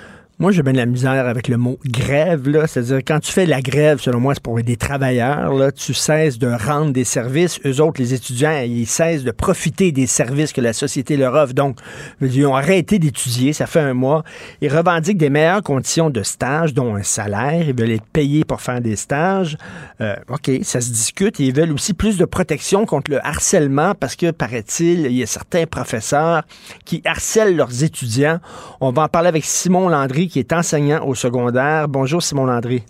[0.43, 2.43] Moi, j'ai bien de la misère avec le mot grève.
[2.67, 5.71] C'est-à-dire, quand tu fais la grève, selon moi, c'est pour des travailleurs, là.
[5.71, 7.61] Tu cesses de rendre des services.
[7.65, 11.55] Eux autres, les étudiants, ils cessent de profiter des services que la société leur offre.
[11.55, 11.79] Donc,
[12.21, 13.53] ils ont arrêté d'étudier.
[13.53, 14.25] Ça fait un mois.
[14.61, 17.69] Ils revendiquent des meilleures conditions de stage, dont un salaire.
[17.69, 19.57] Ils veulent être payés pour faire des stages.
[20.01, 21.39] Euh, OK, ça se discute.
[21.39, 25.27] Ils veulent aussi plus de protection contre le harcèlement parce que, paraît-il, il y a
[25.27, 26.43] certains professeurs
[26.85, 28.41] qui harcèlent leurs étudiants.
[28.81, 31.89] On va en parler avec Simon Landry, qui est enseignant au secondaire.
[31.89, 32.83] Bonjour, Simon Landry.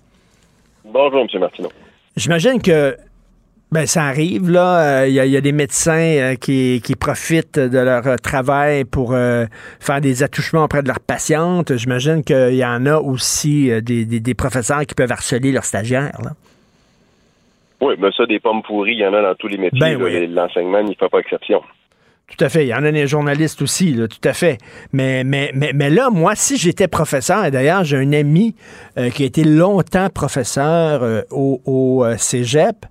[0.85, 1.41] Bonjour, M.
[1.41, 1.71] Martineau.
[2.17, 2.97] J'imagine que
[3.73, 5.07] ben, ça arrive, là.
[5.09, 9.47] Il y, a des médecins euh, qui, profitent de leur euh, travail pour euh,
[9.81, 11.77] faire des attouchements auprès de leurs patientes.
[11.77, 16.31] J'imagine qu'il y en a aussi des, professeurs qui peuvent harceler leurs stagiaires, là.
[17.81, 19.81] Oui, mais ça, des pommes pourries, il y en a dans tous les métiers.
[19.81, 20.29] Ben oui.
[20.29, 21.61] L'enseignement n'y fait pas exception.
[22.29, 22.65] Tout à fait.
[22.65, 24.59] Il y en a des journalistes aussi, tout à fait.
[24.93, 28.55] Mais, mais, mais, mais là, moi, si j'étais professeur, et d'ailleurs, j'ai un ami
[28.99, 32.87] euh, qui a été longtemps professeur euh, au, au euh, cégep,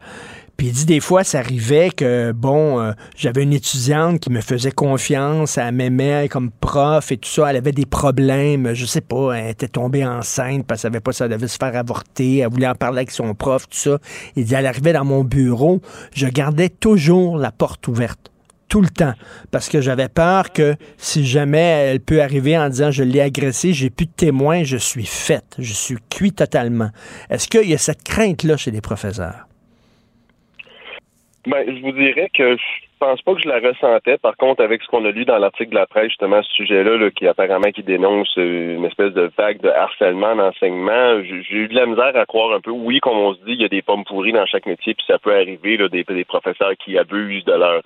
[0.58, 4.72] puis il dit des fois, ça arrivait que, bon, j'avais une étudiante qui me faisait
[4.72, 7.50] confiance, elle m'aimait comme prof et tout ça.
[7.50, 11.14] Elle avait des problèmes, je sais pas, elle était tombée enceinte parce qu'elle savait pas
[11.14, 12.40] si elle devait se faire avorter.
[12.40, 13.98] Elle voulait en parler avec son prof, tout ça.
[14.36, 15.82] Il dit, elle arrivait dans mon bureau,
[16.14, 18.31] je gardais toujours la porte ouverte
[18.72, 19.14] tout le temps
[19.52, 23.74] parce que j'avais peur que si jamais elle peut arriver en disant je l'ai agressé,
[23.74, 26.90] j'ai plus de témoins, je suis faite, je suis cuit totalement.
[27.30, 29.46] Est-ce qu'il y a cette crainte-là chez les professeurs?
[31.48, 32.62] Ben, je vous dirais que je
[33.00, 34.18] pense pas que je la ressentais.
[34.20, 37.10] Par contre, avec ce qu'on a lu dans l'article de la presse, justement, ce sujet-là,
[37.10, 41.88] qui apparemment qui dénonce une espèce de vague de harcèlement d'enseignement, j'ai eu de la
[41.88, 42.70] misère à croire un peu.
[42.70, 45.04] Oui, comme on se dit, il y a des pommes pourries dans chaque métier, puis
[45.08, 47.82] ça peut arriver, là, des professeurs qui abusent de leur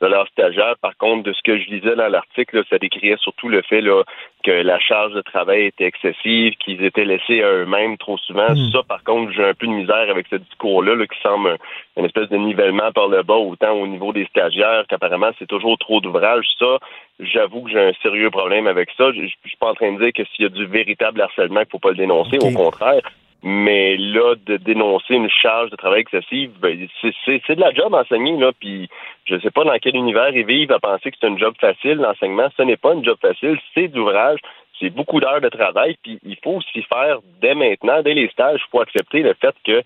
[0.00, 0.76] de leurs stagiaires.
[0.80, 4.02] Par contre, de ce que je lisais dans l'article, ça décriait surtout le fait là,
[4.44, 8.50] que la charge de travail était excessive, qu'ils étaient laissés à eux-mêmes trop souvent.
[8.50, 8.70] Hmm.
[8.72, 11.56] Ça, par contre, j'ai un peu de misère avec ce discours-là là, qui semble
[11.96, 15.78] une espèce de nivellement par le bas, autant au niveau des stagiaires qu'apparemment c'est toujours
[15.78, 16.46] trop d'ouvrages.
[16.58, 16.78] Ça,
[17.20, 19.12] j'avoue que j'ai un sérieux problème avec ça.
[19.12, 21.60] Je, je, suis pas en train de dire que s'il y a du véritable harcèlement,
[21.60, 22.38] qu'il faut pas le dénoncer.
[22.38, 23.00] Au contraire,
[23.42, 26.88] mais là, de dénoncer une charge de travail excessive, ben,
[27.24, 28.88] c'est de la job enseigner, là, puis
[29.24, 31.96] je sais pas dans quel univers ils vivent à penser que c'est un job facile,
[31.96, 32.48] l'enseignement.
[32.56, 34.40] Ce n'est pas un job facile, c'est d'ouvrage,
[34.80, 38.60] c'est beaucoup d'heures de travail, puis il faut aussi faire dès maintenant, dès les stages,
[38.66, 39.82] il faut accepter le fait que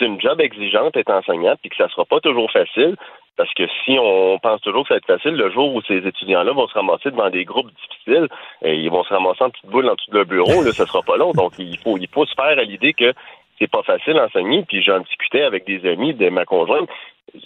[0.00, 2.96] c'est une job exigeante être enseignant, puis que ça sera pas toujours facile.
[3.36, 6.06] Parce que si on pense toujours que ça va être facile, le jour où ces
[6.06, 8.28] étudiants-là vont se ramasser devant des groupes difficiles,
[8.62, 10.84] et ils vont se ramasser en petite boule en dessous de leur bureau, là, ça
[10.84, 11.32] sera pas long.
[11.32, 13.14] Donc, il faut se faire à l'idée que
[13.60, 14.64] c'est pas facile d'enseigner.
[14.66, 16.88] Puis j'en discutais avec des amis de ma conjointe.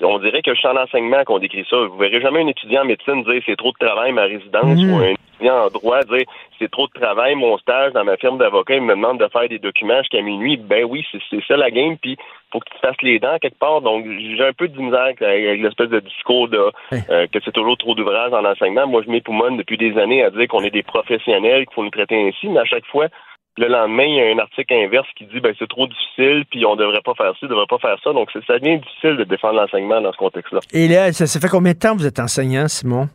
[0.01, 1.77] On dirait que je suis en enseignement qu'on décrit ça.
[1.77, 4.91] Vous verrez jamais un étudiant en médecine dire c'est trop de travail ma résidence Mhm.
[4.91, 6.25] ou un étudiant en droit dire
[6.59, 8.77] c'est trop de travail mon stage dans ma firme d'avocat.
[8.77, 10.57] Il me demande de faire des documents jusqu'à minuit.
[10.57, 11.99] Ben oui, c'est ça la game.
[11.99, 12.17] Puis
[12.51, 13.83] faut que tu te fasses les dents quelque part.
[13.83, 16.71] Donc j'ai un peu de misère avec, l'espèce de discours de
[17.11, 18.87] euh, que c'est toujours trop d'ouvrages en enseignement.
[18.87, 21.91] Moi je m'époumonne depuis des années à dire qu'on est des professionnels, qu'il faut nous
[21.91, 23.09] traiter ainsi, mais à chaque fois
[23.57, 26.65] le lendemain, il y a un article inverse qui dit ben c'est trop difficile, puis
[26.67, 28.13] on devrait pas faire ci, on devrait pas faire ça.
[28.13, 30.61] Donc ça devient difficile de défendre l'enseignement dans ce contexte-là.
[30.73, 33.09] Et là, ça, ça fait combien de temps que vous êtes enseignant, Simon?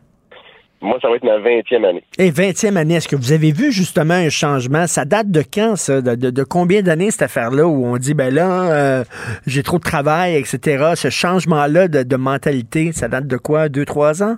[0.82, 2.02] Moi, ça va être ma 20e année.
[2.16, 4.86] Et 20e année, est-ce que vous avez vu justement un changement?
[4.86, 6.00] Ça date de quand, ça?
[6.00, 9.04] De, de- de combien d'années, cette affaire-là, où on dit, ben là, euh,
[9.46, 10.92] j'ai trop de travail, etc.
[10.94, 13.68] Ce changement-là de, de mentalité, ça date de quoi?
[13.68, 14.36] Deux, trois ans?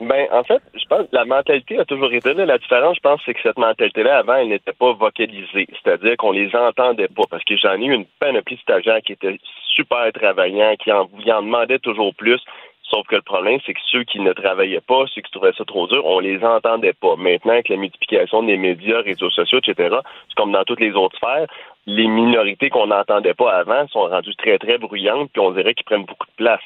[0.00, 2.46] Ben, en fait, je pense que la mentalité a toujours été là.
[2.46, 5.68] La différence, je pense, c'est que cette mentalité-là, avant, elle n'était pas vocalisée.
[5.82, 7.24] C'est-à-dire qu'on les entendait pas.
[7.30, 9.38] Parce que j'en ai eu une panoplie de stagiaires qui étaient
[9.76, 12.40] super travaillants, qui en, qui en demandaient toujours plus.
[12.84, 15.64] Sauf que le problème, c'est que ceux qui ne travaillaient pas, ceux qui trouvaient ça
[15.64, 17.14] trop dur, on les entendait pas.
[17.16, 19.96] Maintenant, avec la multiplication des médias, réseaux sociaux, etc.,
[20.28, 21.46] c'est comme dans toutes les autres sphères,
[21.86, 25.84] les minorités qu'on n'entendait pas avant sont rendues très, très bruyantes, puis on dirait qu'ils
[25.84, 26.62] prennent beaucoup de place.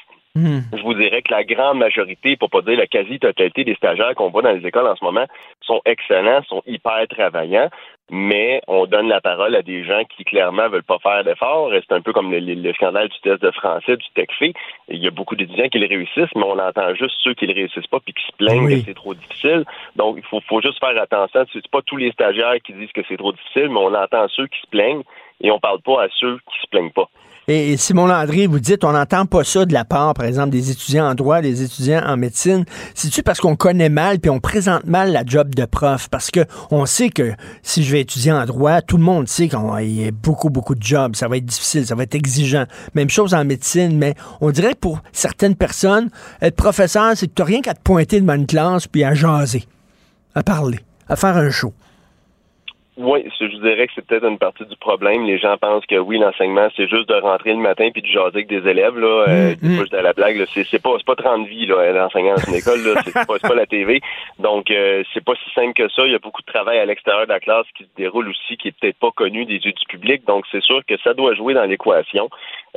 [0.75, 4.29] Je vous dirais que la grande majorité, pour pas dire la quasi-totalité des stagiaires qu'on
[4.29, 5.25] voit dans les écoles en ce moment,
[5.61, 7.69] sont excellents, sont hyper travaillants,
[8.11, 11.71] mais on donne la parole à des gens qui clairement veulent pas faire d'efforts.
[11.73, 14.51] C'est un peu comme le, le- le scandale du test de français, du TECFE.
[14.89, 17.53] Il y a beaucoup d'étudiants qui le réussissent, mais on entend juste ceux qui le
[17.53, 18.79] réussissent pas puis qui se plaignent Oui.
[18.81, 19.63] que c'est trop difficile.
[19.95, 21.45] Donc, il faut, faut juste faire attention.
[21.53, 24.47] C'est pas tous les stagiaires qui disent que c'est trop difficile, mais on entend ceux
[24.47, 25.03] qui se plaignent
[25.41, 27.07] et on parle pas à ceux qui se plaignent pas.
[27.47, 30.71] Et, Simon Landry, vous dites, on n'entend pas ça de la part, par exemple, des
[30.71, 32.65] étudiants en droit, des étudiants en médecine.
[32.95, 36.09] C'est-tu parce qu'on connaît mal puis on présente mal la job de prof?
[36.09, 36.39] Parce que
[36.71, 39.59] on sait que si je vais étudier en droit, tout le monde sait qu'il
[39.91, 41.15] y a beaucoup, beaucoup de jobs.
[41.15, 42.65] Ça va être difficile, ça va être exigeant.
[42.95, 46.09] Même chose en médecine, mais on dirait que pour certaines personnes,
[46.41, 49.65] être professeur, c'est que tu rien qu'à te pointer devant une classe puis à jaser,
[50.33, 51.73] à parler, à faire un show.
[52.97, 55.25] Oui, je dirais que c'est peut-être une partie du problème.
[55.25, 58.35] Les gens pensent que oui, l'enseignement, c'est juste de rentrer le matin puis de jaser
[58.35, 58.97] avec des élèves.
[58.97, 60.45] Là, euh, Mm, juste à la blague.
[60.53, 62.81] C'est, c'est pas c'est pas 30 vies là, l'enseignant dans une école.
[62.81, 63.01] Là.
[63.03, 64.01] C'est, pas, c'est pas la TV.
[64.39, 66.05] Donc euh, c'est pas si simple que ça.
[66.05, 68.57] Il y a beaucoup de travail à l'extérieur de la classe qui se déroule aussi,
[68.57, 70.25] qui est peut-être pas connu des yeux du public.
[70.25, 72.29] Donc c'est sûr que ça doit jouer dans l'équation.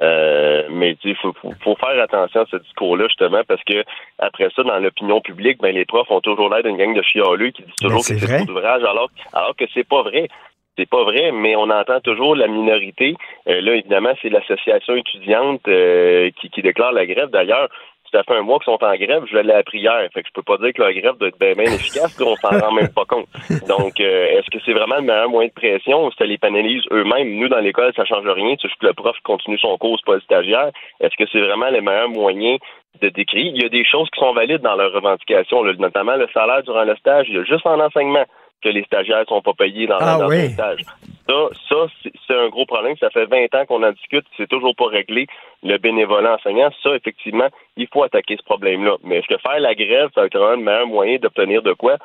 [0.03, 3.83] Euh, mais il faut, faut, faut faire attention à ce discours-là justement parce que
[4.19, 7.51] après ça, dans l'opinion publique, ben les profs ont toujours l'air d'une gang de chialeux
[7.51, 10.29] qui disent toujours Ben, c'est que c'est d'ouvrage, alors alors que c'est pas vrai.
[10.77, 13.17] C'est pas vrai, mais on entend toujours la minorité.
[13.49, 17.31] Euh, là, évidemment, c'est l'association étudiante euh, qui, qui déclare la grève.
[17.31, 17.69] D'ailleurs,
[18.13, 20.09] ça fait un mois qu'ils sont en grève, je l'ai appris hier.
[20.13, 22.37] Fait que je peux pas dire que la grève doit être bien, bien efficace, on
[22.37, 23.27] s'en rend même pas compte.
[23.69, 26.83] Donc, euh, est-ce que c'est vraiment le meilleur moyen de pression ou ça les pénalise
[26.91, 27.35] eux-mêmes?
[27.39, 28.55] Nous, dans l'école, ça change rien.
[28.61, 30.71] Juste que le prof continue son cours, c'est pas le stagiaire.
[31.01, 32.57] Est-ce que c'est vraiment le meilleur moyen
[33.01, 33.53] de décrire?
[33.55, 36.63] Il y a des choses qui sont valides dans leurs revendications, là, notamment le salaire
[36.63, 37.27] durant le stage.
[37.29, 38.25] Il y a juste en enseignement
[38.63, 40.47] que les stagiaires sont pas payés dans, Ah dans oui.
[40.47, 40.81] un stage.
[41.29, 41.35] Ça,
[41.69, 42.97] ça c'est- un gros problème.
[42.99, 44.25] Ça fait 20 ans qu'on en discute.
[44.37, 45.27] C'est toujours pas réglé.
[45.63, 48.97] Le bénévolat enseignant, ça, effectivement, il faut attaquer ce problème-là.
[49.05, 51.97] Mais est-ce que faire la grève, ça va être le meilleur moyen d'obtenir de quoi?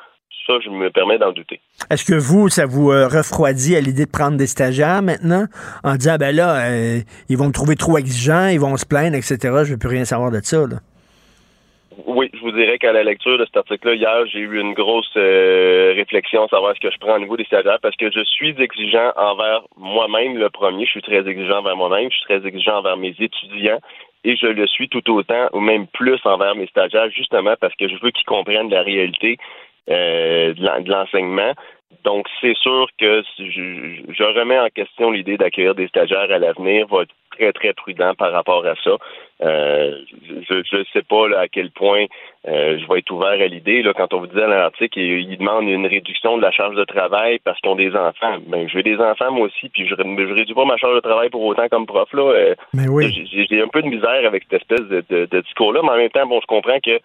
[0.48, 1.62] Ça, je me permets d'en douter.
[1.90, 5.46] Est-ce que vous, ça vous euh, refroidit à l'idée de prendre des stagiaires maintenant?
[5.86, 7.00] En disant, ben là, euh,
[7.30, 9.38] ils vont me trouver trop exigeant, ils vont se plaindre, etc.
[9.64, 10.58] Je veux plus rien savoir de ça.
[10.68, 10.78] Là.
[12.06, 15.12] Oui, je vous dirais qu'à la lecture de cet article-là, hier, j'ai eu une grosse
[15.18, 18.24] euh, réflexion à savoir ce que je prends au niveau des stagiaires parce que je
[18.24, 20.86] suis exigeant envers moi-même, le premier.
[20.86, 22.10] Je suis très exigeant envers moi-même.
[22.10, 23.80] Je suis très exigeant envers mes étudiants
[24.24, 27.88] et je le suis tout autant ou même plus envers mes stagiaires justement parce que
[27.88, 29.38] je veux qu'ils comprennent la réalité
[29.90, 31.54] euh, de l'en- de l'enseignement.
[32.04, 36.88] Donc, c'est sûr que je, je remets en question l'idée d'accueillir des stagiaires à l'avenir,
[36.88, 38.92] va être très, très prudent par rapport à ça.
[39.42, 39.98] Euh,
[40.50, 42.06] je ne sais pas là, à quel point
[42.48, 43.82] euh, je vais être ouvert à l'idée.
[43.82, 46.76] Là, quand on vous disait dans l'article, il, il demande une réduction de la charge
[46.76, 48.38] de travail parce qu'ils ont des enfants.
[48.48, 51.00] Ben, je veux des enfants moi aussi, puis je, je réduis pas ma charge de
[51.02, 52.12] travail pour autant comme prof.
[52.14, 52.22] Là.
[52.24, 53.28] Euh, Mais oui.
[53.32, 55.98] j'ai j'ai un peu de misère avec cette espèce de, de- de discours-là, mais en
[55.98, 57.00] même temps, bon, je comprends que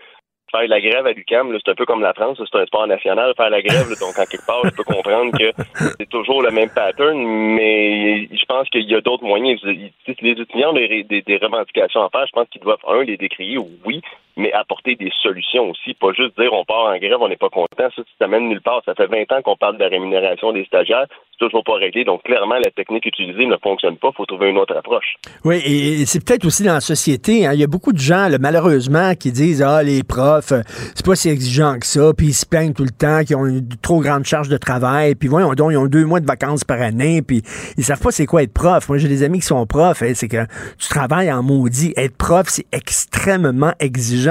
[0.51, 3.32] faire la grève à l'UCAM, c'est un peu comme la France, c'est un sport national,
[3.36, 5.53] faire la grève, là, donc en quelque part, je peux comprendre que
[6.01, 7.16] c'est toujours le même pattern,
[7.59, 9.61] mais je pense qu'il y a d'autres moyens.
[9.61, 13.03] Si les étudiants ont des, des- des revendications à faire, je pense qu'ils doivent, un,
[13.03, 14.01] les décrier, oui,
[14.39, 17.51] mais apporter des solutions aussi, pas juste dire on part en grève, on n'est pas
[17.51, 18.80] content, ça, ça mène nulle part.
[18.86, 22.05] Ça fait 20 ans qu'on parle de la rémunération des stagiaires, c'est toujours pas réglé,
[22.05, 25.16] donc clairement, la technique utilisée ne fonctionne pas, il faut trouver une autre approche.
[25.45, 27.47] Oui, et, c'est peut-être aussi dans la société.
[27.47, 30.62] hein, Il y a beaucoup de gens, malheureusement, qui disent Ah, les profs, euh,
[30.95, 33.47] c'est pas si exigeant que ça, puis ils se plaignent tout le temps, qu'ils ont
[33.47, 36.62] une trop grande charge de travail, puis voyons donc, ils ont deux mois de vacances
[36.62, 37.43] par année, puis
[37.76, 38.89] ils savent pas c'est quoi être prof.
[38.89, 40.47] Moi, j'ai des amis qui sont profs, hein, c'est que
[40.78, 41.93] tu travailles en maudit.
[41.97, 44.28] Être prof, c'est extrêmement exigeant.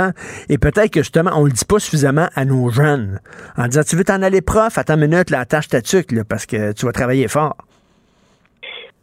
[0.49, 3.19] Et peut-être que justement, on le dit pas suffisamment à nos jeunes.
[3.57, 6.23] En disant Tu veux t'en aller prof, attends une minute, là, attache ta tuque, là,
[6.27, 7.55] parce que tu vas travailler fort.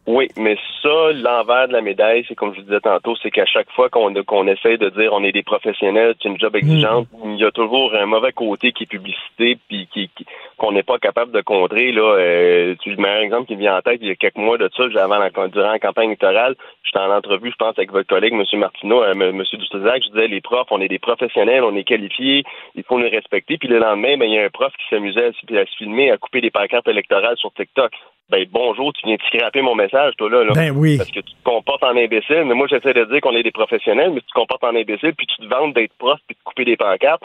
[0.06, 3.46] Oui, mais ça, l'envers de la médaille, c'est comme je vous disais tantôt, c'est qu'à
[3.46, 7.08] chaque fois qu'on qu'on essaie de dire on est des professionnels, c'est une job exigeante,
[7.24, 10.26] il y a toujours un mauvais côté qui est publicité, puis qui qui-
[10.56, 11.92] qu'on n'est pas capable de contrer.
[11.92, 14.36] Là, euh, tu- le meilleur exemple qui me vient en tête, il y a quelques
[14.36, 17.90] mois de ça, avant la, durant la campagne électorale, j'étais en entrevue, je pense, avec
[17.92, 18.44] votre collègue, M.
[18.60, 19.42] Martineau, euh, M.
[19.52, 22.44] Dutrisac, je disais les profs, on est des professionnels, on est qualifiés,
[22.74, 23.58] il faut nous respecter.
[23.58, 25.76] Puis le lendemain, ben, il y a un prof qui s'amusait à, se- à se
[25.76, 27.92] filmer, à couper des pancartes électorales sur TikTok.
[28.30, 30.44] Ben bonjour, tu viens de scraper mon message, toi là.
[30.44, 30.52] là.
[30.54, 30.96] Ben oui.
[30.96, 32.44] Parce que tu te comportes en imbécile.
[32.46, 35.12] Mais moi, j'essaie de dire qu'on est des professionnels, mais tu te comportes en imbécile,
[35.14, 37.22] puis tu te vantes d'être prof, puis de couper des pancartes.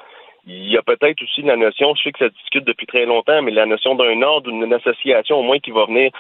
[0.47, 3.41] Il y a peut-être aussi la notion, je sais que ça discute depuis très longtemps,
[3.41, 6.11] mais la notion d'un ordre, d'une association au moins qui va venir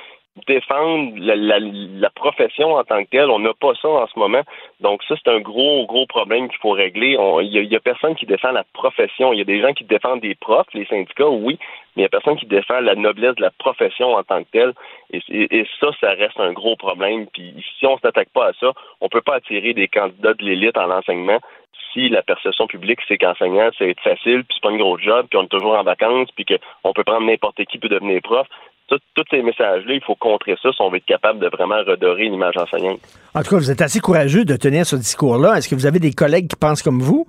[0.47, 3.29] défendre la, la- la profession en tant que telle.
[3.29, 4.41] On n'a pas ça en ce moment.
[4.79, 7.17] Donc ça, c'est un gros, gros problème qu'il faut régler.
[7.41, 9.33] Il y, a- personne qui défend la profession.
[9.33, 11.57] Il y a des gens qui défendent des profs, les syndicats, oui,
[11.95, 14.49] mais il y a personne qui défend la noblesse de la profession en tant que
[14.51, 14.73] telle.
[15.11, 17.25] Et, ça, ça reste un gros problème.
[17.33, 20.43] Puis si on ne s'attaque pas à ça, on peut pas attirer des candidats de
[20.45, 21.39] l'élite en enseignement
[21.93, 25.39] si la perception publique, c'est qu'enseignant, c'est facile, puis c'est pas une grosse job, puis
[25.39, 28.47] on est toujours en vacances, puis qu'on peut prendre n'importe qui peut devenir prof.
[28.87, 32.23] Tous ces messages-là, il faut contrer ça si on veut être capable de vraiment redorer
[32.23, 32.99] l'image enseignante.
[33.35, 35.57] En tout cas, vous êtes assez courageux de tenir ce discours-là.
[35.57, 37.27] Est-ce que vous avez des collègues qui pensent comme vous?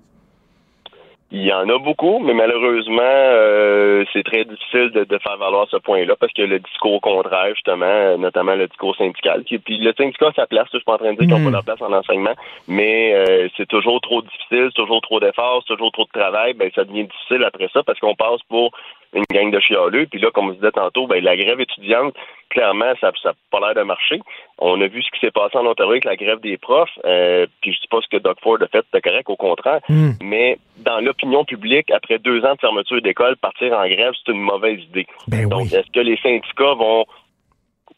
[1.33, 5.68] Il y en a beaucoup, mais malheureusement, euh, c'est très difficile de, de faire valoir
[5.70, 9.93] ce point-là parce que le discours contraire, justement, notamment le discours syndical, qui, puis le
[9.97, 11.64] syndicat a sa place, je suis pas en train de dire qu'ils n'ont pas leur
[11.64, 12.35] place en enseignement,
[12.66, 16.68] mais euh, c'est toujours trop difficile, c'est toujours trop d'efforts, toujours trop de travail, ben
[16.74, 18.72] ça devient difficile après ça parce qu'on passe pour
[19.14, 22.14] une gang de chialeux, puis là, comme je disais tantôt, ben la grève étudiante,
[22.51, 24.21] clairement, ça n'a pas l'air de marcher.
[24.59, 26.91] On a vu ce qui s'est passé en Ontario avec la grève des profs.
[27.05, 29.81] Euh, puis je dis pas ce que Doug Ford a fait de correct, au contraire.
[29.89, 30.11] Hmm.
[30.21, 34.41] Mais dans l'opinion publique, après deux ans de fermeture d'école, partir en grève, c'est une
[34.41, 35.07] mauvaise idée.
[35.29, 37.07] Ben Donc, est-ce que les syndicats vont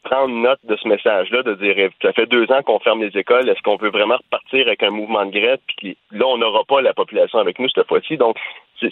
[0.03, 3.47] prendre note de ce message-là, de dire ça fait deux ans qu'on ferme les écoles,
[3.49, 6.81] est-ce qu'on veut vraiment repartir avec un mouvement de grève, puis là, on n'aura pas
[6.81, 8.17] la population avec nous cette fois-ci?
[8.17, 8.37] Donc,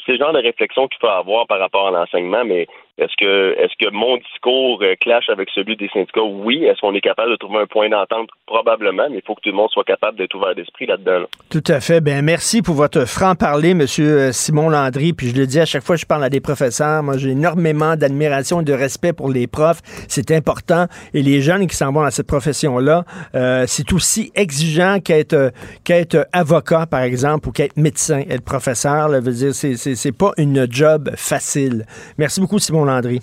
[0.05, 2.67] c'est le genre de réflexion qu'il faut avoir par rapport à l'enseignement, mais
[2.97, 6.21] est-ce que mon discours euh, clash avec celui des syndicats?
[6.21, 6.65] Oui.
[6.65, 8.29] Est-ce qu'on est capable de trouver un point d'entente?
[8.45, 11.19] Probablement, mais il faut que tout le monde soit capable d'être ouvert d'esprit là-dedans.
[11.19, 11.25] là.
[11.49, 12.01] Tout à fait.
[12.01, 15.13] Ben merci pour votre franc-parler, Monsieur Simon Landry.
[15.13, 17.29] Puis je le dis à chaque fois que je parle à des professeurs, moi j'ai
[17.29, 19.81] énormément d'admiration et de respect pour les profs.
[20.07, 20.85] C'est important.
[21.13, 23.03] Et les jeunes qui s'en vont dans cette profession-là,
[23.33, 25.49] euh, c'est aussi exigeant qu'être euh,
[25.83, 29.07] qu'être avocat, par exemple, ou qu'être médecin, être professeur.
[29.07, 31.85] Là, veut dire, c'est c'est c'est pas une job facile.
[32.17, 33.19] Merci beaucoup, Simon Landry.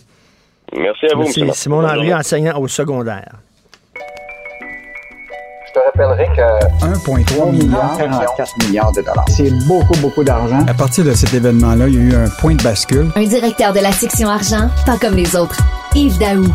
[0.77, 1.41] Merci à vous, Merci.
[1.43, 1.51] M.
[1.55, 3.37] Simon Landry, enseignant au secondaire.
[5.67, 9.25] Je te rappellerai que 1,3 milliard, 44 milliards de dollars.
[9.29, 10.67] C'est beaucoup, beaucoup d'argent.
[10.67, 13.09] À partir de cet événement-là, il y a eu un point de bascule.
[13.15, 15.59] Un directeur de la section argent, pas comme les autres.
[15.95, 16.47] Yves Daou.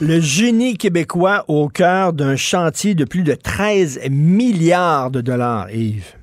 [0.00, 6.14] Le génie québécois au cœur d'un chantier de plus de 13 milliards de dollars, Yves.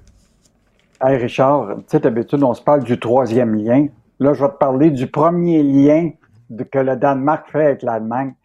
[1.04, 3.88] Hey Richard, tu sais, d'habitude, on se parle du troisième lien.
[4.20, 6.12] Là, je vais te parler du premier lien
[6.70, 8.36] que le Danemark fait avec l'Allemagne.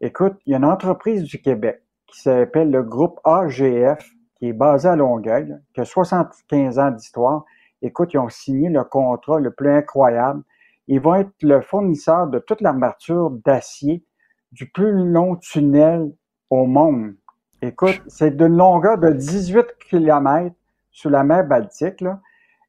[0.00, 4.52] Écoute, il y a une entreprise du Québec qui s'appelle le groupe AGF, qui est
[4.52, 7.44] basé à Longueuil, qui a 75 ans d'histoire.
[7.82, 10.44] Écoute, ils ont signé le contrat le plus incroyable.
[10.86, 14.04] Ils vont être le fournisseur de toute l'armature d'acier
[14.52, 16.12] du plus long tunnel
[16.48, 17.14] au monde.
[17.60, 20.54] Écoute, c'est d'une longueur de 18 km
[20.94, 22.00] sous la mer Baltique.
[22.00, 22.20] Là.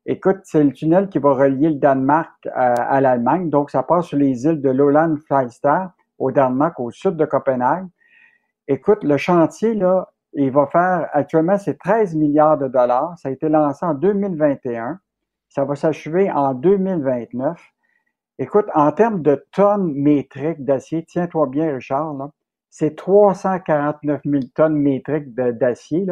[0.05, 3.49] Écoute, c'est le tunnel qui va relier le Danemark à, à l'Allemagne.
[3.49, 5.85] Donc, ça passe sur les îles de Lolland Falster
[6.17, 7.87] au Danemark, au sud de Copenhague.
[8.67, 13.17] Écoute, le chantier, là, il va faire, actuellement, c'est 13 milliards de dollars.
[13.17, 14.99] Ça a été lancé en 2021.
[15.49, 17.61] Ça va s'achever en 2029.
[18.37, 22.31] Écoute, en termes de tonnes métriques d'acier, tiens-toi bien, Richard, là,
[22.69, 26.05] c'est 349 000 tonnes métriques d'acier.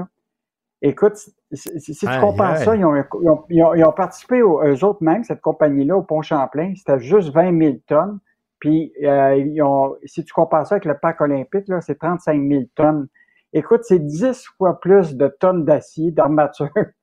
[0.86, 1.14] Écoute,
[1.54, 4.84] si, tu compares ça, ils ont, ils ont- ils ont- ils ont participé, aux- eux
[4.84, 8.20] autres même, cette compagnie-là, au Pont-Champlain, c'était juste 20 000 tonnes.
[8.60, 12.42] Puis, euh, ils ont, si tu compares ça avec le parc olympique, là, c'est 35
[12.48, 13.08] 000 tonnes.
[13.54, 16.70] Écoute, c'est 10 fois plus de tonnes d'acier, d'armature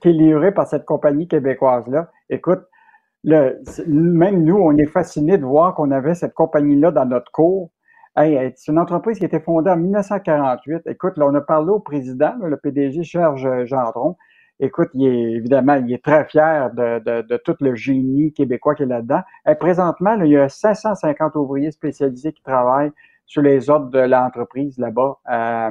[0.00, 2.10] qui est livré par cette compagnie québécoise-là.
[2.30, 2.62] Écoute,
[3.24, 7.70] le, même nous, on est fascinés de voir qu'on avait cette compagnie-là dans notre cours.
[8.16, 10.82] Hey, hey, c'est une entreprise qui a été fondée en 1948.
[10.86, 14.16] Écoute, là, on a parlé au président, le PDG Serge Gendron.
[14.60, 18.76] Écoute, il est évidemment, il est très fier de, de, de tout le génie québécois
[18.76, 19.20] qui est là-dedans.
[19.48, 22.92] Et présentement, là, il y a 550 ouvriers spécialisés qui travaillent
[23.26, 25.70] sur les ordres de l'entreprise là-bas, euh,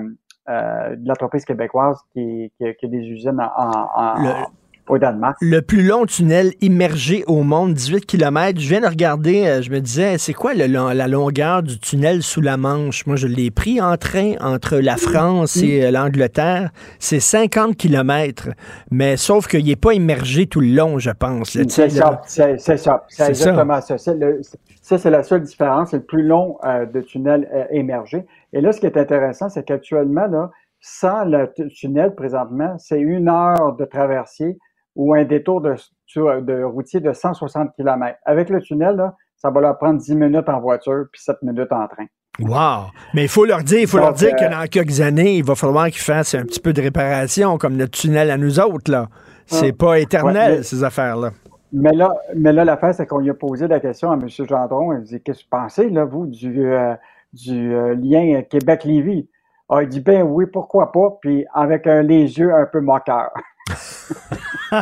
[0.50, 5.38] euh, de l'entreprise québécoise qui, qui, qui a des usines en, en- Le- au Danemark.
[5.42, 8.60] Le plus long tunnel immergé au monde, 18 km.
[8.60, 12.22] Je viens de regarder, euh, je me disais, c'est quoi le la longueur du tunnel
[12.24, 13.06] sous la Manche?
[13.06, 16.72] Moi, je l'ai pris en train entre la France et euh, l'Angleterre.
[17.00, 18.50] C'est 50 km.
[18.92, 21.52] Mais sauf qu'il n'est pas immergé tout le long, je pense.
[21.52, 23.30] C'est ça, c'est ça, c'est ça.
[23.30, 23.96] exactement ça.
[24.14, 24.42] Le-
[24.82, 25.92] Ça, c'est la seule différence.
[25.92, 28.26] C'est le plus long euh, de tunnel euh, émergé.
[28.52, 30.52] Et là, ce qui est intéressant, c'est qu'actuellement, là,
[30.82, 34.58] sans le tunnel présentement, c'est une heure de traversier
[34.96, 35.76] ou un détour de,
[36.06, 38.18] sur- de routier de 160 km.
[38.26, 41.72] Avec le tunnel, là, ça va leur prendre 10 minutes en voiture puis 7 minutes
[41.72, 42.06] en train.
[42.40, 42.90] Wow!
[43.14, 45.36] Mais il faut leur dire, il faut Donc, leur dire euh, que dans quelques années,
[45.38, 48.60] il va falloir qu'ils fassent un petit peu de réparation, comme notre tunnel à nous
[48.60, 49.08] autres, là.
[49.46, 49.76] C'est Ah.
[49.78, 51.32] pas éternel, Ouais, mais- ces affaires-là.
[51.76, 54.28] Mais là, mais là, l'affaire, c'est qu'on lui a posé la question à M.
[54.30, 54.94] Gendron.
[54.94, 56.94] Il dit Qu'est-ce que vous pensez, là, vous, du, euh,
[57.34, 59.28] du euh, lien Québec-Lévis?
[59.70, 63.32] Ah, il dit Ben oui, pourquoi pas, puis avec les yeux un peu moqueurs.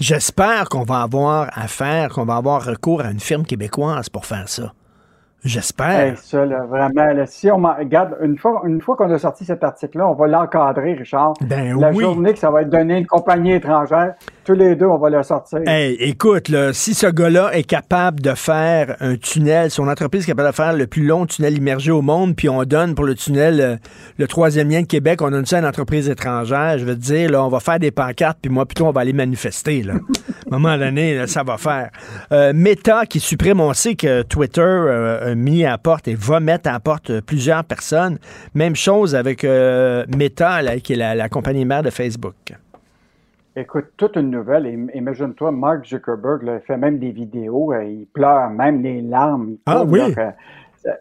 [0.00, 4.48] J'espère qu'on va avoir affaire, qu'on va avoir recours à une firme québécoise pour faire
[4.48, 4.72] ça.
[5.44, 6.00] J'espère.
[6.00, 9.44] Hey, ça, là, vraiment, là, si on regarde, une fois, une fois qu'on a sorti
[9.44, 11.34] cet article-là, on va l'encadrer, Richard.
[11.40, 12.04] Ben la oui.
[12.04, 14.14] journée que ça va être donné à une compagnie étrangère,
[14.44, 15.58] tous les deux, on va le sortir.
[15.66, 20.26] Hey, écoute, là, si ce gars-là est capable de faire un tunnel, son entreprise est
[20.28, 23.16] capable de faire le plus long tunnel immergé au monde, puis on donne pour le
[23.16, 23.76] tunnel, euh,
[24.18, 27.00] le troisième lien de Québec, on donne ça à une entreprise étrangère, je veux te
[27.00, 29.94] dire, là, on va faire des pancartes, puis moi, plutôt, on va aller manifester, là.
[30.52, 31.90] à un moment donné, là, ça va faire.
[32.30, 36.70] Euh, Meta qui supprime, on sait que Twitter euh, mis à porte et va mettre
[36.70, 38.18] à porte euh, plusieurs personnes.
[38.54, 42.34] Même chose avec euh, Meta, là, qui est la, la compagnie mère de Facebook.
[43.54, 44.66] Écoute, toute une nouvelle.
[44.66, 49.56] Im- Imagine-toi, Mark Zuckerberg là, fait même des vidéos, euh, il pleure même les larmes.
[49.66, 50.00] Ah oui?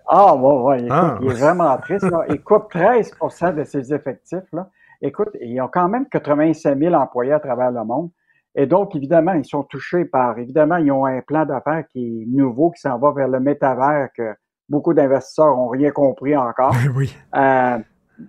[0.07, 0.77] Ah, ouais, ouais.
[0.79, 1.17] Écoute, Ah.
[1.21, 2.09] il est vraiment triste.
[2.11, 2.25] Là.
[2.29, 4.43] Il coupe 13% de ses effectifs.
[4.53, 4.67] Là.
[5.01, 8.09] Écoute, ils ont quand même 85 000 employés à travers le monde.
[8.55, 12.25] Et donc, évidemment, ils sont touchés par, évidemment, ils ont un plan d'affaires qui est
[12.27, 14.33] nouveau, qui s'en va vers le métavers que
[14.67, 16.75] beaucoup d'investisseurs ont rien compris encore.
[16.95, 17.15] oui.
[17.35, 17.77] Euh,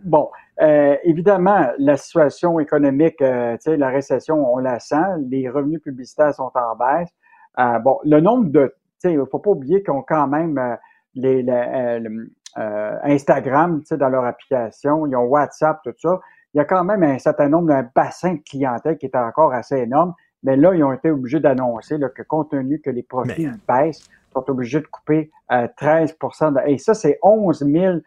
[0.04, 0.30] bon,
[0.60, 4.96] euh, évidemment, la situation économique, euh, tu sais, la récession, on la sent.
[5.28, 7.10] Les revenus publicitaires sont en baisse.
[7.58, 8.66] Euh, bon, le nombre de,
[9.02, 10.76] tu sais, il faut pas oublier qu'ils ont quand même euh,
[11.14, 16.20] les, les, le- euh, Instagram, tu sais, dans leur application, ils ont WhatsApp, tout ça.
[16.54, 19.52] Il y a quand même un certain nombre d'un bassin de clientèle qui est encore
[19.52, 20.14] assez énorme.
[20.42, 24.32] Mais là, ils ont été obligés d'annoncer que compte tenu que les profits baissent, ils
[24.34, 27.98] sont obligés de couper euh, 13 de- Et ça, c'est 11 000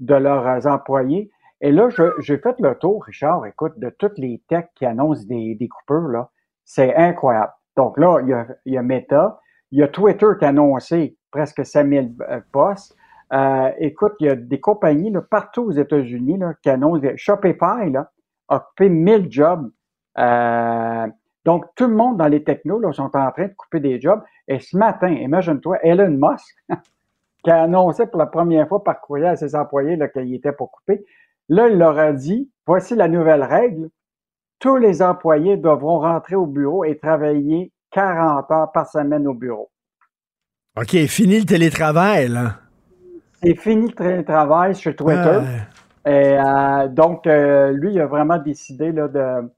[0.00, 1.30] de leurs employés.
[1.60, 5.54] Et là, j'ai fait le tour, Richard, écoute, de toutes les techs qui annoncent des,
[5.54, 6.28] des coupures, là.
[6.64, 7.52] C'est incroyable.
[7.76, 9.40] Donc là, il y, a, il y a Meta,
[9.70, 12.96] il y a Twitter qui a annoncé presque 5000 euh, postes.
[13.32, 17.06] Euh, écoute, il y a des compagnies là, partout aux États-Unis qui annoncent.
[17.16, 18.10] Shopify là,
[18.48, 19.70] a coupé 1000 jobs.
[20.18, 21.06] Euh,
[21.44, 24.22] donc, tout le monde dans les technos là, sont en train de couper des jobs.
[24.48, 26.56] Et ce matin, imagine-toi, Elon Musk,
[27.44, 30.70] qui a annoncé pour la première fois par courrier à ses employés qu'il était pour
[30.70, 31.04] couper,
[31.48, 33.90] là, il leur a dit, voici la nouvelle règle,
[34.58, 39.70] tous les employés devront rentrer au bureau et travailler 40 heures par semaine au bureau.
[40.76, 42.60] OK, fini le télétravail, là.
[43.42, 45.40] C'est fini le télétravail sur Twitter.
[46.06, 49.52] Et euh, donc, euh, lui, il a vraiment décidé là, de,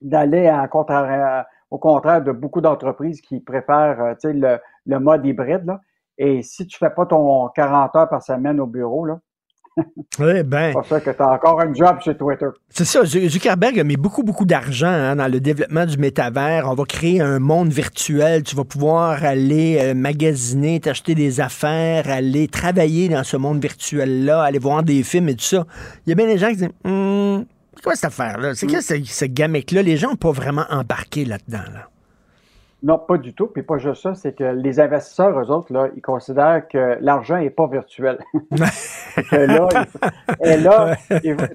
[0.00, 5.66] d'aller à contraire, au contraire de beaucoup d'entreprises qui préfèrent euh, le, le mode hybride.
[5.66, 5.80] Là.
[6.18, 9.18] Et si tu fais pas ton 40 heures par semaine au bureau, là,
[10.20, 10.74] Eh ben.
[10.82, 12.46] c'est sûr que tu as encore un job sur Twitter.
[12.68, 16.68] C'est ça, Zu- Zuckerberg a mis beaucoup, beaucoup d'argent hein, dans le développement du métavers.
[16.70, 18.42] On va créer un monde virtuel.
[18.42, 24.42] Tu vas pouvoir aller euh, magasiner, t'acheter des affaires, aller travailler dans ce monde virtuel-là,
[24.42, 25.64] aller voir des films et tout ça.
[26.06, 28.54] Il y a bien des gens qui disent Hum, C'est quoi cette affaire-là?
[28.54, 31.64] C'est quoi ce, ce gamique-là Les gens n'ont pas vraiment embarqué là-dedans.
[31.72, 31.88] Là.
[32.82, 33.46] Non, pas du tout.
[33.46, 37.38] Puis pas juste ça, c'est que les investisseurs, eux autres, là, ils considèrent que l'argent
[37.38, 38.18] n'est pas virtuel.
[39.30, 39.68] Que là,
[40.42, 41.46] et là, il faut-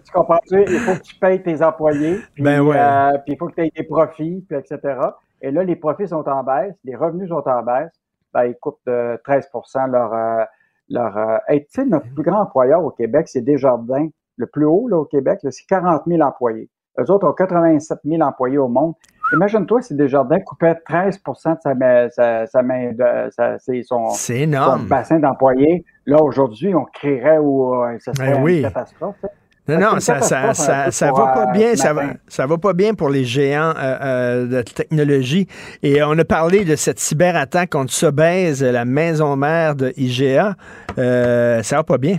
[0.47, 0.63] tu?
[0.67, 2.77] Il faut que tu payes tes employés, puis, Ben ouais.
[2.77, 4.79] euh, puis il faut que tu aies des profits, puis etc.
[5.41, 7.91] Et là, les profits sont en baisse, les revenus sont en baisse.
[8.33, 10.13] Ben, ils coupent de 13% leur...
[10.13, 10.43] euh,
[10.89, 14.07] leur euh, hey, tu sais, notre plus grand employeur au Québec, c'est Desjardins.
[14.37, 16.69] Le plus haut là, au Québec, c'est 40 000 employés.
[16.99, 18.93] Eux autres ont 87 000 employés au monde.
[19.33, 24.07] Imagine-toi si Desjardins coupait 13 de sa main, sa, sa main de, sa- c'est son,
[24.87, 25.83] bassin d'employés.
[26.05, 28.57] Là, aujourd'hui, on crierait ou euh, ça serait Ben oui.
[28.57, 29.15] une catastrophe.
[29.23, 29.27] hein.
[29.69, 31.75] Non, non, ça, ça, ça, ça va pas euh, bien.
[31.75, 35.45] Ça va, ça va pas bien pour les géants euh, euh, de technologie.
[35.83, 40.55] Et on a parlé de cette cyberattaque contre Sobeys, la maison mère de IGA.
[40.97, 42.15] Euh, ça va pas bien.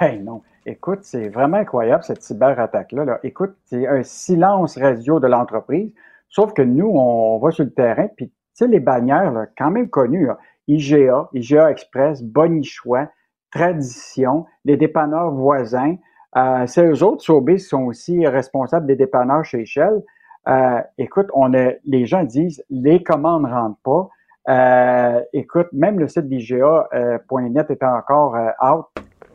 [0.00, 0.42] Hey, non.
[0.70, 3.04] Écoute, c'est vraiment incroyable, cette cyberattaque-là.
[3.04, 3.18] là.
[3.24, 5.92] Écoute, c'est un silence radio de l'entreprise.
[6.28, 9.88] Sauf que nous, on va sur le terrain, puis tu sais, les bannières, quand même
[9.88, 10.28] connues,
[10.68, 13.08] IGA, IGA Express, Bonichois,
[13.50, 15.96] Tradition, les dépanneurs voisins,
[16.36, 20.04] euh, c'est eux autres, qui sont aussi responsables des dépanneurs chez Shell.
[20.46, 24.08] Euh, écoute, on les gens disent, les commandes ne rentrent pas.
[24.48, 28.86] Euh, écoute, même le site d'IGA.net est encore euh, out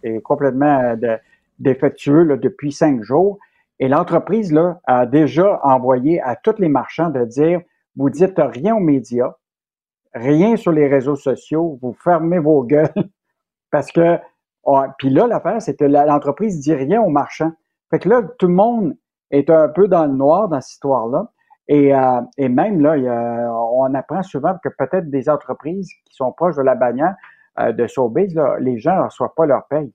[0.06, 1.18] et complètement euh,
[1.60, 3.40] défectueux depuis cinq jours.
[3.80, 4.56] Et l'entreprise
[4.86, 7.60] a déjà envoyé à tous les marchands de dire,
[7.98, 9.34] vous dites rien aux médias,
[10.14, 12.94] rien sur les réseaux sociaux, vous fermez vos gueules,
[13.72, 14.18] parce que,
[14.64, 17.52] on- puis là, l'affaire, c'est que l'entreprise dit rien aux marchands.
[17.90, 18.96] Fait que là, tout le monde
[19.32, 21.32] est un peu dans le noir dans cette histoire-là.
[21.68, 22.96] Et, euh, même là,
[23.74, 27.16] on apprend souvent que peut-être des entreprises qui sont proches de la bannière
[27.60, 29.92] euh, de Sobeys, là, les gens ne reçoivent pas leur paye.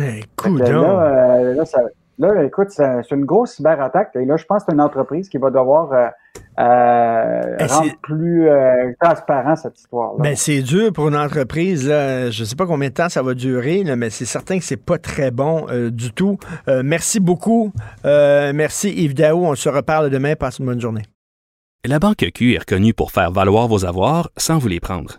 [0.00, 0.64] Fait que coudonc.
[0.82, 1.02] là,
[1.40, 1.80] euh, là, ça-
[2.18, 4.10] là, écoute, c'est c'est une grosse cyberattaque.
[4.16, 6.08] Et là, je pense que c'est une entreprise qui va devoir euh,
[6.58, 10.22] euh, Eh, rendre plus euh, transparent cette histoire-là.
[10.22, 11.88] Ben, c'est dur pour une entreprise.
[11.88, 12.30] Là.
[12.30, 14.64] Je ne sais pas combien de temps ça va durer, là, mais c'est certain que
[14.64, 16.38] c'est pas très bon euh, du tout.
[16.68, 17.72] Euh, merci beaucoup.
[18.04, 19.44] Euh, merci Yves Daou.
[19.44, 20.34] On se reparle demain.
[20.36, 21.02] Passe une bonne journée.
[21.84, 25.18] La Banque Q est reconnue pour faire valoir vos avoirs sans vous les prendre.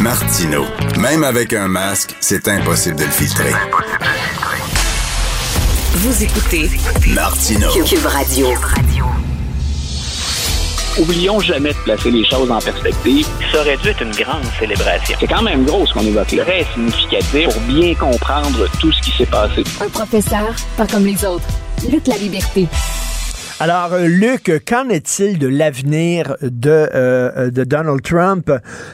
[0.00, 0.64] Martino.
[0.98, 3.52] Même avec un masque, c'est impossible de le filtrer.
[5.92, 6.70] Vous écoutez
[7.08, 7.68] Martino.
[7.84, 8.48] Cube Radio.
[10.98, 13.26] Oublions jamais de placer les choses en perspective.
[13.52, 15.16] Ça aurait dû être une grande célébration.
[15.20, 16.44] C'est quand même gros ce qu'on évoque là.
[16.44, 19.62] Très significatif pour bien comprendre tout ce qui s'est passé.
[19.84, 21.46] Un professeur, pas comme les autres.
[21.90, 22.66] Lutte la liberté.
[23.62, 28.50] Alors, euh, Luc, qu'en est-il de l'avenir de, euh, de Donald Trump?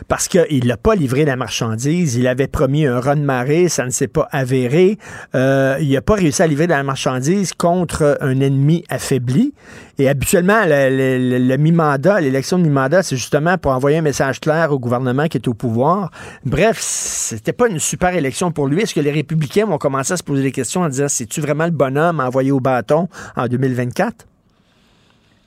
[0.09, 2.17] Parce qu'il n'a pas livré la marchandise.
[2.17, 4.99] Il avait promis un run marée, ça ne s'est pas avéré.
[5.37, 9.55] Euh, il n'a pas réussi à livrer la marchandise contre un ennemi affaibli.
[9.99, 10.89] Et habituellement, le,
[11.29, 15.29] le- le mi-mandat, l'élection de mi-mandat, c'est justement pour envoyer un message clair au gouvernement
[15.29, 16.11] qui est au pouvoir.
[16.45, 18.83] Bref, c'était pas une super élection pour lui.
[18.83, 21.67] Est-ce que les républicains vont commencer à se poser des questions en disant, c'est-tu vraiment
[21.67, 24.27] le bonhomme à envoyer au bâton en 2024?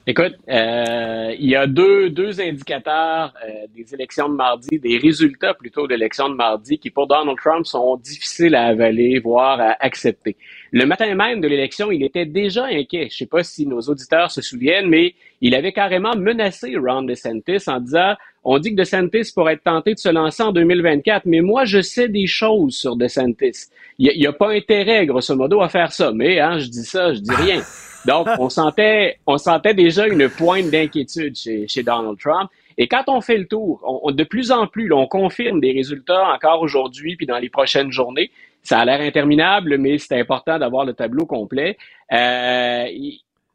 [0.10, 5.54] Écoute, euh, il y a deux, deux indicateurs euh, des élections de mardi, des résultats
[5.54, 10.36] plutôt d'élections de mardi qui pour Donald Trump sont difficiles à avaler, voire à accepter.
[10.72, 13.10] Le matin même de l'élection, il était déjà inquiet.
[13.12, 17.70] Je sais pas si nos auditeurs se souviennent, mais il avait carrément menacé Ron DeSantis
[17.70, 21.42] en disant on dit que DeSantis pourrait être tenté de se lancer en 2024, mais
[21.42, 23.68] moi, je sais des choses sur DeSantis.
[24.00, 26.12] Il n'y a, pas intérêt, grosso modo, à faire ça.
[26.12, 27.62] Mais hein, je dis ça, je dis rien.
[28.06, 32.50] Donc, on sentait, on sentait déjà une pointe d'inquiétude chez, Donald Trump.
[32.78, 36.62] Et quand on fait le tour, de plus en plus, on confirme des résultats encore
[36.62, 38.32] aujourd'hui puis dans les prochaines journées.
[38.64, 41.78] Ça a l'air interminable, mais c'est important d'avoir le tableau complet.
[42.12, 42.86] Euh,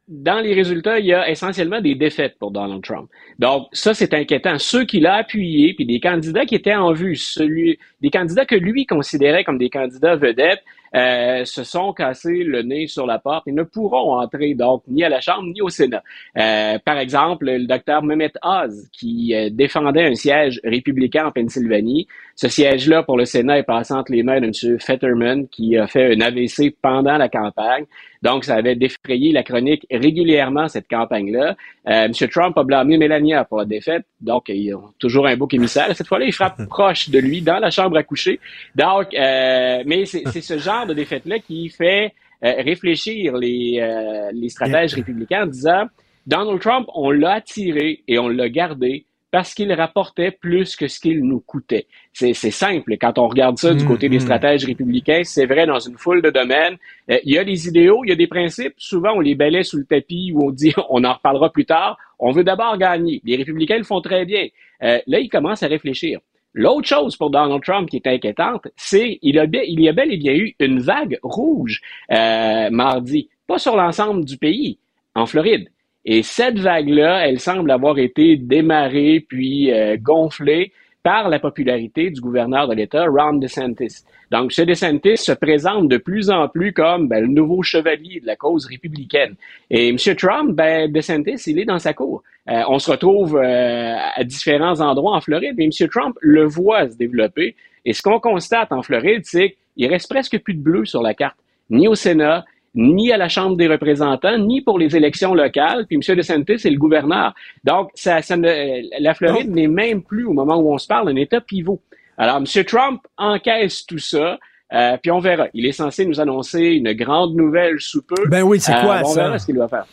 [0.08, 3.08] dans les résultats, il y a essentiellement des défaites pour Donald Trump.
[3.38, 4.58] Donc, ça, c'est inquiétant.
[4.58, 8.84] Ceux qu'il a appuyés, puis des candidats qui étaient en vue, des candidats que lui
[8.84, 10.62] considérait comme des candidats vedettes,
[10.94, 15.02] euh, se sont cassés le nez sur la porte et ne pourront entrer donc ni
[15.02, 16.02] à la Chambre ni au Sénat.
[16.38, 22.06] Euh, par exemple, le docteur Mehmet Oz, qui euh, défendait un siège républicain en Pennsylvanie.
[22.36, 24.78] Ce siège-là, pour le Sénat, est passé entre les mains de M.
[24.80, 27.84] Fetterman, qui a fait un AVC pendant la campagne.
[28.24, 31.56] Donc, ça avait défrayé la chronique régulièrement, cette campagne-là.
[31.88, 32.12] Euh, M.
[32.30, 34.06] Trump a blâmé Melania pour la défaite.
[34.20, 35.94] Donc, ils ont toujours un bouc émissaire.
[35.94, 38.40] Cette fois-là, il frappe proche de lui, dans la chambre à coucher.
[38.74, 44.30] Donc, euh, mais c'est c'est ce genre de défaite-là qui fait euh, réfléchir les, euh,
[44.32, 45.84] les stratèges républicains en disant
[46.26, 51.00] Donald Trump, on l'a attiré et on l'a gardé parce qu'il rapportait plus que ce
[51.00, 51.88] qu'il nous coûtait.
[52.12, 52.96] C'est simple.
[53.00, 56.30] Quand on regarde ça du côté des stratèges républicains, c'est vrai dans une foule de
[56.30, 56.76] domaines.
[57.10, 58.74] Euh, il y a des idéaux, il y a des principes.
[58.76, 61.98] Souvent, on les balaie sous le tapis ou on dit on en reparlera plus tard.
[62.20, 63.20] On veut d'abord gagner.
[63.24, 64.46] Les républicains le font très bien.
[64.84, 66.20] Euh, là, ils commencent à réfléchir.
[66.52, 69.92] L'autre chose pour Donald Trump qui est inquiétante, c'est il a bien, il y a
[69.92, 71.80] bel et bien eu une vague rouge
[72.12, 74.78] euh, mardi, pas sur l'ensemble du pays,
[75.16, 75.70] en Floride.
[76.04, 80.72] Et cette vague-là, elle semble avoir été démarrée puis euh, gonflée
[81.02, 84.04] par la popularité du gouverneur de l'État, Ron DeSantis.
[84.30, 88.26] Donc, ce DeSantis se présente de plus en plus comme ben, le nouveau chevalier de
[88.26, 89.34] la cause républicaine.
[89.70, 89.98] Et M.
[90.16, 92.22] Trump, ben, DeSantis, il est dans sa cour.
[92.48, 95.88] Euh, on se retrouve euh, à différents endroits en Floride, mais M.
[95.90, 97.54] Trump le voit se développer.
[97.84, 101.12] Et ce qu'on constate en Floride, c'est qu'il reste presque plus de bleu sur la
[101.12, 101.36] carte,
[101.68, 105.86] ni au Sénat, ni à la Chambre des représentants, ni pour les élections locales.
[105.86, 106.16] Puis M.
[106.16, 107.34] DeSantis est le gouverneur.
[107.62, 111.08] Donc, ça, ça ne- la Floride n'est même plus, au moment où on se parle,
[111.10, 111.80] un État pivot.
[112.18, 112.64] Alors, M.
[112.64, 114.38] Trump encaisse tout ça.
[114.72, 115.46] euh, puis on verra.
[115.54, 118.26] Il est censé nous annoncer une grande nouvelle sous peu.
[118.28, 119.24] Ben oui, c'est quoi, on ça?
[119.24, 119.84] verra ce qu'il va faire.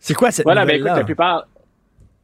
[0.00, 1.46] C'est quoi cette Voilà, ben écoute, la plupart,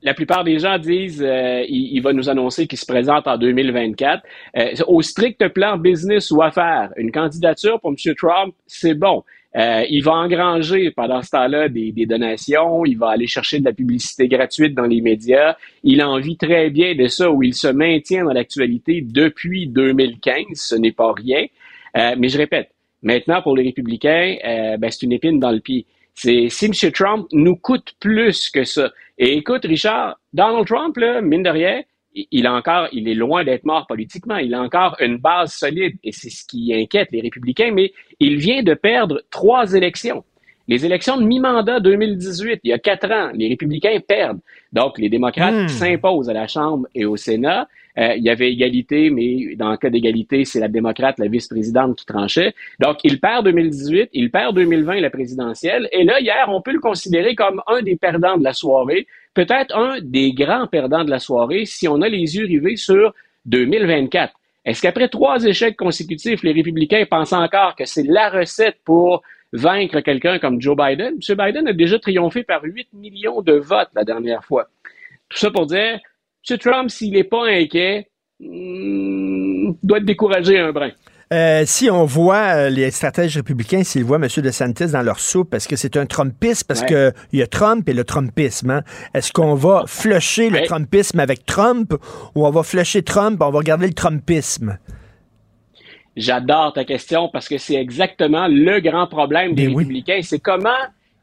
[0.03, 3.37] la plupart des gens disent euh, il, il va nous annoncer qu'il se présente en
[3.37, 4.23] 2024.
[4.57, 8.15] Euh, au strict plan business ou affaires, une candidature pour M.
[8.17, 9.23] Trump, c'est bon.
[9.57, 13.65] Euh, il va engranger pendant ce temps-là des, des donations, il va aller chercher de
[13.65, 15.57] la publicité gratuite dans les médias.
[15.83, 20.45] Il en vit très bien de ça, où il se maintient dans l'actualité depuis 2015.
[20.55, 21.47] Ce n'est pas rien.
[21.97, 22.71] Euh, mais je répète,
[23.03, 25.87] Maintenant, pour les républicains, euh, ben, c'est une épine dans le pied.
[26.15, 26.93] C'est si M.
[26.93, 28.93] Trump nous coûte plus que ça.
[29.17, 31.83] Et écoute, Richard, Donald Trump, là, mine de rien,
[32.15, 34.37] il a encore, il est loin d'être mort politiquement.
[34.37, 38.37] Il a encore une base solide et c'est ce qui inquiète les républicains, mais il
[38.37, 40.25] vient de perdre trois élections.
[40.69, 44.39] Les élections de mi-mandat 2018, il y a quatre ans, les républicains perdent.
[44.73, 45.69] Donc, les démocrates Hmm.
[45.69, 47.67] s'imposent à la Chambre et au Sénat.
[47.99, 51.99] Euh, il y avait égalité, mais dans le cas d'égalité, c'est la démocrate, la vice-présidente
[51.99, 52.55] qui tranchait.
[52.79, 55.89] Donc, il perd 2018, il perd 2020 la présidentielle.
[55.91, 59.77] Et là, hier, on peut le considérer comme un des perdants de la soirée, peut-être
[59.77, 63.15] un des grands perdants de la soirée si on a les yeux rivés sur
[63.47, 64.35] 2024.
[64.65, 70.01] Est-ce qu'après trois échecs consécutifs, les républicains pensent encore que c'est la recette pour vaincre
[70.01, 71.15] quelqu'un comme Joe Biden?
[71.29, 71.37] M.
[71.37, 74.69] Biden a déjà triomphé par 8 millions de votes la dernière fois.
[75.29, 76.01] Tout ça pour dire,
[76.49, 76.59] M.
[76.59, 80.91] Trump, s'il n'est pas inquiet, hmm, doit être découragé un brin.
[81.33, 84.27] Euh, si on voit euh, les stratèges républicains, s'ils voient M.
[84.37, 86.65] DeSantis dans leur soupe, est-ce que c'est un Trumpiste?
[86.65, 86.87] Parce Ouais.
[86.89, 88.71] que il y a Trump et le Trumpisme.
[88.71, 88.83] hein.
[89.15, 90.63] Est-ce qu'on va flusher le.
[90.67, 91.95] Trumpisme avec Trump
[92.35, 94.77] ou on va flusher Trump, on va garder le Trumpisme?
[96.17, 100.21] J'adore ta question parce que c'est exactement le grand problème des républicains.
[100.23, 100.71] C'est comment,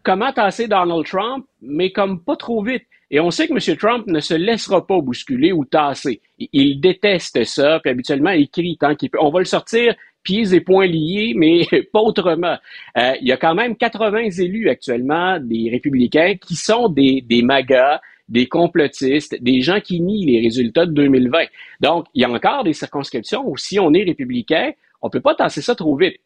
[0.04, 2.84] comment tasser Donald Trump, mais comme pas trop vite.
[3.10, 3.78] Et on sait que M.
[3.78, 6.22] Trump ne se laissera pas bousculer ou tasser.
[6.38, 9.20] Il, déteste ça, puis habituellement, il crie tant qu'il peut.
[9.22, 12.58] On va le sortir pieds et poings liés, mais pas autrement.
[12.98, 17.42] Euh, il y a quand même 80 élus actuellement des républicains qui sont des, des
[17.42, 21.46] magas, des complotistes, des gens qui nient les résultats de 2020.
[21.80, 24.72] Donc, il y a encore des circonscriptions où si on est républicain,
[25.02, 26.18] on peut pas tasser ça trop vite.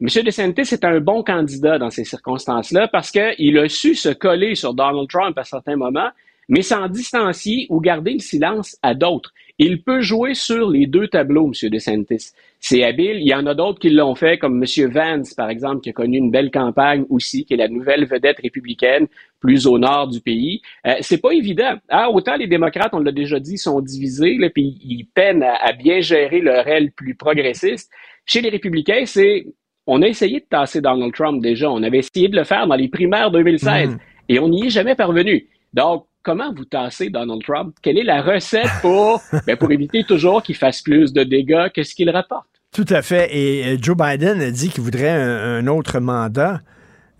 [0.00, 0.06] M.
[0.24, 4.72] DeSantis est un bon candidat dans ces circonstances-là parce qu'il a su se coller sur
[4.72, 6.10] Donald Trump à certains moments,
[6.48, 9.32] mais s'en distancier ou garder le silence à d'autres.
[9.58, 11.70] Il peut jouer sur les deux tableaux, M.
[11.70, 12.30] DeSantis.
[12.60, 13.18] C'est habile.
[13.20, 14.90] Il y en a d'autres qui l'ont fait, comme M.
[14.90, 18.38] Vance, par exemple, qui a connu une belle campagne aussi, qui est la nouvelle vedette
[18.40, 19.06] républicaine,
[19.40, 20.60] plus au nord du pays.
[20.86, 21.74] Euh, c'est pas évident.
[21.88, 25.54] Ah, autant les démocrates, on l'a déjà dit, sont divisés, là, puis ils peinent à,
[25.56, 27.90] à bien gérer leur aile plus progressiste.
[28.26, 29.44] Chez les républicains, c'est
[29.86, 31.70] on a essayé de tasser Donald Trump déjà.
[31.70, 33.98] On avait essayé de le faire dans les primaires 2016 Mhm.
[34.28, 35.48] et on n'y est jamais parvenu.
[35.72, 37.74] Donc, comment vous tassez Donald Trump?
[37.80, 41.82] Quelle est la recette pour, ben, pour éviter toujours qu'il fasse plus de dégâts que
[41.82, 42.46] ce qu'il rapporte?
[42.70, 43.34] Tout à fait.
[43.34, 46.60] Et euh, Joe Biden a dit qu'il voudrait un, un autre mandat.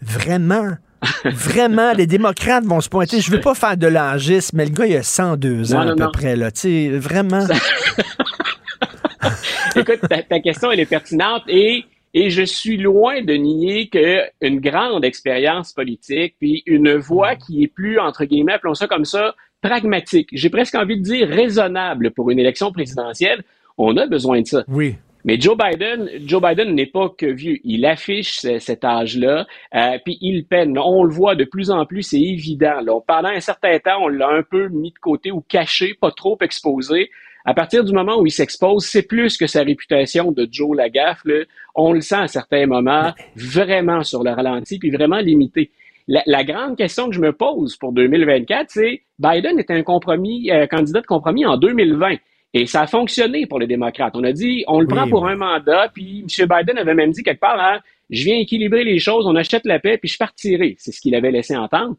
[0.03, 0.73] Vraiment?
[1.25, 3.23] Vraiment, les démocrates vont se pointer.
[3.23, 5.93] Je veux pas faire de l'angisme, mais le gars, il a 102 ans Non, non,
[5.93, 6.11] à peu non.
[6.13, 6.37] près.
[6.37, 6.51] Là.
[6.99, 7.47] Vraiment?
[9.75, 14.61] Écoute, ta, ta question, elle est pertinente et, et je suis loin de nier qu'une
[14.61, 19.35] grande expérience politique, puis une voix qui est plus, entre guillemets, appelons ça comme ça,
[19.61, 20.29] pragmatique.
[20.33, 23.43] J'ai presque envie de dire raisonnable pour une élection présidentielle.
[23.77, 24.65] On a besoin de ça.
[24.69, 24.97] Oui.
[25.25, 27.59] Mais Joe Biden, Joe Biden n'est pas que vieux.
[27.65, 30.79] Il affiche ce- cet âge-là, euh, puis il peine.
[30.79, 32.81] On le voit de plus en plus, c'est évident.
[32.81, 32.99] Là.
[33.07, 36.39] Pendant un certain temps, on l'a un peu mis de côté ou caché, pas trop
[36.41, 37.11] exposé.
[37.45, 41.25] À partir du moment où il s'expose, c'est plus que sa réputation de Joe Lagaffe.
[41.25, 41.45] Là.
[41.75, 45.71] On le sent à certains moments vraiment sur le ralenti, puis vraiment limité.
[46.09, 50.51] La, la grande question que je me pose pour 2024, c'est Biden est un compromis,
[50.51, 52.17] euh, candidat de compromis en 2020.
[52.55, 54.15] Et ça a fonctionné pour les démocrates.
[54.17, 55.33] On a dit, on le Oui, prend pour oui.
[55.33, 56.49] un mandat, puis M.
[56.49, 59.79] Biden avait même dit quelque part, hein, je viens équilibrer les choses, on achète la
[59.79, 60.75] paix, puis je partirai.
[60.79, 61.97] C'est ce qu'il avait laissé entendre.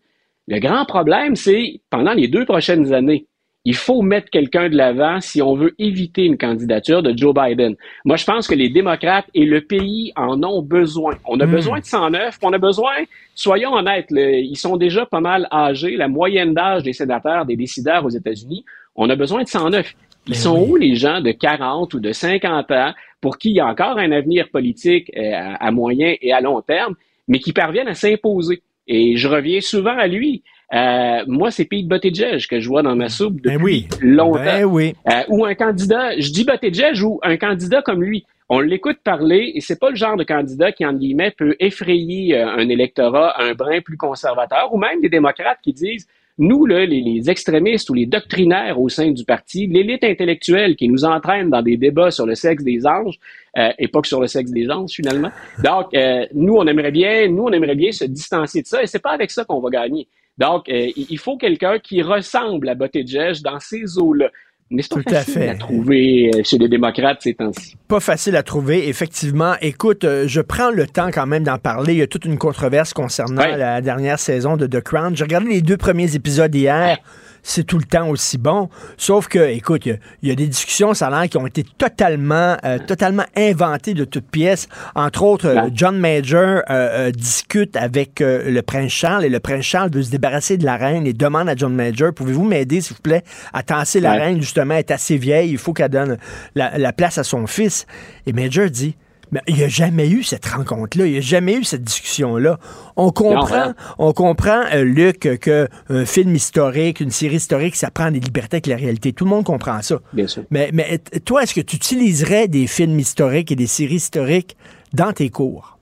[0.47, 3.27] Le grand problème, c'est pendant les deux prochaines années,
[3.65, 7.75] il faut mettre quelqu'un de l'avant si on veut éviter une candidature de Joe Biden.
[8.05, 11.15] Moi, je pense que les démocrates et le pays en ont besoin.
[11.25, 11.51] On a Mm.
[11.51, 12.93] besoin de 109, puis on a besoin,
[13.35, 15.97] soyons honnêtes, le- ils sont déjà pas mal âgés.
[15.97, 18.63] La moyenne d'âge des sénateurs, des décideurs aux États-Unis,
[18.95, 19.93] on a besoin de 109.
[20.27, 23.59] Ils sont où les gens de 40 ou de 50 ans pour qui il y
[23.59, 26.95] a encore un avenir politique euh, à moyen et à long terme,
[27.27, 28.61] mais qui parviennent à s'imposer?
[28.87, 30.43] Et je reviens souvent à lui.
[30.73, 33.87] Euh, moi, c'est Pete Buttigieg que je vois dans ma soupe depuis Ben oui.
[34.01, 34.43] longtemps.
[34.43, 34.93] Ben oui.
[35.09, 38.25] Euh, ou un candidat, je dis Buttigieg ou un candidat comme lui.
[38.49, 42.35] On l'écoute parler et c'est pas le genre de candidat qui, en guillemets, peut effrayer
[42.35, 46.07] euh, un électorat un brin plus conservateur ou même des démocrates qui disent
[46.39, 50.87] nous, là, les, les extrémistes ou les doctrinaires au sein du parti, l'élite intellectuelle qui
[50.87, 53.19] nous entraîne dans des débats sur le sexe des anges,
[53.57, 55.31] euh, et pas que sur le sexe des anges finalement.
[55.63, 58.87] Donc, euh, nous, on aimerait bien, nous, on aimerait bien se distancier de ça, et
[58.87, 60.07] c'est pas avec ça qu'on va gagner.
[60.39, 64.29] Donc, euh, il faut quelqu'un qui ressemble à Buttigieg dans ces eaux-là.
[64.71, 65.49] Mais c'est pas Tout à facile fait.
[65.49, 67.75] à trouver euh, chez les démocrates ces temps-ci.
[67.87, 69.55] Pas facile à trouver, effectivement.
[69.61, 71.93] Écoute, euh, je prends le temps quand même d'en parler.
[71.93, 75.15] Il y a toute une controverse concernant la dernière saison de The Crown.
[75.15, 76.99] J'ai regardé les deux premiers épisodes hier.
[77.43, 78.69] C'est tout le temps aussi bon.
[78.97, 82.57] Sauf que, écoute, il y, a des discussions, ça a l'air, qui ont été totalement,
[82.63, 84.67] euh, totalement inventées de toutes pièces.
[84.95, 89.91] Entre autres, euh, John Major euh, discute avec le prince Charles et le prince Charles
[89.91, 93.01] veut se débarrasser de la reine et demande à John Major, pouvez-vous m'aider, s'il vous
[93.01, 96.17] plaît, à tasser la reine, justement, elle est assez vieille, il faut qu'elle donne
[96.55, 97.85] la, la place à son fils.
[98.25, 98.95] Et Major dit,
[99.31, 102.59] mais il n'y a jamais eu cette rencontre-là, il n'y a jamais eu cette discussion-là.
[102.95, 103.75] On comprend, hein?
[103.97, 108.67] on comprend, euh, Luc, qu'un film historique, une série historique, ça prend des libertés avec
[108.67, 109.13] la réalité.
[109.13, 109.99] Tout le monde comprend ça.
[110.13, 110.43] Bien sûr.
[110.49, 114.57] Mais, mais toi, est-ce que tu utiliserais des films historiques et des séries historiques
[114.93, 115.77] dans tes cours?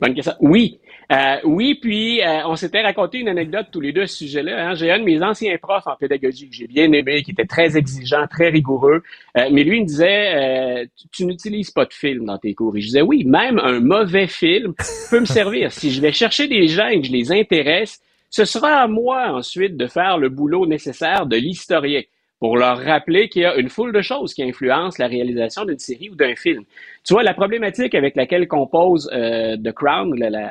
[0.01, 0.35] Bonne question.
[0.41, 0.81] Oui,
[1.13, 4.69] euh, oui, puis euh, on s'était raconté une anecdote tous les deux à ce sujet-là.
[4.69, 4.75] Hein.
[4.75, 7.77] J'ai un de mes anciens profs en pédagogie que j'ai bien aimé, qui était très
[7.77, 9.03] exigeant, très rigoureux,
[9.37, 12.75] euh, mais lui il me disait tu, n'utilises pas de film dans tes cours.
[12.77, 14.73] Et je disais oui, même un mauvais film
[15.11, 15.71] peut me servir.
[15.71, 19.33] Si je vais chercher des gens et que je les intéresse, ce sera à moi
[19.33, 22.01] ensuite de faire le boulot nécessaire de l'historien
[22.39, 25.79] pour leur rappeler qu'il y a une foule de choses qui influencent la réalisation d'une
[25.79, 26.65] série ou d'un film.
[27.05, 30.51] Tu vois, la problématique avec laquelle compose The Crown, la,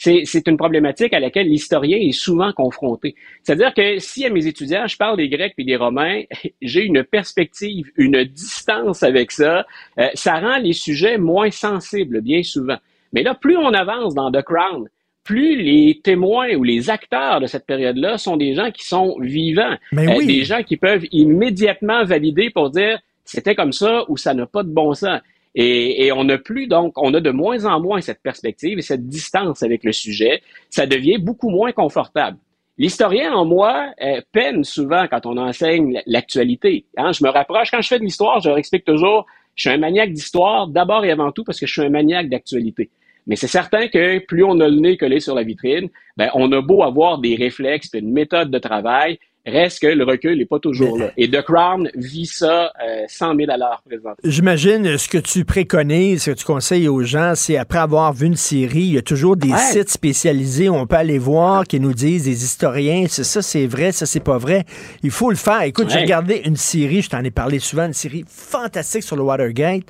[0.00, 3.14] c'est une problématique à laquelle l'historien est souvent confronté.
[3.42, 6.22] C'est-à-dire que si à mes étudiants, je parle des Grecs et des Romains,
[6.62, 9.66] j'ai une perspective, une distance avec ça,
[9.98, 12.78] euh, ça rend les sujets moins sensibles bien souvent.
[13.12, 14.88] Mais là, plus on avance dans The Crown,
[15.22, 19.76] plus les témoins ou les acteurs de cette période-là sont des gens qui sont vivants,
[19.94, 24.46] euh, des gens qui peuvent immédiatement valider pour dire c'était comme ça ou ça n'a
[24.46, 25.20] pas de bon sens.
[25.54, 29.08] Et, on n'a plus, donc, on a de moins en moins cette perspective et cette
[29.08, 30.42] distance avec le sujet.
[30.68, 32.38] Ça devient beaucoup moins confortable.
[32.78, 36.86] L'historien en moi euh, peine souvent quand on enseigne l'actualité.
[36.96, 37.12] Hein.
[37.12, 39.78] Je me rapproche, quand je fais de l'histoire, je leur explique toujours, je suis un
[39.78, 42.88] maniaque d'histoire d'abord et avant tout parce que je suis un maniaque d'actualité.
[43.26, 46.50] Mais c'est certain que plus on a le nez collé sur la vitrine, ben, on
[46.52, 49.18] a beau avoir des réflexes et une méthode de travail,
[49.50, 51.10] Reste que le recul n'est pas toujours là.
[51.16, 54.14] Et The Crown vit ça euh, 100 000 à l'heure présentement.
[54.24, 58.26] J'imagine ce que tu préconises, ce que tu conseilles aux gens, c'est après avoir vu
[58.26, 61.80] une série, il y a toujours des sites spécialisés où on peut aller voir qui
[61.80, 64.64] nous disent des historiens, c'est ça, c'est vrai, ça, c'est pas vrai.
[65.02, 65.62] Il faut le faire.
[65.62, 69.22] Écoute, j'ai regardé une série, je t'en ai parlé souvent, une série fantastique sur le
[69.22, 69.84] Watergate.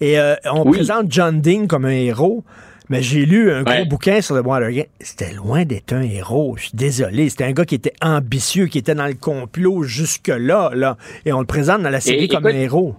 [0.00, 2.44] Et euh, on présente John Dean comme un héros.
[2.90, 4.88] Mais j'ai lu un gros bouquin sur le Watergate.
[5.00, 6.56] C'était loin d'être un héros.
[6.56, 7.28] Je suis désolé.
[7.28, 10.70] C'était un gars qui était ambitieux, qui était dans le complot jusque-là.
[10.74, 10.96] Là.
[11.26, 12.94] Et on le présente dans la série comme un héros.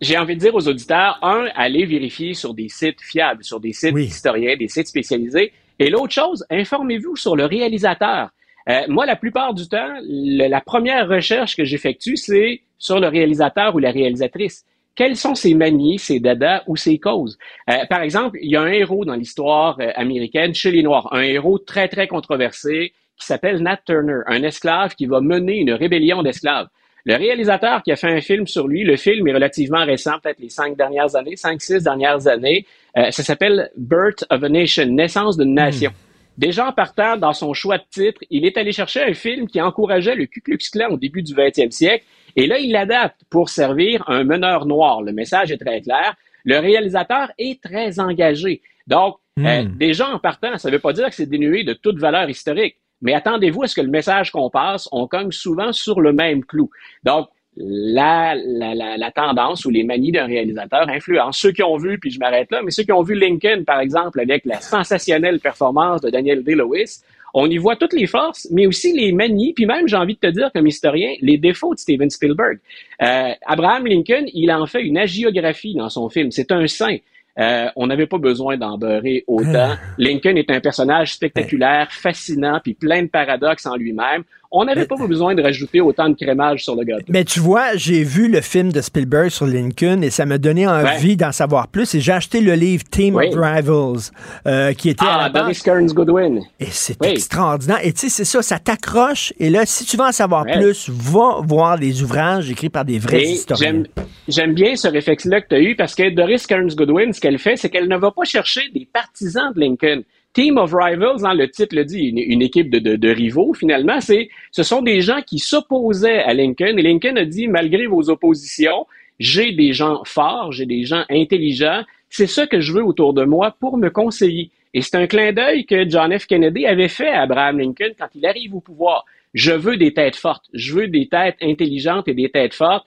[0.00, 3.74] J'ai envie de dire aux auditeurs, un, allez vérifier sur des sites fiables, sur des
[3.74, 5.52] sites historiens, des sites spécialisés.
[5.78, 8.30] Et l'autre chose, informez-vous sur le réalisateur.
[8.68, 13.74] Euh, moi, la plupart du temps, la première recherche que j'effectue, c'est sur le réalisateur
[13.74, 14.64] ou la réalisatrice
[14.94, 17.38] quelles sont ses manies, ses dadas ou ses causes?
[17.68, 21.08] Euh, par exemple, il y a un héros dans l'histoire euh, américaine chez les Noirs,
[21.12, 25.72] un héros très, très controversé qui s'appelle Nat Turner, un esclave qui va mener une
[25.72, 26.68] rébellion d'esclaves.
[27.04, 30.38] Le réalisateur qui a fait un film sur lui, le film est relativement récent, peut-être
[30.38, 32.66] les cinq dernières années, cinq, six dernières années.
[32.96, 35.90] Euh, ça s'appelle Birth of a Nation, naissance d'une nation.
[35.90, 36.10] Hmm.
[36.38, 39.60] Déjà en partant dans son choix de titre, il est allé chercher un film qui
[39.60, 42.04] encourageait le Ku Klux Klan au début du 20e siècle
[42.36, 45.02] et là, il l'adapte pour servir un meneur noir.
[45.02, 46.14] Le message est très clair.
[46.44, 48.62] Le réalisateur est très engagé.
[48.86, 49.46] Donc, hmm.
[49.46, 52.28] euh, déjà en partant, ça ne veut pas dire que c'est dénué de toute valeur
[52.28, 52.76] historique.
[53.02, 56.44] Mais attendez-vous à ce que le message qu'on passe, on cogne souvent sur le même
[56.44, 56.70] clou.
[57.02, 61.98] Donc, la, la, la, tendance ou les manies d'un réalisateur influencent ceux qui ont vu,
[61.98, 65.40] puis je m'arrête là, mais ceux qui ont vu Lincoln, par exemple, avec la sensationnelle
[65.40, 67.00] performance de Daniel Day-Lewis,
[67.34, 70.20] on y voit toutes les forces, mais aussi les manies, puis même, j'ai envie de
[70.20, 72.58] te dire, comme historien, les défauts de Steven Spielberg.
[73.02, 76.30] Euh, Abraham Lincoln, il en fait une agiographie dans son film.
[76.30, 76.96] C'est un saint.
[77.38, 79.74] Euh, on n'avait pas besoin d'en beurrer autant.
[79.98, 84.24] Lincoln est un personnage spectaculaire, fascinant, puis plein de paradoxes en lui-même.
[84.52, 87.04] On n'avait pas besoin de rajouter autant de crémage sur le gâteau.
[87.08, 90.66] Mais tu vois, j'ai vu le film de Spielberg sur Lincoln et ça m'a donné
[90.66, 91.94] envie d'en savoir plus.
[91.94, 94.10] Et j'ai acheté le livre Team of Rivals,
[94.48, 96.40] euh, qui était ah, à la Doris Kearns Goodwin.
[96.58, 97.78] Et c'est extraordinaire.
[97.84, 99.32] Et tu sais, c'est ça, ça t'accroche.
[99.38, 102.98] Et là, si tu veux en savoir plus, va voir les ouvrages écrits par des
[102.98, 103.84] vrais historiens.
[104.26, 107.38] J'aime bien ce réflexe-là que tu as eu parce que Doris Kearns Goodwin, ce qu'elle
[107.38, 110.02] fait, c'est qu'elle ne va pas chercher des partisans de Lincoln.
[110.32, 114.62] Team of Rivals, hein, le titre le dit, une, équipe de, rivaux, finalement, c'est, ce
[114.62, 116.76] sont des gens qui s'opposaient à Lincoln.
[116.76, 118.86] Et Lincoln a dit, malgré vos oppositions,
[119.18, 121.82] j'ai des gens forts, j'ai des gens intelligents.
[122.08, 124.50] C'est ça que je veux autour de moi pour me conseiller.
[124.72, 126.26] Et c'est un clin d'œil que John F.
[126.26, 129.04] Kennedy avait fait à Abraham Lincoln quand il arrive au pouvoir.
[129.34, 130.46] Je veux des têtes fortes.
[130.52, 132.86] Je veux des têtes intelligentes et des têtes fortes.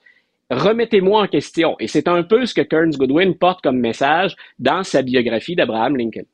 [0.49, 1.75] Remettez-moi en question.
[1.79, 5.97] Et c'est un peu ce que Kearns Goodwin porte comme message dans sa biographie d'Abraham
[5.97, 6.25] Lincoln.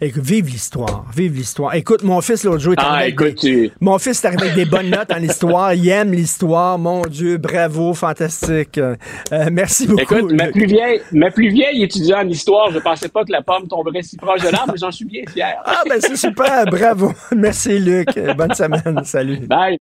[0.00, 1.74] Écoute, vive l'histoire, vive l'histoire.
[1.74, 3.68] Écoute, mon fils l'autre jour est Ah, arrivé avec écoute, des...
[3.68, 5.74] tu- Mon fils est arrivé avec des bonnes notes en histoire.
[5.74, 6.78] Il aime l'histoire.
[6.78, 8.78] Mon Dieu, bravo, fantastique.
[8.78, 8.94] Euh,
[9.50, 10.00] merci beaucoup.
[10.14, 13.42] Écoute, ma plus vieille, ma plus vieille étudiante en histoire, je pensais pas que la
[13.42, 15.56] pomme tomberait si proche de l'arbre, mais j'en suis bien fier.
[15.64, 17.12] Ah, ben c'est super, bravo.
[17.36, 18.08] Merci, Luc.
[18.36, 19.00] Bonne semaine.
[19.04, 19.38] Salut.
[19.48, 19.78] Bye.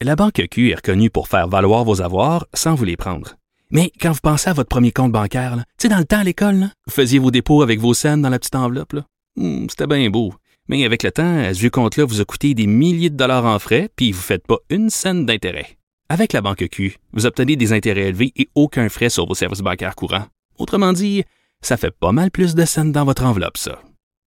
[0.00, 3.34] La Banque Q est reconnue pour faire valoir vos avoirs sans vous les prendre.
[3.70, 6.24] Mais quand vous pensez à votre premier compte bancaire, tu sais, dans le temps à
[6.24, 8.94] l'école, là, vous faisiez vos dépôts avec vos scènes dans la petite enveloppe.
[8.94, 9.02] là.
[9.36, 10.34] Hmm, C'était bien beau.
[10.68, 13.58] Mais avec le temps, ce vieux compte-là vous a coûté des milliers de dollars en
[13.58, 15.76] frais, puis vous ne faites pas une scène d'intérêt.
[16.08, 19.60] Avec la Banque Q, vous obtenez des intérêts élevés et aucun frais sur vos services
[19.60, 20.26] bancaires courants.
[20.58, 21.24] Autrement dit,
[21.62, 23.80] ça fait pas mal plus de scènes dans votre enveloppe, ça.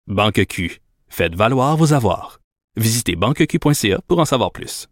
[0.06, 0.81] Banque Q.
[1.09, 2.40] Faites valoir vos avoirs.
[2.76, 4.89] Visitez banqueq.ca pour en savoir plus.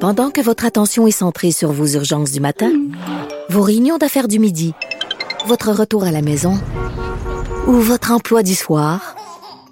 [0.00, 2.70] Pendant que votre attention est centrée sur vos urgences du matin,
[3.48, 4.72] vos réunions d'affaires du midi,
[5.46, 6.54] votre retour à la maison
[7.68, 9.14] ou votre emploi du soir,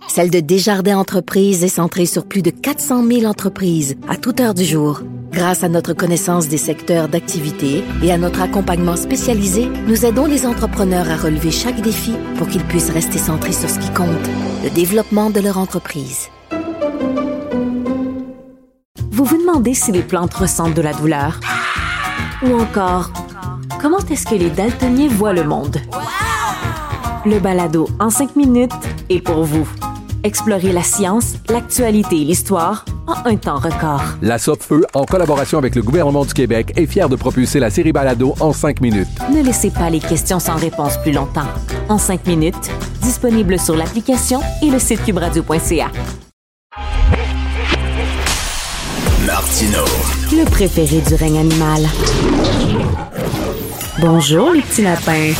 [0.06, 4.52] celle de Desjardins Entreprises est centrée sur plus de 400 000 entreprises à toute heure
[4.52, 5.00] du jour.
[5.32, 10.44] Grâce à notre connaissance des secteurs d'activité et à notre accompagnement spécialisé, nous aidons les
[10.44, 14.08] entrepreneurs à relever chaque défi pour qu'ils puissent rester centrés sur ce qui compte,
[14.62, 16.28] le développement de leur entreprise.
[19.10, 21.40] Vous vous demandez si les plantes ressentent de la douleur?
[22.42, 23.10] Ou encore,
[23.80, 25.78] comment est-ce que les daltoniens voient le monde?
[27.26, 28.70] Le balado en cinq minutes
[29.10, 29.68] est pour vous.
[30.22, 34.00] Explorez la science, l'actualité et l'histoire en un temps record.
[34.22, 37.90] La Feu, en collaboration avec le gouvernement du Québec, est fière de propulser la série
[37.90, 39.08] Balado en cinq minutes.
[39.34, 41.48] Ne laissez pas les questions sans réponse plus longtemps.
[41.88, 42.70] En cinq minutes,
[43.02, 45.90] disponible sur l'application et le site cubradio.ca.
[49.26, 49.84] Martino.
[50.30, 51.88] Le préféré du règne animal.
[53.98, 55.32] Bonjour les petits lapins.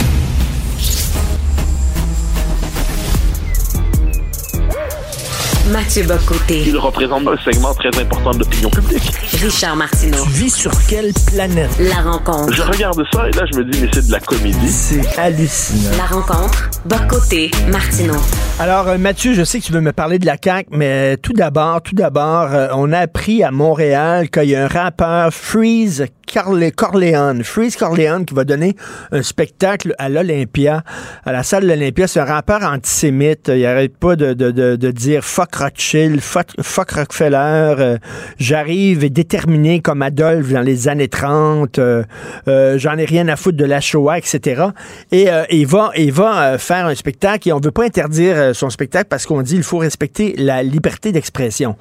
[5.72, 6.62] Mathieu Bocoté.
[6.64, 9.02] Il représente un segment très important de l'opinion publique.
[9.42, 10.22] Richard Martineau.
[10.22, 11.70] Tu vis sur quelle planète?
[11.80, 12.52] La rencontre.
[12.52, 14.68] Je regarde ça et là, je me dis, mais c'est de la comédie.
[14.68, 15.96] C'est hallucinant.
[15.98, 16.70] La rencontre.
[16.84, 17.50] Bocoté.
[17.68, 18.14] Martineau.
[18.60, 21.16] Alors, euh, Mathieu, je sais que tu veux me parler de la CAQ, mais euh,
[21.20, 25.34] tout d'abord, tout d'abord, euh, on a appris à Montréal qu'il y a un rappeur,
[25.34, 28.74] Freeze Corle- Corleone, Freeze Corleone, qui va donner
[29.12, 30.82] un spectacle à l'Olympia,
[31.24, 32.06] à la salle de l'Olympia.
[32.06, 33.50] C'est un rappeur antisémite.
[33.54, 37.36] Il arrête pas de, de, de, de dire fuck Rothschild, fuck, fuck Rockefeller.
[37.78, 37.98] euh,
[38.38, 41.78] J'arrive déterminé comme Adolphe dans les années 30.
[41.78, 42.02] euh,
[42.48, 44.64] euh, J'en ai rien à foutre de la Shoah, etc.
[45.12, 48.70] Et euh, il va, il va faire un spectacle et on veut pas interdire son
[48.70, 51.76] spectacle parce qu'on dit il faut respecter la liberté d'expression.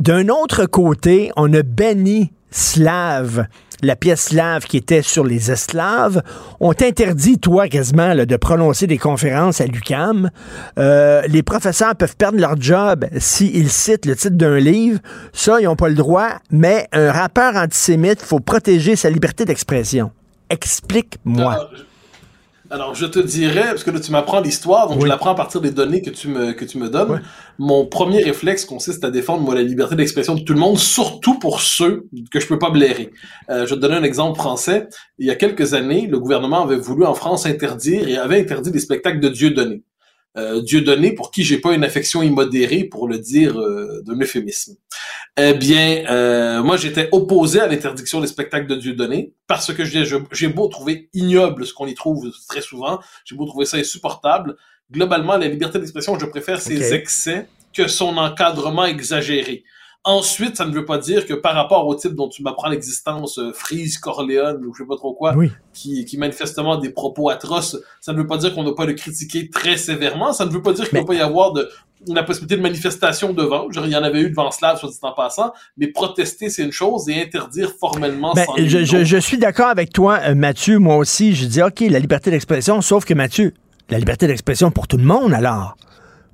[0.00, 3.46] D'un autre côté, on a banni Slave,
[3.82, 6.22] la pièce slave qui était sur les esclaves.
[6.60, 10.30] On t'interdit, toi, quasiment, de prononcer des conférences à l'UCAM.
[10.78, 15.00] Euh, les professeurs peuvent perdre leur job s'ils citent le titre d'un livre.
[15.32, 16.28] Ça, ils n'ont pas le droit.
[16.50, 20.12] Mais un rappeur antisémite, faut protéger sa liberté d'expression.
[20.48, 21.70] Explique-moi.
[22.74, 25.02] Alors, je- te dirais, parce que là, tu m'apprends l'histoire, donc Oui.
[25.02, 27.20] je l'apprends à partir des données que tu me, que tu me donnes.
[27.58, 31.38] Mon premier réflexe consiste à défendre, moi, la liberté d'expression de tout le monde, surtout
[31.38, 33.10] pour ceux que je peux pas blairer.
[33.50, 34.88] Euh, je vais te donner un exemple français.
[35.18, 38.70] Il y a quelques années, le gouvernement avait voulu en France interdire et avait interdit
[38.70, 39.82] des spectacles de Dieu donné.
[40.38, 44.18] Euh, Dieu donné pour qui j'ai pas une affection immodérée, pour le dire euh, d'un
[44.18, 44.76] euphémisme.
[45.38, 49.82] Eh bien, euh, moi, j'étais opposé à l'interdiction des spectacles de Dieu donné parce que
[49.84, 54.56] j'ai beau trouver ignoble ce qu'on y trouve très souvent, j'ai beau trouver ça insupportable.
[54.90, 59.64] Globalement, la liberté d'expression, je préfère ses excès que son encadrement exagéré.
[60.04, 63.38] Ensuite, ça ne veut pas dire que par rapport au type dont tu m'apprends l'existence,
[63.38, 65.52] euh, Freeze, Corleone, ou je sais pas trop quoi, Oui.
[65.72, 68.84] qui, qui manifestement des propos atroces, ça ne veut pas dire qu'on ne doit pas
[68.84, 71.52] le critiquer très sévèrement, ça ne veut pas dire qu'il ne doit pas y avoir
[71.52, 71.70] de,
[72.08, 73.70] la possibilité de manifestation devant.
[73.70, 76.62] Genre, il y en avait eu devant Slav, soit dit en passant, mais protester, c'est
[76.64, 80.34] une chose, et interdire formellement, Ben, je, une je- je suis d'accord avec toi, euh,
[80.34, 80.78] Mathieu.
[80.78, 83.52] Moi aussi, je dis, OK, la liberté d'expression, sauf que Mathieu,
[83.90, 85.76] la liberté d'expression pour tout le monde, alors.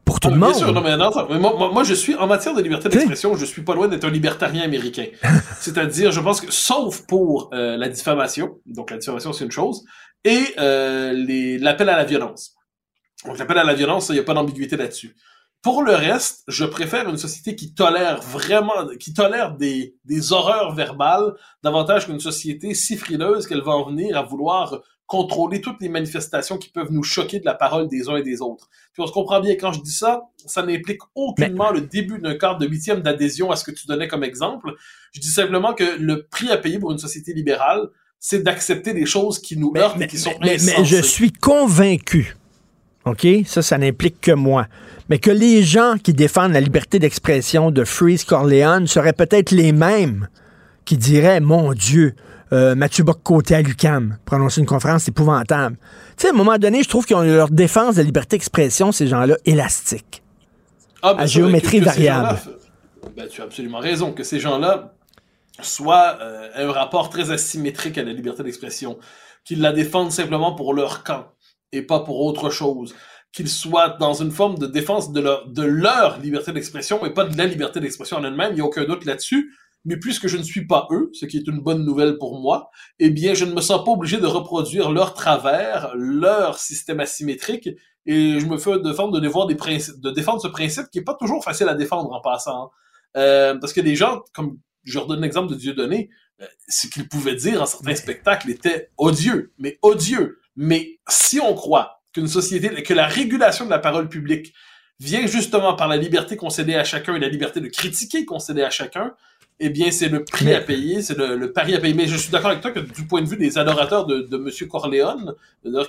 [0.05, 0.57] Pour tout Ah, le bien monde.
[0.57, 3.35] sûr, non, mais non, mais moi, moi, moi, je suis, en matière de liberté d'expression,
[3.37, 5.05] je suis pas loin d'être un libertarien américain.
[5.61, 9.85] C'est-à-dire, je pense que, sauf pour euh, la diffamation, donc la diffamation, c'est une chose,
[10.25, 11.13] et euh,
[11.61, 12.55] l'appel à la violence.
[13.27, 15.15] Donc, l'appel à la violence, il n'y a pas d'ambiguïté là-dessus.
[15.63, 20.75] Pour le reste, je préfère une société qui tolère vraiment, qui tolère des, des horreurs
[20.75, 25.89] verbales davantage qu'une société si frileuse qu'elle va en venir à vouloir contrôler toutes les
[25.89, 28.69] manifestations qui peuvent nous choquer de la parole des uns et des autres.
[28.93, 32.37] Puis on se comprend bien, quand je dis ça, ça n'implique aucunement le début d'un
[32.37, 34.75] quart de huitième d'adhésion à ce que tu donnais comme exemple.
[35.13, 37.89] Je dis simplement que le prix à payer pour une société libérale,
[38.21, 42.37] c'est d'accepter des choses qui nous heurtent et qui sont Mais, mais je suis convaincu,
[43.07, 43.27] OK?
[43.47, 44.67] Ça, ça n'implique que moi.
[45.09, 49.73] Mais que les gens qui défendent la liberté d'expression de Freeze Corleone seraient peut-être les
[49.73, 50.29] mêmes
[50.85, 52.15] qui diraient, mon Dieu,
[52.53, 55.77] euh, Mathieu Bock-Côté à l'UCAM, prononcer une conférence épouvantable.
[56.17, 58.37] Tu sais, à un moment donné, je trouve qu'ils ont leur défense de la liberté
[58.37, 60.23] d'expression, ces gens-là, élastique.
[61.03, 62.39] Ah, ben à géométrie variable.
[63.17, 64.95] ben, tu as absolument raison, que ces gens-là
[65.61, 68.99] soient euh, un rapport très asymétrique à la liberté d'expression,
[69.45, 71.27] qu'ils la défendent simplement pour leur camp
[71.73, 72.95] et pas pour autre chose,
[73.33, 77.25] qu'ils soient dans une forme de défense de leur, de leur liberté d'expression et pas
[77.25, 79.53] de la liberté d'expression en elle-même, il n'y a aucun doute là-dessus.
[79.85, 82.71] Mais puisque je ne suis pas eux, ce qui est une bonne nouvelle pour moi,
[82.99, 87.71] eh bien, je ne me sens pas obligé de reproduire leur travers, leur système asymétrique,
[88.05, 91.15] et je me fais de défendre, des principes, de défendre ce principe qui est pas
[91.15, 92.65] toujours facile à défendre en passant.
[92.65, 92.71] hein.
[93.17, 96.11] Euh, parce que des gens, comme je redonne l'exemple de Dieudonné,
[96.41, 100.41] euh, ce qu'il pouvait dire en certains spectacles était odieux, mais odieux.
[100.57, 104.53] Mais si on croit qu'une société, que la régulation de la parole publique
[105.01, 108.71] vient justement par la liberté concédée à chacun et la liberté de critiquer concédée à
[108.71, 109.13] chacun,
[109.61, 111.93] eh bien, c'est le prix Mais- à payer, c'est le, le pari à payer.
[111.93, 114.37] Mais je suis d'accord avec toi que du point de vue des adorateurs de, de
[114.37, 115.35] Monsieur Corleone,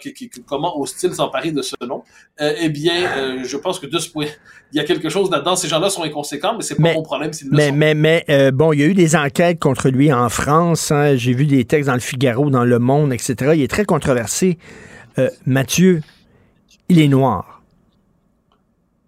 [0.02, 2.04] qui, qui- comment ose-t-il s'emparer de ce nom,
[2.42, 4.26] euh, eh bien, euh, je pense que de ce point,
[4.74, 5.56] il y a quelque chose là-dedans.
[5.56, 7.76] Ces gens-là sont inconséquents, mais c'est pas Mais- mon problème s'ils le Mais, sont.
[7.76, 10.92] mais, mais euh, bon, il y a eu des enquêtes contre lui en France.
[10.92, 11.16] hein.
[11.16, 13.52] J'ai vu des textes dans le Figaro, dans Le Monde, etc.
[13.54, 14.58] Il est très controversé.
[15.18, 16.02] Euh, Mathieu,
[16.88, 17.62] il est noir.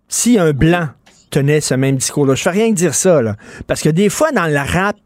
[0.08, 0.88] Si un blanc
[1.30, 3.36] tenait ce même discours-là, je fais rien que dire ça, là.
[3.68, 4.98] Parce que des fois, dans le rap,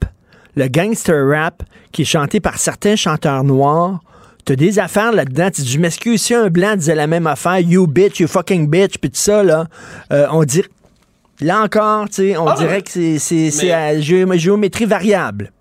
[0.56, 4.00] le gangster rap, qui est chanté par certains chanteurs noirs,
[4.46, 5.50] t'as des affaires là-dedans.
[5.54, 8.68] Tu dis, je m'excuse, si un blanc disait la même affaire, you bitch, you fucking
[8.68, 9.68] bitch, puis tout ça, là,
[10.12, 10.68] euh, on dirait.
[11.42, 14.86] Là encore, tu sais, on Ah, dirait que c'est- c'est c'est mais- à géo- géométrie
[14.86, 15.52] variable.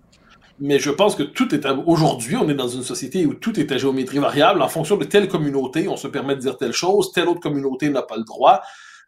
[0.60, 1.74] Mais je pense que tout est à...
[1.74, 4.62] aujourd'hui, on est dans une société où tout est à géométrie variable.
[4.62, 7.90] En fonction de telle communauté, on se permet de dire telle chose, telle autre communauté
[7.90, 8.60] n'a pas le droit.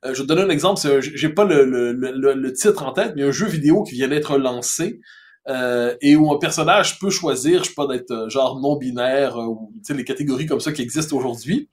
[0.05, 0.81] Euh, je te donner un exemple.
[0.87, 3.95] un- J'ai pas le, le, le, le titre en tête, mais un jeu vidéo qui
[3.95, 5.01] vient d'être lancé
[5.49, 9.37] euh, et où un personnage peut choisir, je sais pas, d'être euh, genre non binaire
[9.37, 11.71] euh, ou les catégories comme ça qui existent aujourd'hui.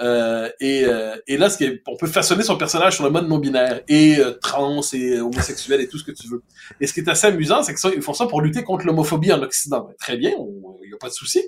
[0.00, 3.10] Euh, et, euh, et là, ce qui est- on peut façonner son personnage sur le
[3.10, 6.42] mode non binaire et euh, trans et homosexuel et tout ce que tu veux.
[6.80, 8.86] Et ce qui est assez amusant, c'est que ça, ils font ça pour lutter contre
[8.86, 9.84] l'homophobie en Occident.
[9.86, 11.42] Ben, très bien, il n'y a pas de souci.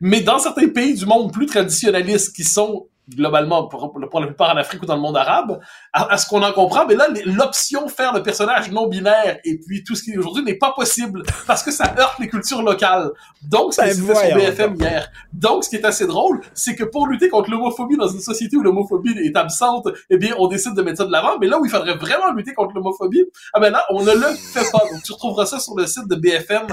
[0.00, 4.50] Mais dans certains pays du monde plus traditionnalistes qui sont globalement, pour, pour la plupart
[4.50, 5.60] en Afrique ou dans le monde arabe,
[5.92, 9.58] à, à ce qu'on en comprend, mais là, l'option faire le personnage non binaire et
[9.58, 12.62] puis tout ce qui est aujourd'hui n'est pas possible parce que ça heurte les cultures
[12.62, 13.10] locales.
[13.42, 15.10] Donc, c'est Ben, c'était sur BFM hier.
[15.32, 18.56] Donc, ce qui est assez drôle, c'est que pour lutter contre l'homophobie dans une société
[18.56, 21.38] où l'homophobie est absente, eh bien, on décide de mettre ça de l'avant.
[21.40, 23.24] Mais là où il faudrait vraiment lutter contre l'homophobie,
[23.54, 24.80] ah ben là, on ne le fait pas.
[24.90, 26.66] Donc, tu retrouveras ça sur le site de BFM.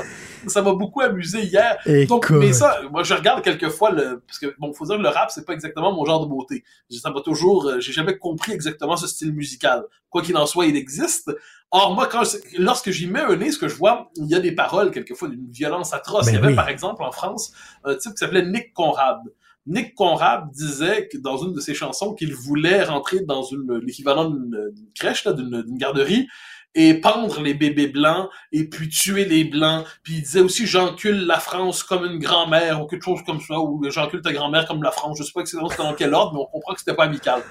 [0.47, 1.77] Ça m'a beaucoup amusé hier.
[2.07, 2.37] Donc, Écoute.
[2.39, 5.31] mais ça, moi, je regarde quelquefois le, parce que, bon, faut dire que le rap,
[5.31, 6.63] c'est pas exactement mon genre de beauté.
[6.89, 9.83] Ça m'a toujours, euh, j'ai jamais compris exactement ce style musical.
[10.09, 11.31] Quoi qu'il en soit, il existe.
[11.71, 12.23] Or, moi, quand,
[12.57, 15.27] lorsque j'y mets un nez, ce que je vois, il y a des paroles, quelquefois,
[15.27, 16.25] d'une violence atroce.
[16.25, 16.55] Ben il y avait, oui.
[16.55, 17.51] par exemple, en France,
[17.83, 19.19] un type qui s'appelait Nick Conrad.
[19.67, 24.29] Nick Conrad disait que dans une de ses chansons qu'il voulait rentrer dans une, l'équivalent
[24.29, 26.27] d'une d'une crèche, d'une garderie,
[26.75, 29.85] et pendre les bébés blancs, et puis tuer les blancs.
[30.03, 33.59] Puis il disait aussi j'encule la France comme une grand-mère, ou quelque chose comme ça,
[33.59, 35.17] ou j'encule ta grand-mère comme la France.
[35.19, 37.41] Je sais pas exactement dans quel ordre, mais on comprend que c'était pas amical.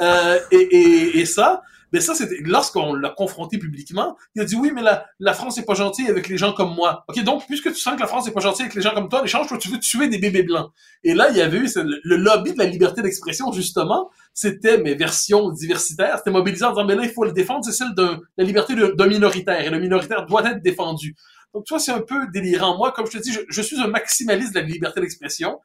[0.00, 1.62] Euh, et, et, et ça,
[1.92, 5.58] mais ça, c'était lorsqu'on l'a confronté publiquement, il a dit oui, mais la, la France
[5.58, 7.04] est pas gentille avec les gens comme moi.
[7.08, 9.08] Ok, donc puisque tu sens que la France est pas gentille avec les gens comme
[9.08, 10.70] toi, échange, toi, tu veux tuer des bébés blancs.
[11.04, 14.10] Et là, il y avait eu le, le lobby de la liberté d'expression justement.
[14.34, 16.18] C'était mes versions diversitaires.
[16.18, 18.74] C'était mobilisé en disant mais là, il faut le défendre, c'est celle de la liberté
[18.74, 21.16] d'un minoritaire et le minoritaire doit être défendu.
[21.54, 22.78] Donc, tu vois, c'est un peu délirant.
[22.78, 25.58] Moi, comme je te dis, je suis un maximaliste de la liberté d'expression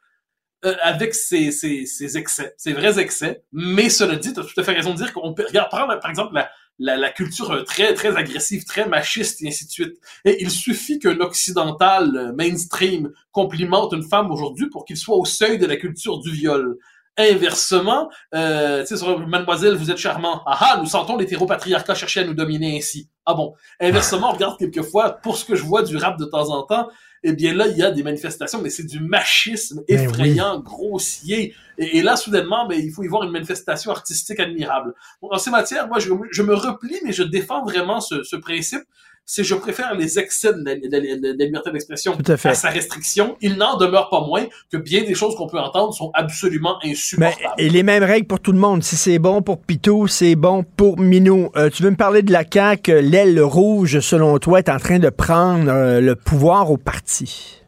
[0.66, 3.44] euh, avec ses, ses, ses excès, ses vrais excès.
[3.52, 5.46] Mais cela dit, tu as tout à fait raison de dire qu'on peut...
[5.48, 9.66] Regarde, par exemple la, la, la culture euh, très, très agressive, très machiste et ainsi
[9.66, 9.98] de suite.
[10.26, 15.26] Et il suffit qu'un occidental euh, mainstream complimente une femme aujourd'hui pour qu'il soit au
[15.26, 16.78] seuil de la culture du viol.
[17.18, 18.86] Inversement, euh,
[19.28, 20.44] Mademoiselle, vous êtes charmant.
[20.46, 23.10] Ah ah, nous sentons l'hétéropatriarcat chercher à nous dominer ainsi.
[23.26, 23.56] Ah bon?
[23.80, 26.88] Inversement, on regarde quelquefois, pour ce que je vois du rap de temps en temps,
[27.24, 31.56] eh bien là, il y a des manifestations, mais c'est du machisme Ben effrayant, grossier.
[31.80, 34.94] Et, et là, soudainement, mais il faut y voir une manifestation artistique admirable.
[35.22, 38.36] Bon, en ces matières, moi, je, je me replie, mais je défends vraiment ce, ce
[38.36, 38.84] principe.
[39.30, 41.00] C'est je préfère les excès de la, de la-
[41.34, 43.36] de la liberté d'expression à sa restriction.
[43.42, 47.54] Il n'en demeure pas moins que bien des choses qu'on peut entendre sont absolument insupportables.
[47.58, 48.84] et les mêmes règles pour tout le monde.
[48.84, 51.50] Si c'est bon pour Pitou, c'est bon pour Minou.
[51.58, 54.98] Euh, tu veux me parler de la CAQ, l'aile rouge, selon toi, est en train
[54.98, 57.62] de prendre euh, le pouvoir au parti?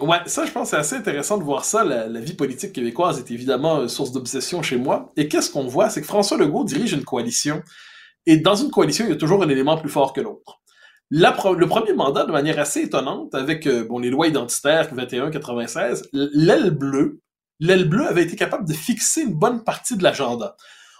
[0.00, 1.84] Ouais, ça, je pense que c'est assez intéressant de voir ça.
[1.84, 5.12] La, la vie politique québécoise est évidemment une source d'obsession chez moi.
[5.18, 5.90] Et qu'est-ce qu'on voit?
[5.90, 7.62] C'est que François Legault dirige une coalition.
[8.24, 10.58] Et dans une coalition, il y a toujours un élément plus fort que l'autre.
[11.10, 16.70] Le premier mandat, de manière assez étonnante, avec euh, bon, les lois identitaires 21-96, l'aile
[16.70, 17.20] bleue,
[17.60, 20.56] l'aile bleue avait été capable de fixer une bonne partie de l'agenda.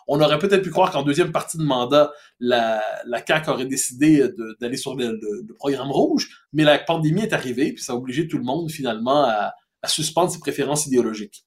[0.09, 4.29] On aurait peut-être pu croire qu'en deuxième partie de mandat, la, la CAQ aurait décidé
[4.61, 5.19] d'aller sur le
[5.59, 9.25] programme rouge, mais la pandémie est arrivée, puis ça a obligé tout le monde finalement
[9.25, 9.53] à,
[9.83, 11.45] à suspendre ses préférences idéologiques.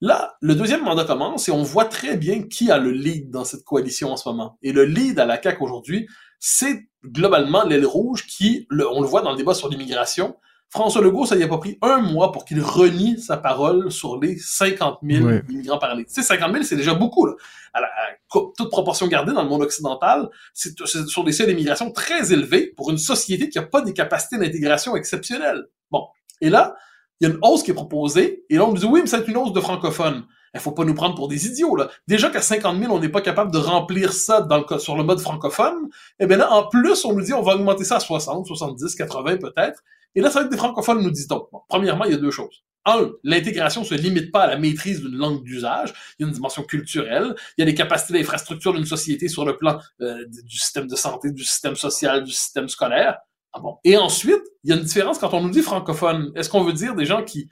[0.00, 3.44] Là, le deuxième mandat commence et on voit très bien qui a le lead dans
[3.44, 4.58] cette coalition en ce moment.
[4.60, 6.08] Et le lead à la CAQ aujourd'hui,
[6.44, 10.34] c'est globalement l'aile rouge qui, le- on le voit dans le débat sur l'immigration,
[10.70, 14.18] François Legault, ça y a pas pris un mois pour qu'il renie sa parole sur
[14.18, 15.34] les 50 000 Oui.
[15.50, 16.04] immigrants par année.
[16.06, 17.34] Tu sais, 50 000, c'est déjà beaucoup, là.
[17.74, 21.46] À, la- à toute proportion gardée dans le monde occidental, c'est c'est sur des seuils
[21.46, 25.62] d'immigration très élevés pour une société qui n'a pas des capacités d'intégration exceptionnelles.
[25.92, 26.06] Bon.
[26.40, 26.74] Et là,
[27.20, 29.06] il y a une hausse qui est proposée, et là, on nous dit, oui, mais
[29.06, 30.24] c'est une hausse de francophones.
[30.54, 31.90] Il faut pas nous prendre pour des idiots, là.
[32.06, 35.02] Déjà qu'à 50 000, on n'est pas capable de remplir ça dans le, sur le
[35.02, 35.88] mode francophone,
[36.18, 38.94] et bien là, en plus, on nous dit, on va augmenter ça à 60, 70,
[38.94, 39.82] 80 peut-être.
[40.14, 41.48] Et là, ça va être des francophones, nous dit-on.
[41.50, 42.62] Bon, premièrement, il y a deux choses.
[42.84, 45.94] Un, l'intégration se limite pas à la maîtrise d'une langue d'usage.
[46.18, 47.34] Il y a une dimension culturelle.
[47.56, 50.96] Il y a les capacités d'infrastructure d'une société sur le plan euh, du système de
[50.96, 53.18] santé, du système social, du système scolaire.
[53.52, 53.78] Ah bon.
[53.84, 56.32] Et ensuite, il y a une différence quand on nous dit francophone.
[56.34, 57.48] Est-ce qu'on veut dire des gens qui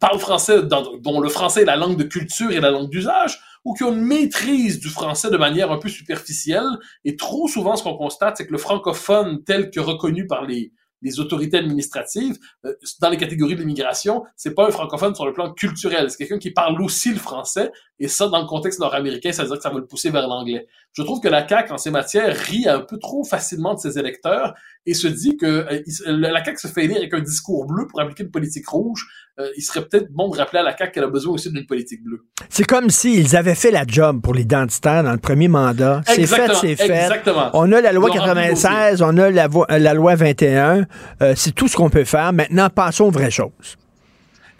[0.00, 3.40] parlent français, dans- dont le français est la langue de culture et la langue d'usage,
[3.64, 6.78] ou qui ont une maîtrise du français de manière un peu superficielle?
[7.04, 10.72] Et trop souvent, ce qu'on constate, c'est que le francophone tel que reconnu par les,
[11.00, 15.32] les autorités administratives, euh, dans les catégories de l'immigration, c'est pas un francophone sur le
[15.32, 16.10] plan culturel.
[16.10, 19.48] C'est quelqu'un qui parle aussi le français, et ça, dans le contexte nord-américain, ça veut
[19.48, 20.66] dire que ça va le pousser vers l'anglais.
[20.92, 23.98] Je trouve que la CAQ, en ces matières, rit un peu trop facilement de ses
[23.98, 24.54] électeurs
[24.86, 28.00] et se dit que euh, la CAQ se fait élire avec un discours bleu pour
[28.00, 29.06] appliquer une politique rouge.
[29.38, 31.66] Euh, il serait peut-être bon de rappeler à la CAQ qu'elle a besoin aussi d'une
[31.66, 32.24] politique bleue.
[32.48, 36.02] C'est comme s'ils avaient fait la job pour l'identitaire dans le premier mandat.
[36.06, 36.84] C'est fait, c'est fait.
[37.04, 37.50] exactement.
[37.54, 40.14] On a la loi Ils ont rempli le 96, on a la, vo- la loi
[40.16, 40.86] 21.
[41.22, 42.32] Euh, c'est tout ce qu'on peut faire.
[42.32, 43.76] Maintenant, passons aux vraies choses.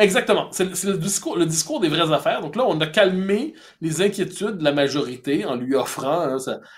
[0.02, 0.48] Exactement.
[0.50, 2.40] C'est le- c'est discours, le discours des vraies affaires.
[2.40, 6.36] Donc là, on a calmé les inquiétudes de la majorité en lui offrant hein,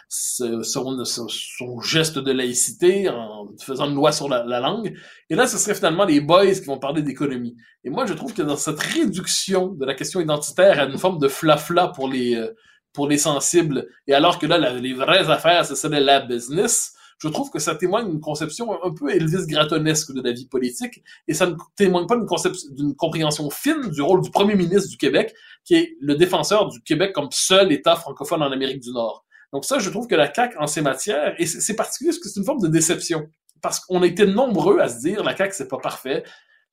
[0.09, 4.95] son, geste de laïcité, en faisant une loi sur la, la langue.
[5.31, 7.57] Et là, ce serait finalement les boys qui vont parler d'économie.
[7.85, 11.19] Et moi, je trouve que dans cette réduction de la question identitaire à une forme
[11.19, 12.49] de flafla pour les euh,
[12.93, 17.29] pour les sensibles, et alors que là, les vraies affaires, ce serait la business, je
[17.29, 21.35] trouve que ça témoigne d'une conception un peu Elvis Grattonesque de la vie politique, et
[21.35, 25.35] ça ne témoigne pas d'une compréhension fine du rôle du premier ministre du Québec,
[25.65, 29.25] qui est le défenseur du Québec comme seul État francophone en Amérique du Nord.
[29.53, 32.29] Donc ça, je trouve que la CAQ, en ces matières, et c'est particulier parce que
[32.29, 33.29] c'est une forme de déception,
[33.63, 36.25] parce qu'on a été nombreux à se dire, la CAQ, c'est pas parfait,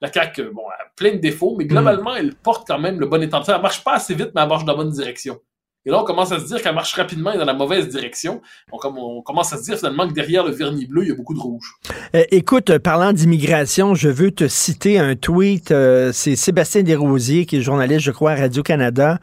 [0.01, 3.05] la CAQ, euh, bon, a plein de défauts, mais globalement, elle porte quand même le
[3.05, 3.41] bon état.
[3.47, 5.39] Elle marche pas assez vite, mais elle marche dans la bonne direction.
[5.85, 8.41] Et là, on commence à se dire qu'elle marche rapidement et dans la mauvaise direction.
[8.71, 11.11] On, com- on commence à se dire finalement que derrière le vernis bleu, il y
[11.11, 11.73] a beaucoup de rouge.
[12.15, 15.71] Euh, écoute, euh, parlant d'immigration, je veux te citer un tweet.
[15.71, 19.17] euh, c'est Sébastien Desrosiers, qui est journaliste, je crois, à Radio-Canada,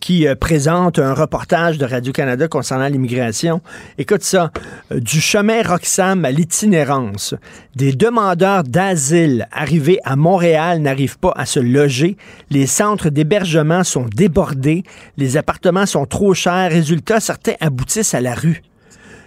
[0.00, 3.60] qui présente un reportage de Radio-Canada concernant l'immigration.
[3.98, 4.50] Écoute ça.
[4.90, 7.34] Du chemin Roxham à l'itinérance.
[7.74, 12.16] Des demandeurs d'asile arrivés à Montréal n'arrivent pas à se loger.
[12.50, 14.82] Les centres d'hébergement sont débordés.
[15.16, 16.70] Les appartements sont trop chers.
[16.70, 18.62] Résultat, certains aboutissent à la rue.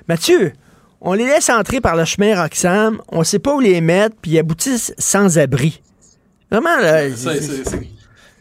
[0.08, 0.54] Mathieu,
[1.02, 4.32] on les laisse entrer par le chemin Roxham, on sait pas où les mettre, puis
[4.32, 5.82] ils aboutissent sans abri.
[6.52, 7.10] Vraiment, là.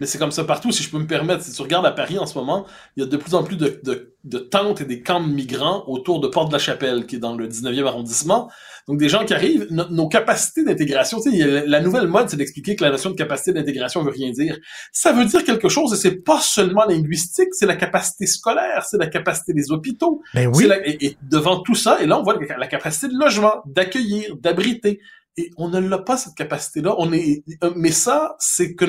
[0.00, 1.44] Mais c'est comme ça partout, si je peux me permettre.
[1.44, 2.66] Si tu regardes à Paris en ce moment,
[2.96, 5.28] il y a de plus en plus de, de- de tentes et des camps de
[5.32, 8.50] migrants autour de Porte-de-la-Chapelle, qui est dans le 19e arrondissement.
[8.88, 12.36] Donc, des gens qui arrivent, no- nos capacités d'intégration, tu sais, la nouvelle mode, c'est
[12.36, 14.58] d'expliquer que la notion de capacité d'intégration veut rien dire.
[14.92, 18.98] Ça veut dire quelque chose et c'est pas seulement linguistique, c'est la capacité scolaire, c'est
[18.98, 20.20] la capacité des hôpitaux.
[20.34, 20.66] Ben oui.
[20.66, 24.36] la- et, et devant tout ça, et là, on voit la, capacité de logement, d'accueillir,
[24.36, 25.00] d'abriter.
[25.38, 26.94] Et on ne l'a pas, cette capacité-là.
[26.98, 27.42] On est,
[27.76, 28.84] mais ça, c'est que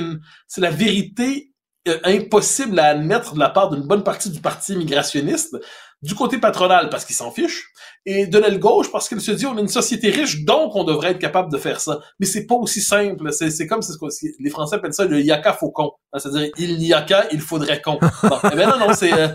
[0.47, 1.51] c'est la vérité
[1.87, 5.57] euh, impossible à admettre de la part d'une bonne partie du parti migrationniste,
[6.03, 7.69] du côté patronal parce qu'il s'en fiche,
[8.05, 10.83] et de l'aile gauche parce qu'il se dit on est une société riche, donc on
[10.83, 11.99] devrait être capable de faire ça.
[12.19, 13.31] Mais c'est pas aussi simple.
[13.31, 14.05] C'est, c'est comme c'est ce que
[14.39, 15.91] les Français appellent ça le yaka faucon.
[16.17, 17.93] C'est-à-dire il n'y a qu'à, il faudrait qu'on.
[18.23, 19.29] Bon, eh ben non, non, c'est, euh,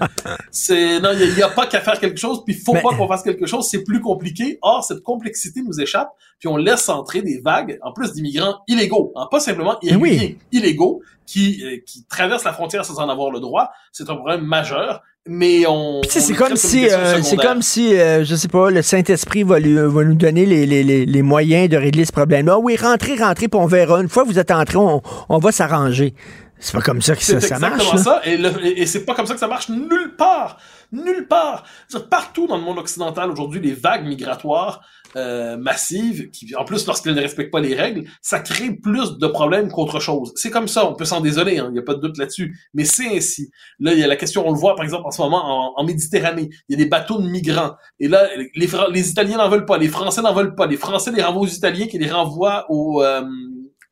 [0.51, 2.91] c'est non, il n'y a, pas qu'à faire quelque chose, puis il faut Mais- pas
[2.91, 4.59] qu'on fasse quelque chose, c'est plus compliqué.
[4.63, 9.13] Or, cette complexité nous échappe, puis on laisse entrer des vagues, en plus d'immigrants illégaux,
[9.17, 10.11] hein, pas simplement Eh oui.
[10.11, 13.71] irréguliers, illégaux, qui, euh, qui traversent la frontière sans en avoir le droit.
[13.93, 15.03] C'est un problème majeur.
[15.29, 16.01] Mais on.
[16.09, 19.61] C'est on comme si, euh, c'est comme si, euh, je sais pas, le Saint-Esprit va,
[19.61, 22.49] va nous donner les, les- les- les moyens de régler ce problème.
[22.49, 24.01] Ah oui, rentrez, rentrez, puis on verra.
[24.01, 26.15] Une fois que vous êtes entrés, on, on va s'arranger.
[26.61, 27.75] C'est pas comme ça que ça, C'est ça marche.
[27.83, 28.21] exactement là.
[28.23, 30.59] ça, et, le- et- et c'est pas comme ça que ça marche nulle part.
[30.93, 31.65] Nulle part.
[32.11, 34.81] Partout dans le monde occidental aujourd'hui, les vagues migratoires
[35.17, 39.27] euh, massives, qui, en plus, lorsqu'elles ne respectent pas les règles, ça crée plus de
[39.27, 40.33] problèmes qu'autre chose.
[40.37, 42.85] C'est comme ça, on peut s'en désoler, il n'y a pas de doute là-dessus, mais
[42.85, 43.51] c'est ainsi.
[43.81, 45.81] Là, il y a la question, on le voit par exemple en ce moment en,
[45.81, 49.49] en Méditerranée, il y a des bateaux de migrants, et là, les, les Italiens n'en
[49.49, 52.11] veulent pas, les Français n'en veulent pas, les Français les renvoient aux Italiens qui les
[52.11, 53.23] renvoient aux, euh,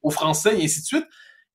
[0.02, 1.04] aux Français, et ainsi de suite.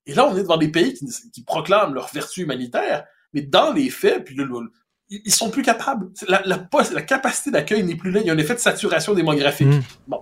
[0.06, 3.03] Et là, on est devant des pays qui, qui proclament leur vertu humanitaire,
[3.34, 4.72] mais dans les faits, puis le- le-
[5.10, 6.07] ils sont plus capables.
[6.28, 8.22] La capacité d'accueil n'est plus là.
[8.22, 9.68] Il y a un effet de saturation démographique.
[9.68, 9.82] Mm.
[10.07, 10.22] Bon.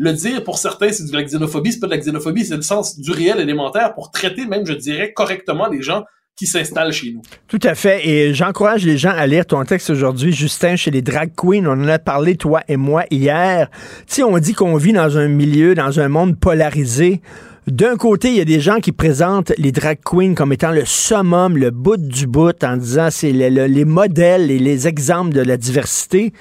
[0.00, 1.72] Le dire, pour certains, c'est de la xénophobie.
[1.72, 4.72] C'est pas de la xénophobie, c'est le sens du réel élémentaire pour traiter même, je
[4.74, 6.04] dirais, correctement les gens
[6.36, 7.22] qui s'installent chez nous.
[7.48, 8.06] Tout à fait.
[8.08, 11.66] Et j'encourage les gens à lire ton texte aujourd'hui, Justin, chez les drag queens.
[11.66, 13.68] On en a parlé, toi et moi, hier.
[14.06, 17.20] Tu sais, on dit qu'on vit dans un milieu, dans un monde polarisé.
[17.70, 20.84] D'un côté, il y a des gens qui présentent les drag queens comme étant le
[20.86, 25.34] summum, le bout du bout, en disant c'est le- le- les modèles et les exemples
[25.34, 26.32] de la diversité.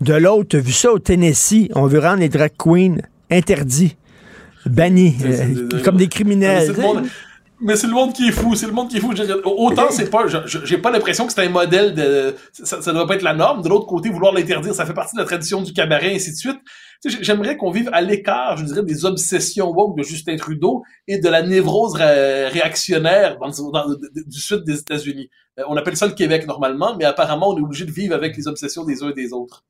[0.00, 1.68] De l'autre, as vu ça au Tennessee.
[1.74, 2.98] On veut rendre les drag queens
[3.28, 3.96] interdits,
[4.66, 6.68] bannis, euh, comme des criminels.
[7.60, 9.12] Mais c'est le monde qui est fou, c'est le monde qui est fou.
[9.44, 13.16] Autant c'est pas, j'ai pas l'impression que c'est un modèle de, ça, ça doit pas
[13.16, 13.62] être la norme.
[13.62, 16.30] De l'autre côté, vouloir l'interdire, ça fait partie de la tradition du cabaret, et ainsi
[16.30, 16.58] de suite.
[17.20, 21.28] J'aimerais qu'on vive à l'écart, je dirais, des obsessions woke de Justin Trudeau et de
[21.28, 23.38] la névrose ré- réactionnaire
[24.26, 25.28] du sud des États-Unis.
[25.58, 28.36] Euh, On appelle ça le Québec normalement, mais apparemment, on est obligé de vivre avec
[28.36, 29.64] les obsessions des uns et des autres.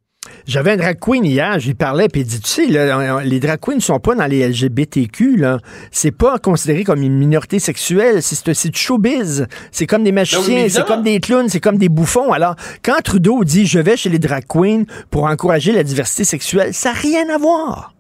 [0.47, 3.61] J'avais un drag queen hier, j'y parlais, puis il dit, tu sais, là, les drag
[3.61, 5.59] queens ne sont pas dans les LGBTQ, là.
[5.91, 9.47] C'est pas considéré comme une minorité sexuelle, c'est du showbiz.
[9.71, 12.33] C'est comme des magiciens, c'est comme des clowns, c'est comme des bouffons.
[12.33, 16.73] Alors, quand Trudeau dit, je vais chez les drag queens pour encourager la diversité sexuelle,
[16.73, 17.95] ça n'a rien à voir.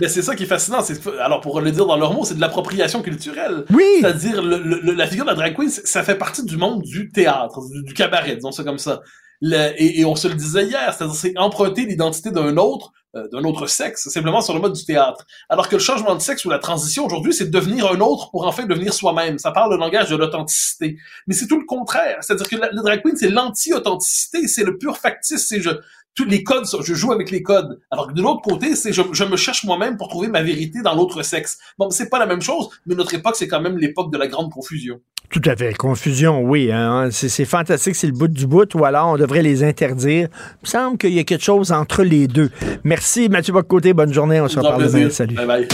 [0.00, 0.78] Mais c'est ça qui est fascinant.
[1.20, 3.64] Alors pour le dire dans leurs mots, c'est de l'appropriation culturelle.
[3.70, 3.84] Oui.
[4.00, 7.82] C'est-à-dire la figure de la drag queen, ça fait partie du monde du théâtre, du,
[7.82, 9.00] du cabaret, disons ça comme ça.
[9.40, 13.42] Le- et, on se le disait hier, c'est-à-dire c'est emprunter l'identité d'un autre, euh, d'un
[13.44, 15.26] autre sexe, simplement sur le mode du théâtre.
[15.48, 18.30] Alors que le changement de sexe ou la transition aujourd'hui, c'est de devenir un autre
[18.30, 19.38] pour enfin devenir soi-même.
[19.38, 20.98] Ça parle le langage de l'authenticité.
[21.26, 22.18] Mais c'est tout le contraire.
[22.20, 25.70] C'est-à-dire que la drag queen, c'est l'anti-authenticité, c'est le pur factice, c'est je
[26.14, 27.80] tous les codes, je joue avec les codes.
[27.90, 30.82] Alors que de l'autre côté, c'est je, je me cherche moi-même pour trouver ma vérité
[30.82, 31.58] dans l'autre sexe.
[31.78, 34.26] Bon, c'est pas la même chose, mais notre époque, c'est quand même l'époque de la
[34.26, 35.00] grande confusion.
[35.30, 35.74] Tout à fait.
[35.74, 36.72] Confusion, oui.
[36.72, 37.08] hein.
[37.12, 40.28] C'est fantastique, c'est le bout du bout, ou alors on devrait les interdire.
[40.32, 42.50] Il me semble qu'il y a quelque chose entre les deux.
[42.82, 43.92] Merci, Mathieu Bocoté.
[43.92, 44.40] Bonne journée.
[44.40, 45.08] On se reparle demain.
[45.10, 45.36] Salut.
[45.36, 45.68] Bye bye.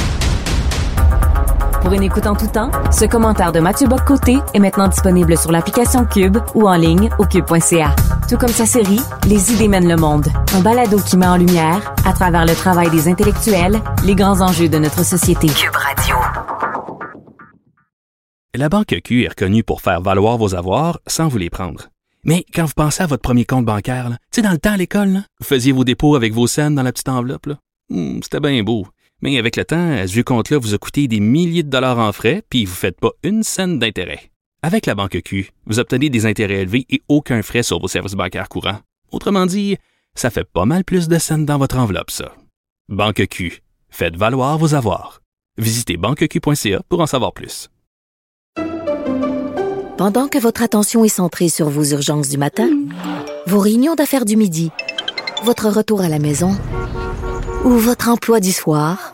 [1.86, 5.52] Pour une écoute en tout temps, ce commentaire de Mathieu Boccoté est maintenant disponible sur
[5.52, 7.94] l'application Cube ou en ligne au cube.ca.
[8.28, 8.98] Tout comme sa série
[9.28, 10.26] Les idées mènent le monde,
[10.56, 14.68] un balado qui met en lumière, à travers le travail des intellectuels, les grands enjeux
[14.68, 15.46] de notre société.
[15.46, 16.16] Cube Radio.
[18.56, 21.90] La Banque Q est reconnue pour faire valoir vos avoirs sans vous les prendre.
[22.24, 24.76] Mais quand vous pensez à votre premier compte bancaire, tu sais, dans le temps à
[24.76, 27.50] l'école, vous faisiez vos dépôts avec vos scènes dans la petite enveloppe.
[27.90, 28.88] Hmm, C'était bien beau.
[29.22, 32.12] Mais avec le temps, à ce compte-là vous a coûté des milliers de dollars en
[32.12, 34.30] frais, puis vous ne faites pas une scène d'intérêt.
[34.62, 38.14] Avec la Banque Q, vous obtenez des intérêts élevés et aucun frais sur vos services
[38.14, 38.80] bancaires courants.
[39.12, 39.76] Autrement dit,
[40.14, 42.34] ça fait pas mal plus de scènes dans votre enveloppe, ça.
[42.88, 43.62] Banque Q.
[43.88, 45.22] Faites valoir vos avoirs.
[45.58, 47.70] Visitez banqueq.ca pour en savoir plus.
[49.96, 52.68] Pendant que votre attention est centrée sur vos urgences du matin,
[53.46, 54.70] vos réunions d'affaires du midi,
[55.44, 56.50] votre retour à la maison
[57.66, 59.12] ou votre emploi du soir,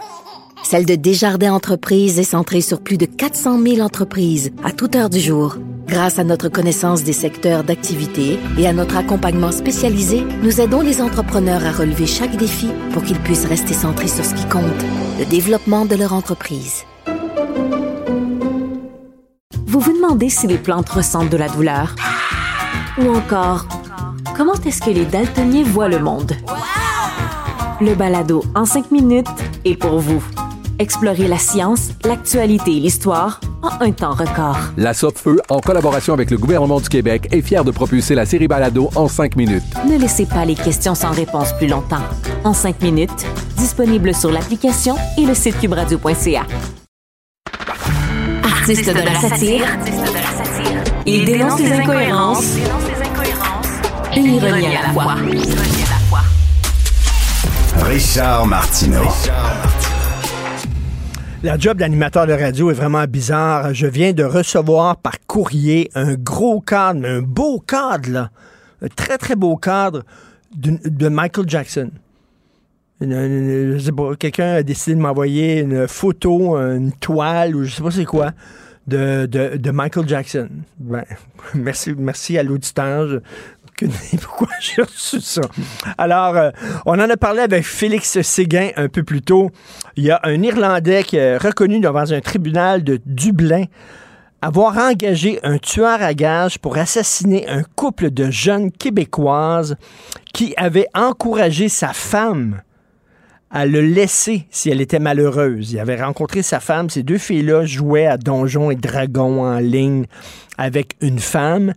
[0.62, 5.08] celle de Desjardins Entreprises est centrée sur plus de 400 000 entreprises à toute heure
[5.08, 5.56] du jour.
[5.86, 11.00] Grâce à notre connaissance des secteurs d'activité et à notre accompagnement spécialisé, nous aidons les
[11.00, 14.84] entrepreneurs à relever chaque défi pour qu'ils puissent rester centrés sur ce qui compte,
[15.18, 16.84] le développement de leur entreprise.
[19.66, 21.96] Vous vous demandez si les plantes ressentent de la douleur?
[22.98, 23.66] Ou encore,
[24.36, 26.32] comment est-ce que les daltoniens voient le monde?
[27.84, 29.26] Le balado en cinq minutes
[29.64, 30.22] est pour vous.
[30.78, 34.56] Explorez la science, l'actualité et l'histoire en un temps record.
[34.76, 38.46] La Feu, en collaboration avec le gouvernement du Québec, est fière de propulser la série
[38.46, 39.64] Balado en cinq minutes.
[39.84, 42.04] Ne laissez pas les questions sans réponse plus longtemps.
[42.44, 43.26] En cinq minutes,
[43.56, 46.46] disponible sur l'application et le site cubradio.ca.
[48.44, 49.66] Artiste de la satire,
[51.04, 52.56] il dénonce les incohérences
[54.14, 55.16] et ironie à la fois.
[57.80, 59.08] Richard Martineau.
[61.42, 63.74] La job d'animateur de radio est vraiment bizarre.
[63.74, 68.30] Je viens de recevoir par courrier un gros cadre, un beau cadre, là.
[68.82, 70.04] un très, très beau cadre
[70.54, 71.90] de Michael Jackson.
[73.00, 77.82] je sais pas, quelqu'un a décidé de m'envoyer une photo, une toile, ou je sais
[77.82, 78.32] pas c'est quoi,
[78.86, 80.48] de, de, Michael Jackson.
[80.78, 81.04] Ben,
[81.54, 83.20] merci, merci à l'auditeur.
[84.22, 85.42] Pourquoi j'ai reçu ça?
[85.98, 86.50] Alors, euh,
[86.86, 89.50] on en a parlé avec Félix Séguin un peu plus tôt.
[89.96, 93.64] Il y a un Irlandais qui est reconnu devant un tribunal de Dublin
[94.42, 99.76] avoir engagé un tueur à gages pour assassiner un couple de jeunes québécoises
[100.34, 102.60] qui avait encouragé sa femme
[103.52, 105.72] à le laisser si elle était malheureuse.
[105.72, 106.90] Il avait rencontré sa femme.
[106.90, 110.06] Ces deux filles-là jouaient à Donjons et Dragons en ligne
[110.58, 111.74] avec une femme.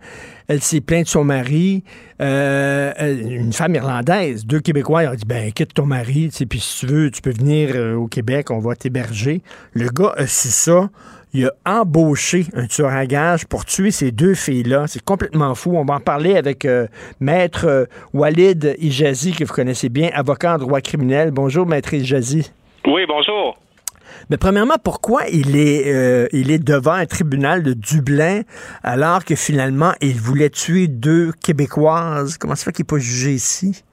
[0.48, 1.84] Elle s'est plainte de son mari,
[2.22, 2.92] euh,
[3.24, 4.46] une femme irlandaise.
[4.46, 7.32] Deux Québécois, ils ont dit, ben, quitte ton mari, puis si tu veux, tu peux
[7.32, 9.42] venir euh, au Québec, on va t'héberger.
[9.74, 10.90] Le gars a su ça
[11.36, 14.86] il a embauché un tueur à gage pour tuer ces deux filles-là.
[14.88, 15.76] C'est complètement fou.
[15.76, 16.88] On va en parler avec euh,
[17.20, 21.32] Maître Walid Ijazi, que vous connaissez bien, avocat en droit criminel.
[21.32, 22.54] Bonjour, Maître Ijazi.
[22.88, 23.58] Oui, bonjour.
[24.30, 28.42] Mais premièrement, pourquoi il est, euh, il est devant un tribunal de Dublin
[28.84, 32.38] alors que finalement, il voulait tuer deux Québécoises?
[32.38, 33.84] Comment ça fait qu'il n'est pas jugé ici?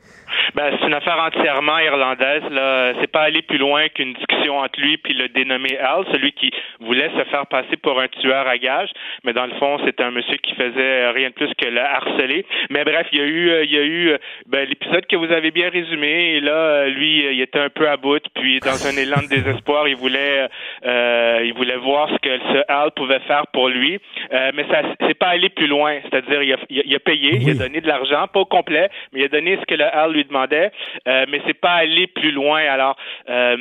[0.55, 2.43] Ben, c'est une affaire entièrement irlandaise.
[2.51, 6.33] Là, c'est pas aller plus loin qu'une discussion entre lui puis le dénommé Al, celui
[6.33, 6.51] qui
[6.81, 8.91] voulait se faire passer pour un tueur à gages,
[9.25, 12.45] mais dans le fond, c'était un monsieur qui faisait rien de plus que le harceler.
[12.71, 15.17] Mais bref, il y a eu, euh, il y a eu euh, ben, l'épisode que
[15.17, 16.37] vous avez bien résumé.
[16.37, 19.89] Et là, lui, il était un peu à bout, puis dans un élan de désespoir,
[19.89, 20.49] il voulait,
[20.85, 23.99] euh, il voulait voir ce que ce Al pouvait faire pour lui.
[24.31, 25.99] mais ça, c'est pas aller plus loin.
[26.03, 29.21] C'est-à-dire, il a, il a payé, il a donné de l'argent, pas au complet, mais
[29.21, 32.31] il a donné ce que le Al lui demandait, euh, mais c'est pas aller plus
[32.31, 32.61] loin.
[32.61, 32.97] Alors,
[33.29, 33.57] euh,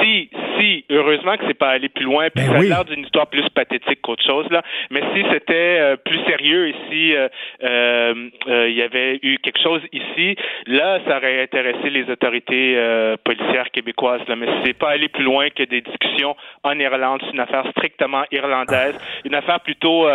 [0.00, 3.04] si, si, heureusement que c'est pas aller plus loin, puis ben ça a l'air d'une
[3.04, 4.62] histoire plus pathétique qu'autre chose là.
[4.90, 7.14] Mais si c'était euh, plus sérieux et si
[7.60, 10.36] il y avait eu quelque chose ici,
[10.66, 12.76] là, ça aurait intéressé les autorités
[13.24, 14.26] policières québécoises.
[14.28, 14.36] Là.
[14.36, 17.20] Mais c'est pas aller plus loin que des discussions en Irlande.
[17.24, 20.06] C'est une affaire strictement irlandaise, une affaire plutôt,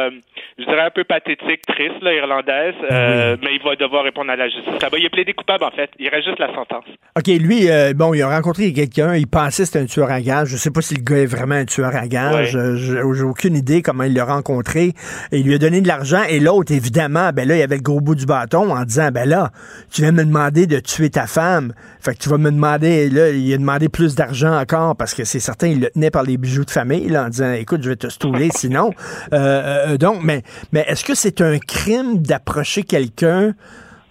[0.58, 2.76] je dirais un peu pathétique, triste, là, irlandaise.
[2.90, 4.74] Ben mais il va devoir répondre à la justice.
[4.98, 5.90] Il est plaidé coupable en fait.
[6.00, 6.86] Il reste juste la sentence.
[7.18, 10.22] OK, lui, euh, bon, il a rencontré quelqu'un, il pensait que c'était un tueur à
[10.22, 10.50] gage.
[10.50, 12.58] Je sais pas si le gars est vraiment un tueur à gage.
[12.76, 14.94] J'ai aucune idée comment il l'a rencontré.
[15.32, 16.24] il lui a donné de l'argent.
[16.30, 19.28] Et l'autre, évidemment, ben là, il avait le gros bout du bâton en disant, ben
[19.28, 19.52] là,
[19.92, 21.74] tu viens me demander de tuer ta femme.
[22.00, 25.24] Fait que tu vas me demander, là, il a demandé plus d'argent encore parce que
[25.24, 27.90] c'est certain, il le tenait par les bijoux de famille, là, en disant, écoute, je
[27.90, 28.92] vais te stouler sinon.
[29.34, 30.33] Euh, euh, donc, mais,
[30.72, 33.54] mais est-ce que c'est un crime d'approcher quelqu'un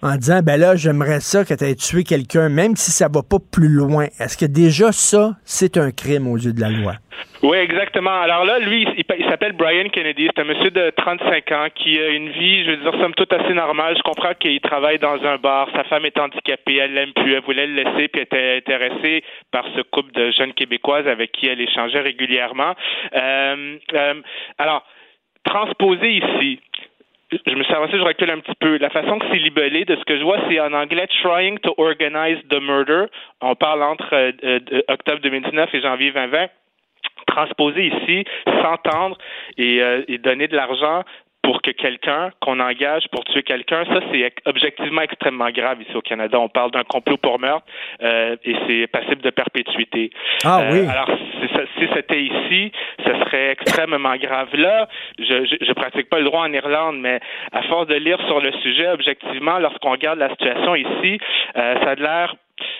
[0.01, 3.23] en disant ben là, j'aimerais ça que tu aies tué quelqu'un, même si ça va
[3.23, 4.07] pas plus loin?
[4.19, 6.93] Est-ce que déjà ça, c'est un crime aux yeux de la loi?
[7.41, 8.21] Oui, exactement.
[8.21, 10.29] Alors là, lui, il, s'appelle Brian Kennedy.
[10.33, 13.33] C'est un monsieur de 35 ans qui a une vie, je veux dire, somme toute
[13.33, 13.95] assez normale.
[13.97, 15.67] Je comprends qu'il travaille dans un bar.
[15.75, 16.77] Sa femme est handicapée.
[16.77, 17.33] Elle l'aime plus.
[17.33, 21.47] Elle voulait le laisser puis était intéressée par ce couple de jeunes Québécoises avec qui
[21.47, 22.75] elle échangeait régulièrement.
[23.13, 24.13] Euh, euh,
[24.57, 24.85] alors,
[25.43, 26.59] transposer ici,
[27.45, 28.77] je me suis avancé, je recule un petit peu.
[28.77, 31.73] La façon que c'est libellé, de ce que je vois, c'est en anglais Trying to
[31.77, 33.05] Organize the Murder.
[33.41, 36.47] On parle entre euh, euh, octobre 2019 et janvier 2020
[37.27, 39.17] transposer ici, s'entendre
[39.57, 41.03] et, euh, et, donner de l'argent
[41.43, 46.01] pour que quelqu'un qu'on engage pour tuer quelqu'un, ça c'est objectivement extrêmement grave ici au
[46.01, 46.39] Canada.
[46.39, 47.65] On parle d'un complot pour meurtre
[48.01, 50.09] euh, et c'est passible de perpétuité.
[50.45, 50.79] Ah oui.
[50.79, 51.09] Euh, alors
[51.77, 52.71] si, c'était ici,
[53.05, 54.47] ce serait extrêmement grave.
[54.53, 54.87] Là,
[55.19, 57.19] je, je, je pratique pas le droit en Irlande, mais
[57.51, 61.19] à force de lire sur le sujet, objectivement, lorsqu'on regarde la situation ici,
[61.57, 62.35] euh, ça a l'air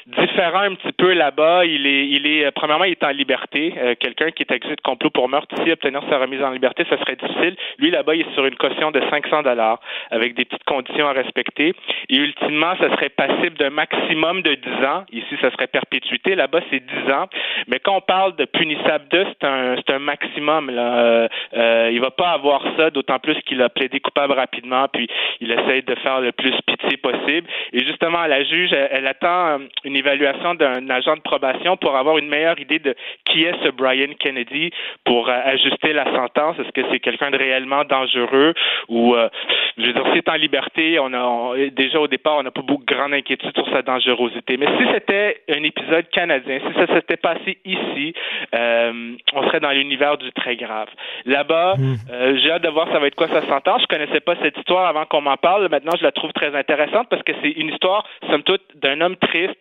[0.07, 1.65] différent un petit peu là-bas.
[1.65, 3.73] Il est, il est, premièrement, il est en liberté.
[3.77, 6.85] Euh, quelqu'un qui est accusé de complot pour meurtre ici, obtenir sa remise en liberté,
[6.89, 7.55] ça serait difficile.
[7.79, 9.79] Lui, là-bas, il est sur une caution de 500 dollars
[10.11, 11.73] avec des petites conditions à respecter.
[12.09, 15.03] Et ultimement, ça serait passible d'un maximum de 10 ans.
[15.11, 16.35] Ici, ça serait perpétuité.
[16.35, 17.27] Là-bas, c'est 10 ans.
[17.67, 20.69] Mais quand on parle de punissable 2, c'est un, un maximum.
[20.69, 20.97] Là.
[20.97, 25.07] Euh, euh, il va pas avoir ça, d'autant plus qu'il a plaidé coupable rapidement, puis
[25.39, 27.47] il essaie de faire le plus pitié possible.
[27.71, 32.17] Et justement, la juge, elle, elle attend une évaluation d'un agent de probation pour avoir
[32.17, 32.95] une meilleure idée de
[33.25, 34.71] qui est ce Brian Kennedy
[35.03, 36.57] pour euh, ajuster la sentence.
[36.59, 38.53] Est-ce que c'est quelqu'un de réellement dangereux
[38.89, 39.29] ou, euh,
[39.77, 42.61] je veux dire, s'il est en liberté, on a déjà au départ, on n'a pas
[42.61, 44.57] beaucoup de grande inquiétude sur sa dangerosité.
[44.57, 48.13] Mais si c'était un épisode canadien, si ça s'était passé ici,
[48.55, 50.89] euh, on serait dans l'univers du très grave.
[51.25, 52.37] Là-bas, hmm.
[52.37, 53.81] j'ai hâte de voir ça va être quoi sa sentence.
[53.81, 55.67] Je connaissais pas cette histoire avant qu'on m'en parle.
[55.69, 59.15] Maintenant, je la trouve très intéressante parce que c'est une histoire, somme toute, d'un homme
[59.17, 59.52] triste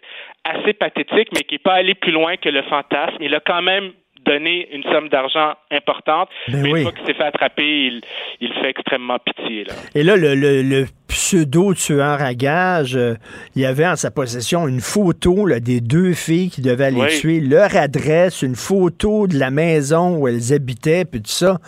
[0.44, 3.16] assez pathétique, mais qui n'est pas allé plus loin que le fantasme.
[3.20, 3.90] Il a quand même
[4.24, 6.28] donner une somme d'argent importante.
[6.48, 6.78] Ben mais oui.
[6.81, 8.01] une fois qu'il s'est fait attraper, il,
[8.40, 9.64] il fait extrêmement pitié.
[9.64, 9.74] Là.
[9.97, 13.14] Et là, le, le- le pseudo-tueur à gage, euh,
[13.56, 17.01] il y avait en sa possession une photo là, des deux filles qui devaient aller
[17.01, 17.19] Oui.
[17.20, 21.59] tuer, leur adresse, une photo de la maison où elles habitaient, puis tout ça.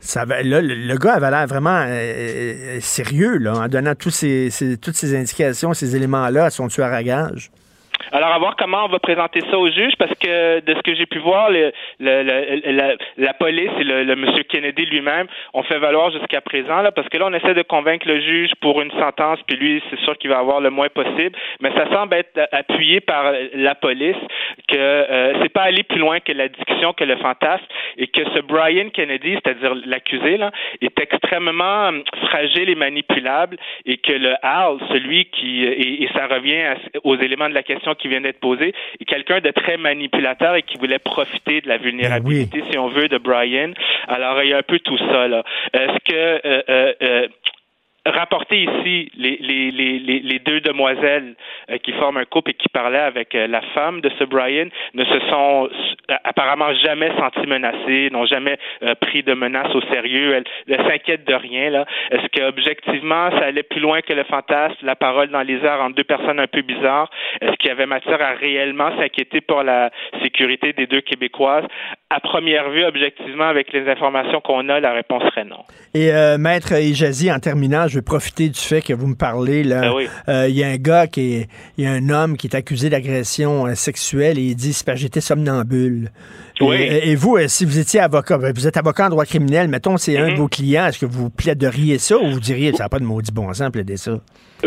[0.00, 3.94] ça avait- là, le, le gars avait l'air vraiment euh, euh, sérieux là, en donnant
[3.94, 7.50] tous ces, ces- toutes ces indications, ces éléments-là à son tueur à gage.
[8.14, 10.94] Alors, à voir comment on va présenter ça au juge, parce que de ce que
[10.94, 15.26] j'ai pu voir, le, le- le- la, la police et le, le monsieur Kennedy lui-même
[15.54, 18.50] ont fait valoir jusqu'à présent, là, parce que là, on essaie de convaincre le juge
[18.60, 21.90] pour une sentence, puis lui, c'est sûr qu'il va avoir le moins possible, mais ça
[21.90, 24.16] semble être appuyé par la police
[24.68, 27.64] que euh, c'est pas aller plus loin que la discussion, que le fantasme,
[27.96, 30.50] et que ce Brian Kennedy, c'est-à-dire l'accusé, là,
[30.82, 31.90] est extrêmement
[32.28, 33.56] fragile et manipulable,
[33.86, 36.74] et que le Al, celui qui, et, ça revient
[37.04, 40.62] aux éléments de la question qui vient d'être posée, est quelqu'un de très manipulateur et
[40.62, 43.72] qui voulait profiter de la vulnérabilité, si on veut, de Brian.
[44.08, 45.44] Alors, il y a un peu tout ça, là.
[45.72, 47.28] Est-ce que, euh, euh, euh,
[48.06, 51.34] rapporter ici les, les, les, les, deux demoiselles
[51.70, 54.66] euh, qui forment un couple et qui parlaient avec euh, la femme de ce Brian
[54.94, 55.68] ne se sont
[56.10, 58.58] euh, apparemment jamais sentis menacés, n'ont jamais
[59.00, 60.34] pris de menaces au sérieux.
[60.34, 61.70] Elles, elles s'inquiètent de rien.
[61.70, 61.86] Là.
[62.10, 65.80] Est-ce que objectivement ça allait plus loin que le fantasme, la parole dans les airs
[65.80, 67.10] entre deux personnes un peu bizarres?
[67.40, 69.90] Est-ce qu'il y avait matière à réellement s'inquiéter pour la
[70.22, 71.66] sécurité des deux Québécoises?
[72.14, 75.64] À première vue, objectivement, avec les informations qu'on a, la réponse serait non.
[75.94, 79.62] Et euh, Maître Ijazi, en terminant, je veux profiter du fait que vous me parlez.
[79.64, 80.08] Là, Ben oui.
[80.28, 81.48] Euh, il y a un gars qui est,
[81.78, 84.84] il y a un homme qui est accusé d'agression euh, sexuelle et il dit c'est
[84.84, 86.10] parce que j'étais somnambule.
[86.60, 86.76] Oui.
[86.76, 89.68] Et, et vous, euh, si vous étiez avocat, ben, vous êtes avocat en droit criminel,
[89.68, 90.38] mettons, c'est un de Mhm.
[90.38, 93.32] vos clients, est-ce que vous plaideriez ça ou vous diriez ça n'a pas de maudit
[93.32, 94.12] bon sens plaider ça?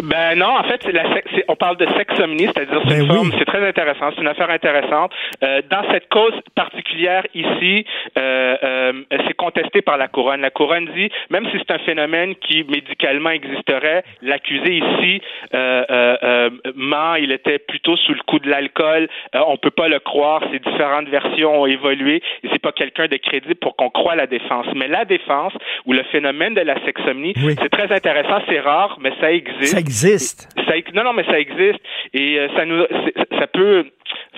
[0.03, 1.03] Ben non, en fait, c'est la
[1.48, 3.32] on parle de sexomnie, c'est-à-dire c'est Ben oui.
[3.40, 5.12] c'est très intéressant, c'est une affaire intéressante.
[5.41, 7.86] Euh, dans cette cause particulière ici,
[8.18, 8.94] euh, euh,
[9.26, 10.41] c'est contesté par la couronne.
[10.41, 15.22] La couronne dit, même si c'est un phénomène qui médicalement existerait, l'accusé ici
[15.53, 19.07] euh, euh, euh, ment, il était plutôt sous le coup de l'alcool.
[19.34, 23.07] Euh, on peut pas le croire, ces différentes versions ont évolué et c'est pas quelqu'un
[23.07, 24.68] de crédible pour qu'on croie la défense.
[24.76, 25.53] Mais la défense
[25.85, 29.73] ou le phénomène de la sexomnie, c'est très intéressant, c'est rare, mais ça existe.
[29.73, 30.49] Ça existe.
[30.68, 31.80] Ça non, non, mais ça existe
[32.14, 32.84] et euh, ça nous,
[33.39, 33.85] ça peut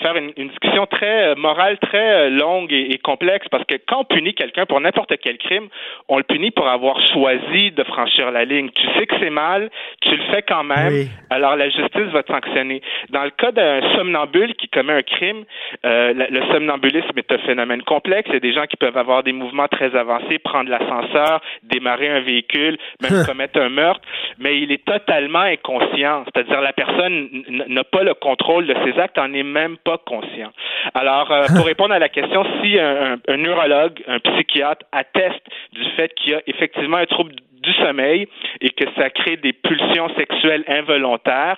[0.01, 1.97] faire une, une discussion très euh, morale, très
[2.27, 5.67] euh, longue et, et complexe parce que quand on punit quelqu'un pour n'importe quel crime,
[6.07, 8.69] on le punit pour avoir choisi de franchir la ligne.
[8.71, 9.69] Tu sais que c'est mal,
[10.01, 11.09] tu le fais quand même, Oui.
[11.29, 12.81] alors la justice va te sanctionner.
[13.09, 15.43] Dans le cas d'un somnambule qui commet un crime,
[15.85, 18.29] euh, la- le somnambulisme est un phénomène complexe.
[18.29, 22.09] Il y a des gens qui peuvent avoir des mouvements très avancés, prendre l'ascenseur, démarrer
[22.09, 24.01] un véhicule, même commettre un meurtre,
[24.39, 26.23] mais il est totalement inconscient.
[26.25, 27.27] C'est-à-dire la personne
[27.67, 30.51] n'a pas le contrôle de ses actes, en est même pas conscient.
[30.93, 35.43] Alors, euh, pour répondre à la question, si un, un- un neurologue, un psychiatre atteste
[35.73, 37.33] du fait qu'il y a effectivement un trouble
[37.67, 38.27] du sommeil
[38.61, 41.57] et que ça crée des pulsions sexuelles involontaires,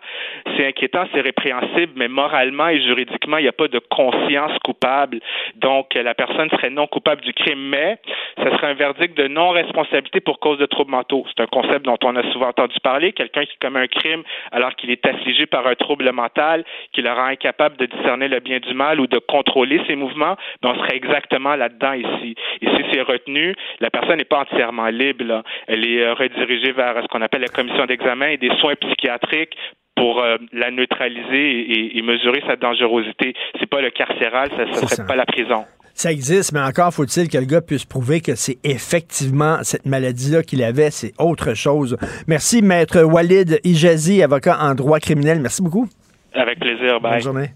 [0.57, 5.19] c'est inquiétant, c'est répréhensible, mais moralement et juridiquement, il n'y a pas de conscience coupable.
[5.55, 7.97] Donc, la personne serait non coupable du crime, mais
[8.37, 11.25] ça serait un verdict de non-responsabilité pour cause de troubles mentaux.
[11.29, 13.13] C'est un concept dont on a souvent entendu parler.
[13.13, 16.63] Quelqu'un qui commet un crime alors qu'il est affligé par un trouble mental
[16.93, 20.35] qui le rend incapable de discerner le bien du mal ou de contrôler ses mouvements,
[20.61, 22.35] ben, on serait exactement là-dedans ici.
[22.61, 25.43] Si c'est retenu, la personne n'est pas entièrement libre.
[25.67, 29.55] Elle est euh, redirigée vers ce qu'on appelle la commission d'examen et des soins psychiatriques
[29.95, 33.33] pour euh, la neutraliser et, et mesurer sa dangerosité.
[33.59, 35.05] C'est pas le carcéral, ça ne serait ça.
[35.05, 35.65] pas la prison.
[35.93, 40.43] Ça existe, mais encore faut-il que le gars puisse prouver que c'est effectivement cette maladie-là
[40.43, 41.97] qu'il avait, c'est autre chose.
[42.27, 45.41] Merci, Maître Walid Ijazi, avocat en droit criminel.
[45.41, 45.89] Merci beaucoup.
[46.33, 47.01] Avec plaisir.
[47.01, 47.11] Bye.
[47.13, 47.49] Bonne journée.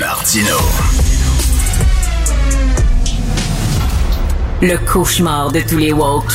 [0.00, 1.01] Martino.
[4.64, 6.32] Le cauchemar de tous les woke.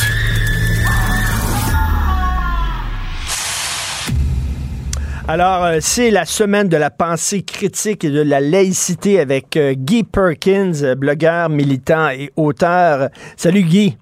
[5.26, 9.72] Alors, euh, c'est la semaine de la pensée critique et de la laïcité avec euh,
[9.72, 13.08] Guy Perkins, euh, blogueur, militant et auteur.
[13.34, 13.96] Salut Guy.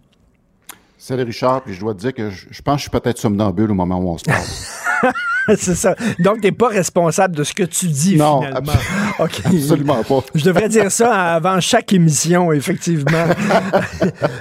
[0.98, 3.18] Salut Richard, puis je dois te dire que je, je pense que je suis peut-être
[3.18, 5.12] somnambule au moment où on se parle.
[5.56, 5.94] c'est ça.
[6.18, 8.72] Donc, t'es pas responsable de ce que tu dis Non, finalement.
[9.18, 10.20] absolument pas.
[10.34, 13.26] Je devrais dire ça avant chaque émission, effectivement.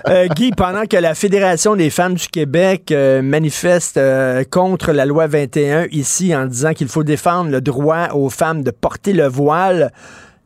[0.08, 5.06] Euh, Guy, pendant que la Fédération des femmes du Québec euh, manifeste euh, contre la
[5.06, 9.28] loi 21 ici en disant qu'il faut défendre le droit aux femmes de porter le
[9.28, 9.92] voile,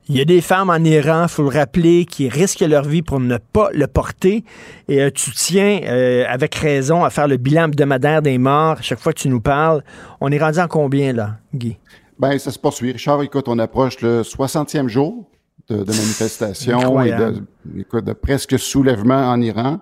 [0.10, 3.20] il y a des femmes en Iran, faut le rappeler, qui risquent leur vie pour
[3.20, 4.44] ne pas le porter.
[4.88, 9.00] Et euh, tu tiens, euh, avec raison, à faire le bilan hebdomadaire des morts chaque
[9.00, 9.84] fois que tu nous parles.
[10.20, 11.78] On est rendu en combien, là, Guy?
[12.18, 12.92] Ben, ça se poursuit.
[12.92, 15.30] Richard, écoute, on approche le 60e jour
[15.70, 17.44] de, de manifestations et de,
[17.78, 19.80] écoute, de presque soulèvements en Iran.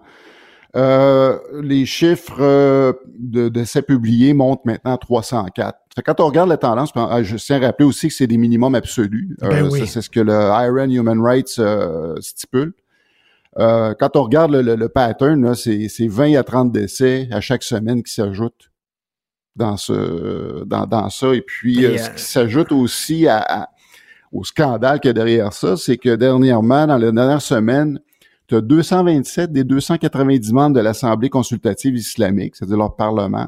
[0.76, 5.78] Euh, les chiffres de d'essais publiés montent maintenant à 304.
[6.06, 8.76] Quand on regarde la tendance, ah, je tiens à rappeler aussi que c'est des minimums
[8.76, 9.36] absolus.
[9.44, 9.88] Euh, Ben oui.
[9.88, 12.74] C'est ce que le Iran Human Rights euh, stipule.
[13.60, 17.42] Euh, quand on regarde le, le- le pattern, c'est c'est 20 à 30 décès à
[17.42, 18.70] chaque semaine qui s'ajoutent
[19.56, 21.34] dans ce dans, dans ça.
[21.34, 23.70] Et puis, ce qui s'ajoute aussi à, à-
[24.32, 28.00] au scandale qu'il y a derrière ça, c'est que dernièrement, dans les dernières semaines,
[28.48, 33.48] tu as 227 des 290 membres de l'Assemblée consultative islamique, c'est-à-dire leur parlement,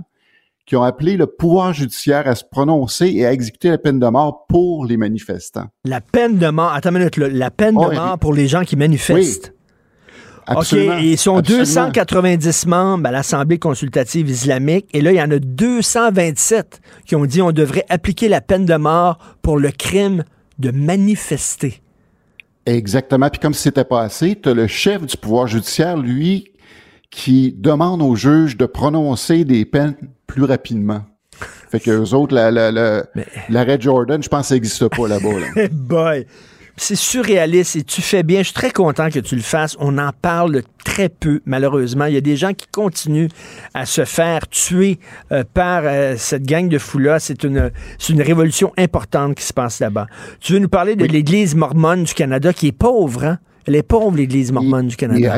[0.69, 4.05] qui ont appelé le pouvoir judiciaire à se prononcer et à exécuter la peine de
[4.05, 5.65] mort pour les manifestants.
[5.83, 8.47] La peine de mort, attends une minute, là, la peine Oh, de mort pour les
[8.47, 9.51] gens qui manifestent.
[10.45, 10.93] Absolument.
[10.93, 11.63] OK, et ils sont Absolument.
[11.63, 17.25] 290 membres à l'Assemblée consultative islamique, et là, il y en a 227 qui ont
[17.25, 20.23] dit on devrait appliquer la peine de mort pour le crime
[20.59, 21.81] de manifester.
[22.67, 23.27] Exactement.
[23.31, 26.51] Puis comme si c'était pas assez, tu as le chef du pouvoir judiciaire, lui,
[27.09, 29.95] qui demande aux juges de prononcer des peines
[30.30, 31.01] plus rapidement.
[31.72, 33.03] Fait que eux autres, la- la- la-
[33.49, 35.39] l'arrêt Jordan, je pense que ça n'existe pas là-bas.
[35.56, 35.68] là.
[35.72, 36.26] Boy!
[36.81, 38.39] C'est surréaliste et tu fais bien.
[38.39, 39.76] Je suis très content que tu le fasses.
[39.81, 42.06] On en parle très peu, malheureusement.
[42.06, 43.27] Il y a des gens qui continuent
[43.73, 44.97] à se faire tuer
[45.34, 47.19] euh, par euh, cette gang de fous-là.
[47.19, 50.07] C'est une, c'est une révolution importante qui se passe là-bas.
[50.39, 53.39] Tu veux nous parler de l'Église mormone du Canada qui est pauvre, hein?
[53.69, 55.37] Elle est pauvre, l'Église mormone du Canada.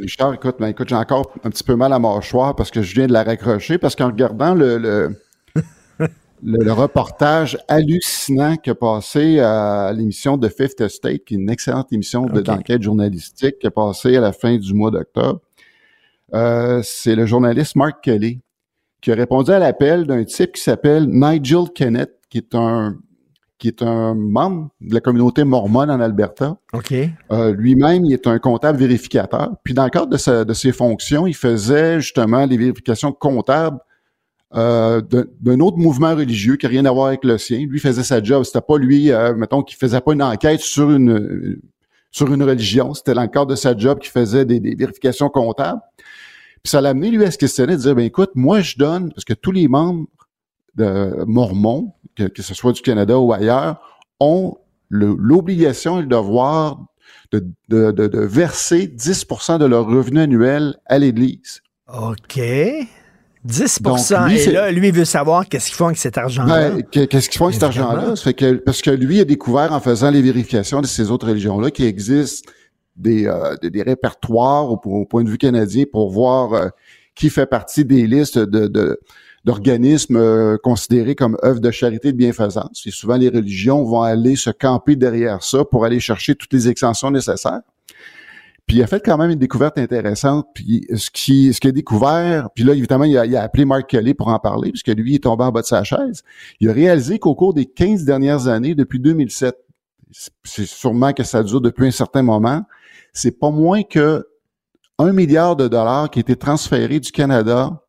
[0.00, 2.92] Richard, écoute, ben, écoute, j'ai encore un petit peu mal à mâchoire parce que je
[2.96, 5.16] viens de la raccrocher parce qu'en regardant le, le,
[6.00, 6.08] le-
[6.64, 11.92] le reportage hallucinant qui a passé à l'émission de Fifth Estate, qui est une excellente
[11.92, 15.38] émission d'enquête journalistique qui a passé à la fin du mois d'octobre,
[16.34, 18.40] euh, c'est le journaliste Mark Kelly
[19.00, 22.96] qui a répondu à l'appel d'un type qui s'appelle Nigel Kennett, qui est un
[23.64, 26.58] qui est un membre de la communauté mormone en Alberta.
[26.74, 26.92] OK.
[27.32, 29.52] Euh, Lui-même, il est un comptable vérificateur.
[29.64, 33.78] Puis dans le cadre de, sa- de ses fonctions, il faisait justement les vérifications comptables
[34.54, 35.00] euh,
[35.40, 37.64] d'un autre mouvement religieux qui n'a rien à voir avec le sien.
[37.66, 38.44] Lui faisait sa job.
[38.44, 41.58] C'était pas lui, euh, mettons, qui faisait pas une enquête sur une
[42.10, 42.92] sur une religion.
[42.92, 45.80] C'était dans le cadre de sa job qu'il faisait des, des vérifications comptables.
[46.62, 49.10] Puis ça l'a amené, lui, à se questionner, de dire, ben écoute, moi, je donne,
[49.12, 50.04] parce que tous les membres
[50.76, 53.80] de mormons, que, que ce soit du Canada ou ailleurs,
[54.20, 54.56] ont
[54.90, 56.78] l'obligation et le devoir
[57.32, 61.60] de, de, de, de verser 10% de leur revenu annuel à l'Église.
[61.92, 62.40] OK.
[63.44, 66.16] 10 Donc, lui, Et c'est- là, lui, il veut savoir qu'est-ce qu'ils font avec cet
[66.16, 66.70] argent-là.
[66.70, 68.16] Ben, que- Qu'est-ce qu'ils font avec cet argent-là?
[68.16, 71.26] Ça fait que, parce que lui a découvert en faisant les vérifications de ces autres
[71.28, 72.46] religions-là qu'il existe
[72.96, 76.68] des, euh, des, des répertoires au, au point de vue canadien pour voir euh,
[77.14, 78.98] qui fait partie des listes de, de-
[79.44, 82.82] d'organismes euh, considérés comme œuvres de charité et de bienfaisance.
[82.86, 86.68] Et souvent, les religions vont aller se camper derrière ça pour aller chercher toutes les
[86.68, 87.60] extensions nécessaires.
[88.66, 90.46] Puis il a fait quand même une découverte intéressante.
[90.54, 93.66] Puis ce qui ce qu'il a découvert, puis là, évidemment, il a, il a appelé
[93.66, 96.22] Mark Kelly pour en parler, puisque lui il est tombé en bas de sa chaise.
[96.60, 99.54] Il a réalisé qu'au cours des 15 dernières années, depuis 2007,
[100.44, 102.62] c'est sûrement que ça dure depuis un certain moment,
[103.12, 104.26] c'est pas moins que
[104.98, 107.83] un milliard de dollars qui a été transféré du Canada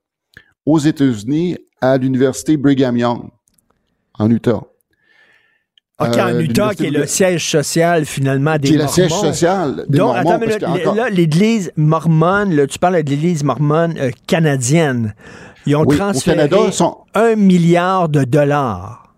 [0.66, 3.30] aux États-Unis à l'université Brigham Young
[4.18, 4.62] en Utah.
[5.98, 8.94] OK, en Euh, Utah, qui est le siège social, finalement, des Qui est le Mormons.
[8.94, 13.44] siège social des Donc, Mormons, attends, a encore- l'Église mormone, là, tu parles de l'Église
[13.46, 15.16] mormone euh, canadienne.
[15.66, 19.14] Ils ont Oui, au transféré Canada, sont- un milliard de dollars.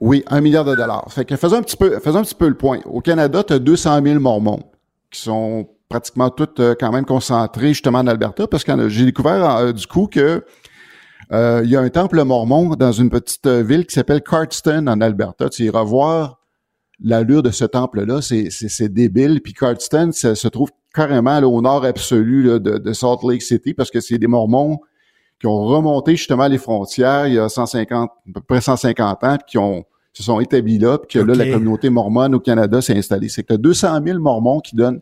[0.00, 1.06] Oui, un milliard de dollars.
[1.10, 2.80] Fait que faisons un petit peu, faisons un petit peu le point.
[2.86, 4.62] Au Canada, tu as 200 000 Mormons
[5.12, 9.72] qui sont pratiquement tous euh, quand même concentrés justement en Alberta parce que j'ai découvert
[9.72, 10.44] du coup que
[11.32, 14.86] euh, il y a un temple mormon dans une petite euh, ville qui s'appelle Cardston
[14.86, 15.48] en Alberta.
[15.48, 16.38] Tu iras voir
[17.00, 19.40] l'allure de ce temple-là, c'est, débile.
[19.42, 23.42] Puis Cardston, ça se trouve carrément là, au nord absolu là, de, de Salt Lake
[23.42, 24.80] City parce que c'est des Mormons
[25.38, 29.36] qui ont remonté justement les frontières il y a 150, à peu près 150 ans,
[29.36, 29.84] puis qui ont
[30.18, 33.28] se sont établis là, puis que là, la communauté mormone au Canada s'est installée.
[33.28, 34.98] C'est que tu as 200 000 Mormons qui donnent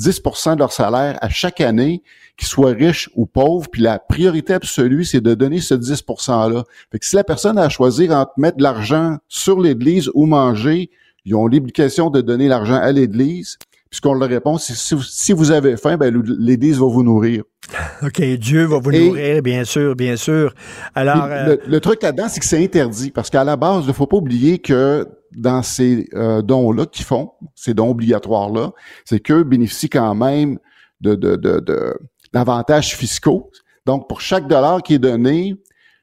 [0.00, 2.02] 10% de leur salaire à chaque année,
[2.38, 6.64] qu'ils soient riches ou pauvres, puis la priorité absolue, c'est de donner ce 10 %-là.
[6.90, 10.24] Fait que si la personne a à choisir entre mettre de l'argent sur l'Église ou
[10.26, 10.90] manger,
[11.26, 13.58] ils ont l'obligation de donner l'argent à l'Église,
[13.90, 17.42] puisqu'on leur répond, si, si vous- avez faim, ben, l'Église va vous nourrir.
[18.02, 20.54] OK, Dieu va vous Et- nourrir, bien sûr, bien sûr.
[20.94, 23.88] Alors, euh, le, le truc là-dedans, c'est que c'est interdit parce qu'à la base, il
[23.88, 25.06] ne faut pas oublier que
[25.36, 28.72] dans ces euh, dons-là qu'ils font, ces dons obligatoires-là,
[29.04, 30.58] c'est qu'eux bénéficient quand même
[31.00, 31.94] de, de, de, de-
[32.32, 33.50] d'avantages fiscaux.
[33.86, 35.54] Donc, pour chaque dollar qui est donné,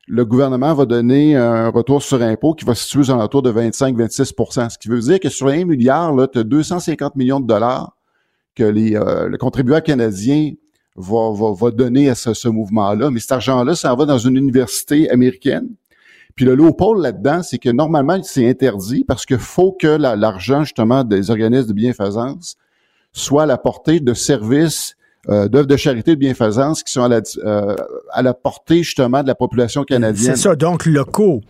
[0.07, 3.51] le gouvernement va donner un retour sur impôt qui va se situer aux alentours de
[3.51, 7.97] 25-26% Ce qui veut dire que sur un milliard, tu as 250 millions de dollars
[8.55, 10.51] que les, euh, le contribuable canadien
[10.98, 13.11] va, va, va donner à ce, ce mouvement-là.
[13.11, 15.68] Mais cet argent-là, ça va dans une université américaine.
[16.36, 21.03] Puis le loophole là-dedans, c'est que normalement, c'est interdit parce qu'il faut que l'argent, justement,
[21.03, 22.57] des organismes de bienfaisance
[23.11, 24.95] soit à la portée de services
[25.30, 27.76] euh, d'œuvres de charité de bienfaisance qui sont à la, euh,
[28.14, 30.36] à la portée justement de la population canadienne.
[30.36, 31.41] C'est ça, donc locaux.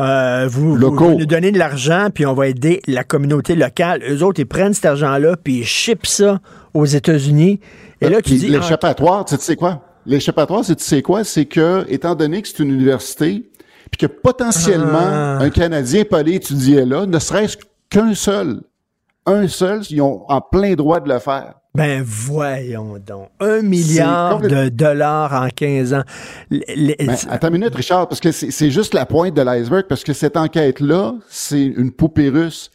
[0.00, 4.02] Euh, vous, vous, nous donnez de l'argent, puis on va aider la communauté locale.
[4.10, 6.40] Eux autres, ils prennent cet argent-là, puis ils shippent ça
[6.74, 7.60] aux États-Unis.
[8.02, 8.46] Et là, tu dis...
[8.54, 9.82] Ah, l'échappatoire, tu sais quoi?
[10.04, 11.24] L'échappatoire, c'est tu sais quoi?
[11.24, 13.50] C'est que, étant donné que c'est une université,
[13.90, 15.38] puis que potentiellement, ah.
[15.40, 17.56] un Canadien peut aller étudier là, ne serait-ce
[17.88, 18.62] qu'un seul,
[19.26, 21.54] un seul, ils ont en plein droit de le faire.
[21.74, 23.30] Ben voyons donc.
[23.40, 26.02] Un milliard de dollars en 15 ans.
[26.50, 26.94] Ben,
[27.30, 30.36] attends une minute, Richard, parce que c'est juste la pointe de l'iceberg, parce que cette
[30.36, 32.70] enquête-là, c'est une poupée russe.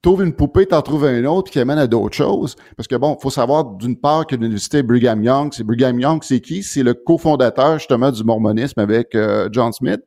[0.00, 2.54] T'ouvres une poupée, t'en trouves un autre qui amène à d'autres choses.
[2.76, 6.40] Parce que bon, faut savoir d'une part que l'université Brigham Young, c'est Brigham Young, c'est
[6.40, 6.62] qui?
[6.62, 10.00] C'est le cofondateur justement du mormonisme avec euh, John Smith.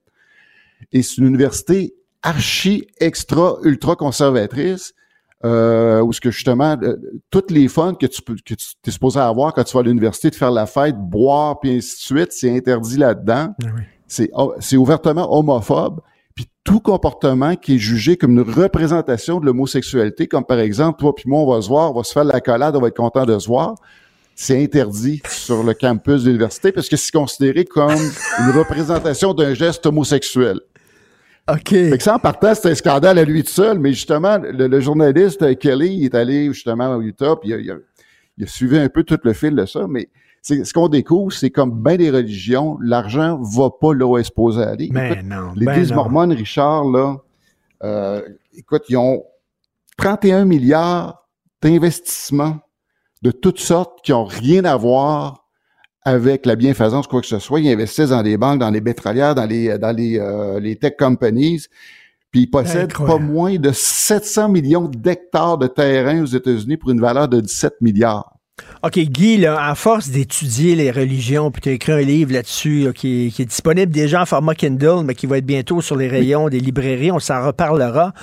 [0.93, 1.93] Et c'est une université
[2.23, 4.93] archi, extra, ultra conservatrice
[5.43, 6.95] euh, où ce que justement euh,
[7.31, 9.83] toutes les fun que tu peux que tu es supposé avoir quand tu vas à
[9.83, 13.53] l'université de faire la fête, boire puis ainsi de suite, c'est interdit là-dedans.
[13.63, 13.67] Ah
[14.07, 16.01] c'est oh, c'est ouvertement homophobe.
[16.63, 21.25] Tout comportement qui est jugé comme une représentation de l'homosexualité, comme par exemple toi puis
[21.27, 23.25] moi on va se voir, on va se faire la collade, on va être content
[23.25, 23.75] de se voir.
[24.35, 29.53] C'est interdit sur le campus de l'université parce que c'est considéré comme une représentation d'un
[29.53, 30.59] geste homosexuel.
[31.49, 31.69] OK.
[31.69, 34.79] Fait que ça, en partant, c'était un scandale à lui tout seul, mais justement, le,
[34.79, 37.75] journaliste Kelly il est allé justement au Utah, puis il a,
[38.37, 40.09] il, a, suivi un peu tout le fil de ça, mais
[40.41, 44.63] ce qu'on découvre, c'est comme bien des religions, l'argent va pas là où est supposé
[44.63, 44.89] aller.
[44.91, 45.53] Mais non.
[45.55, 47.17] L'Église ben mormone, Richard, là,
[47.83, 48.21] euh,
[48.55, 49.23] écoute, ils ont
[49.97, 51.27] 31 milliards
[51.61, 52.59] d'investissements
[53.21, 55.45] de toutes sortes qui ont rien à voir
[56.03, 57.59] avec la bienfaisance, quoi que ce soit.
[57.59, 60.93] Ils investissent dans les banques, dans les pétrolières, dans les, dans les, euh, les tech
[60.97, 61.65] companies.
[62.31, 67.01] Puis ils possèdent pas moins de 700 millions d'hectares de terrain aux États-Unis pour une
[67.01, 68.40] valeur de 17 milliards.
[68.83, 72.87] OK, Guy, là, à force d'étudier les religions, puis tu as écrit un livre là-dessus
[72.95, 76.49] qui, est disponible déjà en format Kindle, mais qui va être bientôt sur les rayons
[76.49, 78.13] des librairies, on s'en reparlera.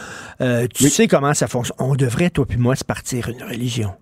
[0.41, 1.77] Euh, tu sais comment ça fonctionne?
[1.79, 3.93] On devrait, toi puis moi, se partir une religion.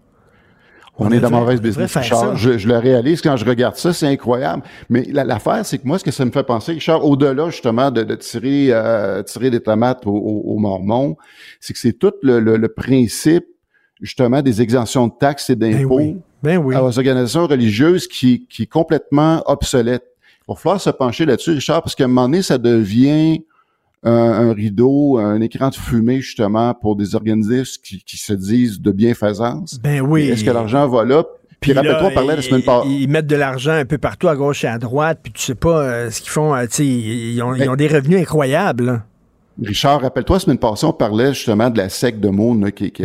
[0.99, 2.37] On, est dans mauvaise business, Richard.
[2.37, 4.63] Je, je, le réalise quand je regarde ça, c'est incroyable.
[4.89, 8.03] Mais l'affaire, c'est que moi, ce que ça me fait penser, Richard, au-delà justement de,
[8.03, 11.17] de tirer, euh, tirer des tomates aux, Mormons,
[11.61, 13.45] c'est que c'est tout le, le, principe
[14.01, 16.77] justement des exemptions de taxes et ben d'impôts ben oui.
[16.77, 20.05] aux organisations religieuses qui, qui est complètement obsolète.
[20.49, 23.43] Il va falloir se pencher là-dessus, Richard, parce qu'à un moment donné, ça devient
[24.03, 28.93] un, rideau, un écran de fumée justement pour des organismes qui, qui se disent de
[28.93, 29.81] bienfaisance.
[29.81, 30.29] Ben oui.
[30.29, 31.25] Est-ce que l'argent va là?
[31.61, 32.89] Puis, rappelle-toi, on parlait la semaine passée.
[32.89, 35.55] Ils mettent de l'argent un peu partout à gauche et à droite, puis tu sais
[35.55, 36.55] pas euh, ce qu'ils font.
[36.55, 39.03] Euh, tu sais, ils, ont, ils ont des revenus incroyables.
[39.63, 43.05] Richard, rappelle-toi, semaine passée, on parlait justement de la secte de Moon qui, qui,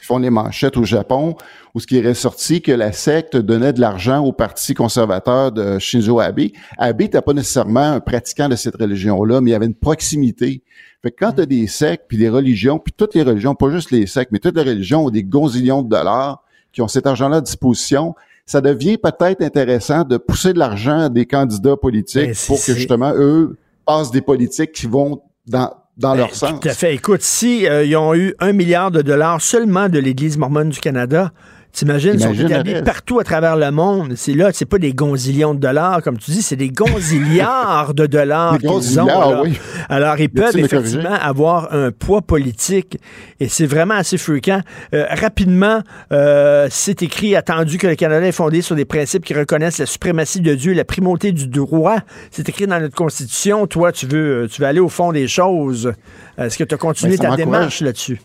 [0.00, 1.36] font les manchettes au Japon,
[1.74, 5.80] où ce qui est ressorti que la secte donnait de l'argent au parti conservateur de
[5.80, 6.50] Shinzo Abe.
[6.78, 10.62] Abe n'était pas nécessairement un pratiquant de cette religion-là, mais il y avait une proximité.
[11.02, 13.70] Fait que quand tu as des sectes, puis des religions, puis toutes les religions, pas
[13.70, 17.08] juste les sectes, mais toutes les religions ont des gonzillions de dollars qui ont cet
[17.08, 18.14] argent-là à disposition,
[18.46, 22.74] ça devient peut-être intéressant de pousser de l'argent à des candidats politiques ben, pour que
[22.74, 26.60] justement eux passent des politiques qui vont dans, dans leur ben, sens.
[26.60, 26.94] Tout à fait.
[26.94, 30.80] Écoute, si euh, ils ont eu un milliard de dollars seulement de l'Église mormone du
[30.80, 31.32] Canada,
[31.74, 34.12] T'imagines, ils sont établis partout à travers le monde.
[34.14, 38.06] C'est là, c'est pas des gonzillions de dollars, comme tu dis, c'est des gonzillards de
[38.06, 39.42] dollars qu'ils ont.
[39.42, 39.58] Oui.
[39.88, 42.98] Alors, ils peuvent effectivement avoir un poids politique
[43.40, 44.60] et c'est vraiment assez fréquent.
[44.94, 45.82] Euh, rapidement,
[46.12, 49.86] euh, c'est écrit, attendu que le Canada est fondé sur des principes qui reconnaissent la
[49.86, 51.98] suprématie de Dieu et la primauté du droit.
[52.30, 53.66] C'est écrit dans notre Constitution.
[53.66, 55.92] Toi, tu veux, tu veux aller au fond des choses.
[56.38, 58.20] Est-ce que tu as continué ta démarche là-dessus?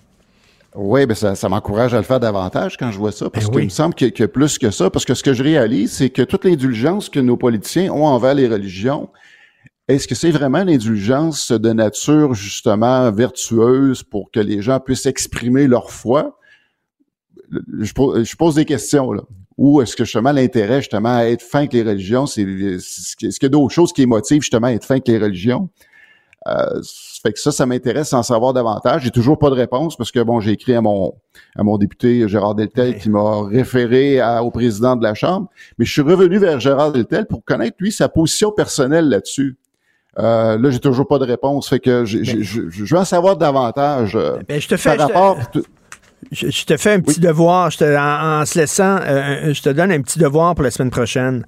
[0.75, 3.53] Oui, ben ça, ça m'encourage à le faire davantage quand je vois ça, parce ben
[3.53, 5.93] qu'il me semble qu'il y, a plus que ça, parce que ce que je réalise,
[5.93, 9.09] c'est que toute l'indulgence que nos politiciens ont envers les religions,
[9.87, 15.65] est-ce que c'est vraiment l'indulgence de nature justement vertueuse pour que les gens puissent exprimer
[15.65, 16.37] leur foi?
[17.79, 19.23] Je pose, je pose des questions là.
[19.57, 23.31] Ou est-ce que justement l'intérêt justement à être fin avec les religions, c'est est-ce qu'il
[23.41, 25.69] y a d'autres choses qui motivent justement à être fin avec les religions?
[26.47, 26.81] Euh,
[27.21, 29.03] fait que ça, ça m'intéresse d'en savoir davantage.
[29.03, 31.13] J'ai toujours pas de réponse parce que bon, j'ai écrit à mon
[31.57, 35.91] à mon député Gérard Deltel qui m'a référé au président de la Chambre, mais je
[35.91, 39.57] suis revenu vers Gérard Deltel pour connaître lui sa position personnelle là-dessus.
[40.17, 41.67] Euh, là, j'ai toujours pas de réponse.
[41.69, 44.15] Fait que j'ai- je je veux en savoir davantage.
[44.15, 45.65] euh, Ben, je te fais- par je te-.
[46.31, 47.69] Je, je te fais un petit devoir.
[47.71, 50.71] Je te, en, en se laissant, euh, je te donne un petit devoir pour la
[50.71, 51.45] semaine prochaine.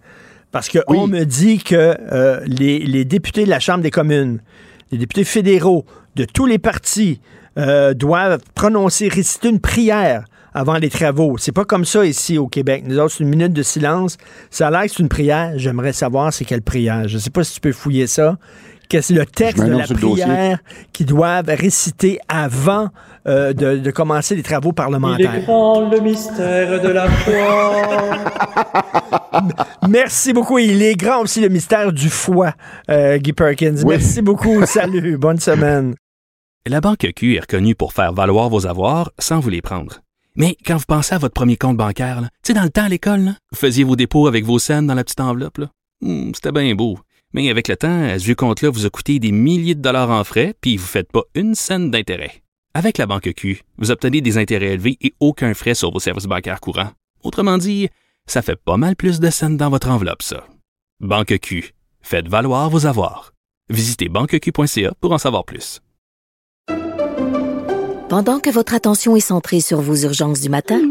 [0.51, 4.41] Parce que on me dit que euh, les, les députés de la Chambre des communes,
[4.91, 5.85] les députés fédéraux
[6.15, 7.21] de tous les partis
[7.57, 11.37] euh, doivent prononcer, réciter une prière avant les travaux.
[11.37, 12.83] C'est pas comme ça ici au Québec.
[12.85, 14.17] Nous autres, c'est une minute de silence.
[14.49, 15.53] Ça a l'air que c'est une prière.
[15.55, 17.07] J'aimerais savoir c'est quelle prière.
[17.07, 18.37] Je sais pas si tu peux fouiller ça.
[18.91, 20.59] Qu'est-ce le texte de la prière
[20.91, 22.89] qu'ils doivent réciter avant
[23.25, 25.43] euh, de, de commencer les travaux parlementaires.
[25.43, 28.17] grand le mystère de la foi.
[29.87, 30.59] Merci beaucoup.
[30.59, 32.53] Il est grand aussi le mystère du foie,
[32.89, 33.77] euh, Guy Perkins.
[33.77, 33.95] Oui.
[33.97, 34.65] Merci beaucoup.
[34.65, 35.17] Salut.
[35.17, 35.95] Bonne semaine.
[36.67, 40.01] La Banque Q est reconnue pour faire valoir vos avoirs sans vous les prendre.
[40.35, 42.89] Mais quand vous pensez à votre premier compte bancaire, tu sais, dans le temps à
[42.89, 45.61] l'école, là, vous faisiez vos dépôts avec vos scènes dans la petite enveloppe.
[46.01, 46.99] Hmm, C'était bien beau.
[47.33, 50.23] Mais avec le temps, à ce compte-là vous a coûté des milliers de dollars en
[50.23, 52.43] frais, puis vous ne faites pas une scène d'intérêt.
[52.73, 56.25] Avec la Banque Q, vous obtenez des intérêts élevés et aucun frais sur vos services
[56.25, 56.91] bancaires courants.
[57.23, 57.89] Autrement dit,
[58.27, 60.45] ça fait pas mal plus de scènes dans votre enveloppe, ça.
[60.99, 61.73] Banque Q.
[62.01, 63.33] Faites valoir vos avoirs.
[63.69, 65.81] Visitez banqueq.ca pour en savoir plus.
[68.09, 70.81] Pendant que votre attention est centrée sur vos urgences du matin,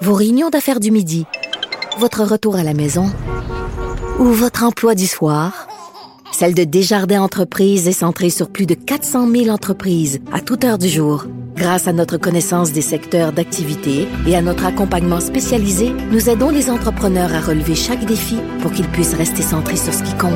[0.00, 1.26] vos réunions d'affaires du midi,
[1.98, 3.12] votre retour à la maison
[4.18, 5.66] ou votre emploi du soir,
[6.32, 10.78] celle de Desjardins Entreprises est centrée sur plus de 400 000 entreprises à toute heure
[10.78, 11.24] du jour.
[11.56, 16.70] Grâce à notre connaissance des secteurs d'activité et à notre accompagnement spécialisé, nous aidons les
[16.70, 20.32] entrepreneurs à relever chaque défi pour qu'ils puissent rester centrés sur ce qui compte,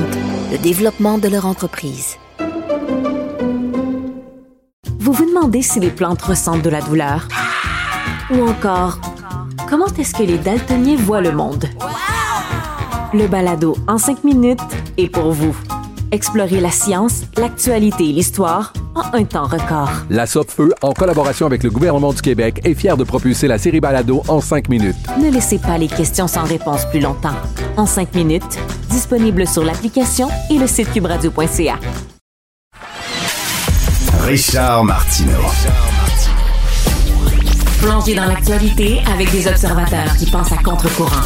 [0.53, 2.17] le développement de leur entreprise.
[5.01, 7.27] Vous vous demandez si les plantes ressentent de la douleur?
[8.31, 9.01] Ou encore,
[9.69, 11.65] comment est-ce que les daltoniens voient le monde?
[13.15, 14.61] Le balado en cinq minutes
[14.99, 15.57] est pour vous.
[16.13, 19.91] Explorez la science, l'actualité et l'histoire en un temps record.
[20.11, 23.81] La Feu, en collaboration avec le gouvernement du Québec, est fière de propulser la série
[23.81, 24.97] Balado en cinq minutes.
[25.23, 27.37] Ne laissez pas les questions sans réponse plus longtemps.
[27.79, 28.59] En cinq minutes,
[28.91, 31.79] disponible sur l'application et le site cubradio.ca.
[34.21, 35.33] Richard Martineau.
[37.81, 41.23] Plongé dans l'actualité avec des observateurs qui pensent à contre-courant.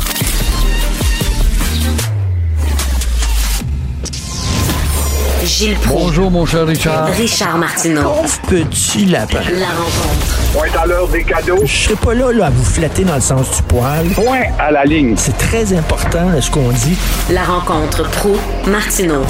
[5.44, 6.04] Gilles Proulx.
[6.04, 7.06] Bonjour, mon cher Richard.
[7.08, 8.12] Richard Martineau.
[8.48, 9.40] Petit lapin.
[9.58, 10.52] La rencontre.
[10.52, 11.58] Point à l'heure des cadeaux.
[11.64, 14.06] Je serai pas là, là à vous flatter dans le sens du poil.
[14.14, 15.16] Point à la ligne.
[15.16, 16.96] C'est très important ce qu'on dit.
[17.32, 18.36] La rencontre pro
[18.70, 19.22] martineau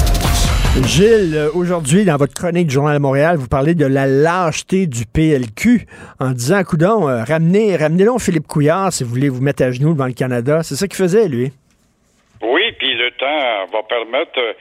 [0.85, 4.85] Gilles, euh, aujourd'hui, dans votre chronique du Journal de Montréal, vous parlez de la lâcheté
[4.85, 5.87] du PLQ
[6.19, 9.71] en disant, coudon, euh, ramenez, ramenez donc Philippe Couillard si vous voulez vous mettre à
[9.71, 10.61] genoux devant le Canada.
[10.63, 11.51] C'est ça qu'il faisait, lui?
[12.43, 14.53] Oui, puis le temps va permettre euh,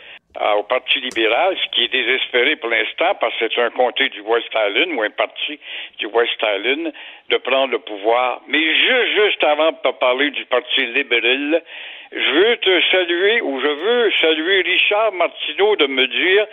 [0.56, 4.20] au Parti libéral, ce qui est désespéré pour l'instant, parce que c'est un comté du
[4.20, 5.58] West Island ou un parti
[5.98, 6.92] du West Island,
[7.28, 8.40] de prendre le pouvoir.
[8.48, 11.62] Mais juste, juste avant de parler du Parti libéral,
[12.12, 16.46] je veux te saluer, ou je veux saluer Richard Martineau de me dire,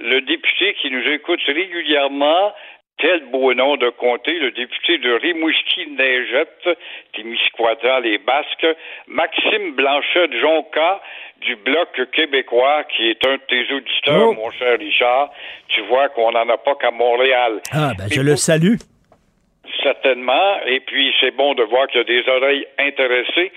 [0.00, 2.52] le député qui nous écoute régulièrement,
[2.98, 6.78] Quel beau nom de comté, le député de Rimouski-Neigette,
[7.12, 8.66] Témiscouata, les Basques,
[9.06, 11.02] Maxime Blanchet de Jonca,
[11.46, 14.34] du Bloc québécois, qui est un de tes auditeurs, Oh.
[14.34, 15.30] mon cher Richard.
[15.68, 17.60] Tu vois qu'on n'en a pas qu'à Montréal.
[17.72, 18.76] Ah, ben, je le salue.
[19.82, 20.58] Certainement.
[20.66, 23.52] Et puis, c'est bon de voir qu'il y a des oreilles intéressées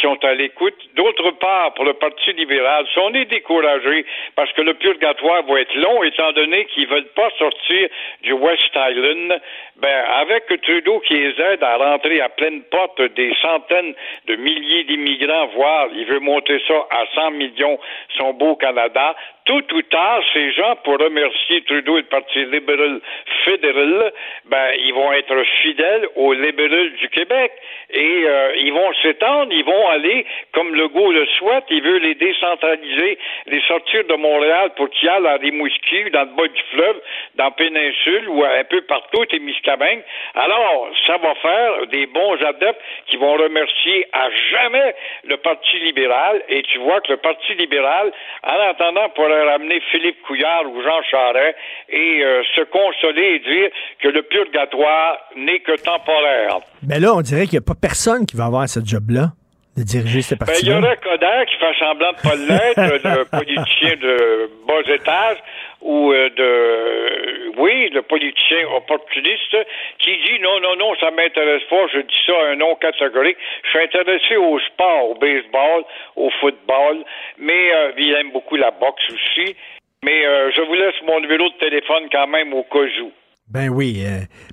[0.00, 0.74] sont à l'écoute.
[0.94, 4.04] D'autre part, pour le Parti libéral, si on est découragé
[4.36, 7.88] parce que le purgatoire va être long, étant donné qu'ils veulent pas sortir
[8.22, 9.40] du West Island,
[9.76, 13.94] ben, avec Trudeau qui les aide à rentrer à pleine porte des centaines
[14.26, 17.78] de milliers d'immigrants, voire il veut monter ça à 100 millions,
[18.16, 19.14] son beau Canada,
[19.44, 23.00] tout ou tard, ces gens, pour remercier Trudeau et le Parti libéral
[23.44, 24.12] fédéral,
[24.46, 27.52] ben, ils vont être fidèles aux libéraux du Québec
[27.90, 32.14] et euh, ils vont s'étendre, ils vont aller, comme Legault le souhaite, il veut les
[32.14, 37.00] décentraliser, les sortir de Montréal pour qu'ils aillent à Rimouski, dans le bas du fleuve,
[37.34, 40.02] dans la péninsule ou un peu partout, Témiscamingue.
[40.34, 44.94] Alors, ça va faire des bons adeptes qui vont remercier à jamais
[45.24, 48.10] le Parti libéral et tu vois que le Parti libéral,
[48.42, 51.56] en attendant, pourrait ramener Philippe Couillard ou Jean Charest
[51.88, 53.70] et euh, se consoler et dire
[54.02, 56.60] que le purgatoire n'est que temporaire.
[56.86, 59.32] Mais là, on dirait qu'il n'y a pas personne qui va avoir ce job-là,
[59.76, 63.24] de diriger ce Ben, il y aurait Coder qui fait semblant de pas l'être, le
[63.24, 65.38] politicien de bas étage,
[65.84, 69.56] ou euh, de, oui, le politicien opportuniste,
[69.98, 73.70] qui dit non, non, non, ça m'intéresse pas, je dis ça un nom catégorique, je
[73.70, 75.84] suis intéressé au sport, au baseball,
[76.16, 77.04] au football,
[77.38, 79.54] mais euh, il aime beaucoup la boxe aussi.
[80.02, 83.12] Mais euh, je vous laisse mon numéro de téléphone quand même au cas où.
[83.52, 84.02] Ben oui,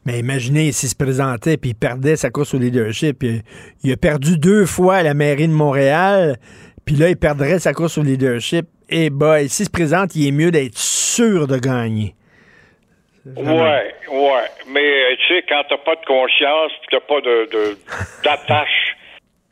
[0.06, 3.24] mais imaginez s'il se présentait puis il perdait sa course au leadership.
[3.86, 6.36] Il a perdu deux fois à la mairie de Montréal,
[6.86, 8.66] puis là, il perdrait sa course au leadership.
[8.92, 12.14] Et bah, s'il se présente, il est mieux d'être sûr de gagner.
[13.26, 14.48] Ouais, ouais.
[14.68, 17.48] Mais euh, tu sais, quand t'as pas de conscience, t'as pas de
[18.24, 18.98] d'attache,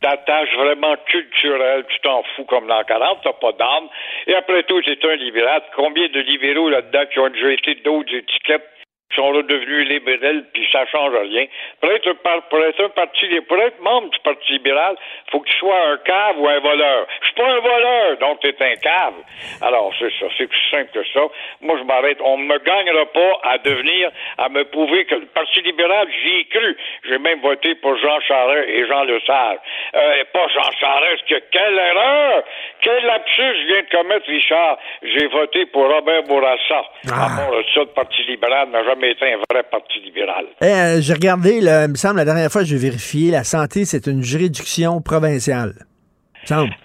[0.01, 3.87] d'attache vraiment culturelle, tu t'en fous comme dans 40, t'as pas d'âme.
[4.27, 5.61] Et après tout, c'est un libéral.
[5.75, 8.67] Combien de libéraux là-dedans qui ont déjà été d'autres étiquettes
[9.15, 11.45] sont redevenus libéraux, puis ça change rien.
[11.81, 14.95] Pour être, par- pour être un parti, pour être membre du Parti libéral,
[15.31, 17.07] faut que tu sois un cave ou un voleur.
[17.21, 19.13] Je suis pas un voleur, donc t'es un cave.
[19.61, 21.21] Alors, c'est ça, c'est plus simple que ça.
[21.61, 22.17] Moi, je m'arrête.
[22.21, 26.39] On ne me gagnera pas à devenir, à me prouver que le Parti libéral, j'y
[26.41, 26.77] ai cru.
[27.07, 29.57] J'ai même voté pour Jean Charest et Jean Lesage.
[29.95, 32.43] Euh, pas Jean Charest, que quelle erreur!
[32.81, 34.77] Quel lapsus je viens de commettre, Richard?
[35.01, 36.83] J'ai voté pour Robert Bourassa.
[37.11, 40.45] À part ça, le Parti libéral n'a jamais été un vrai Parti libéral.
[40.61, 43.85] Eh, euh, j'ai regardé, là, il me semble, la dernière fois, j'ai vérifié, la santé,
[43.85, 45.73] c'est une juridiction provinciale.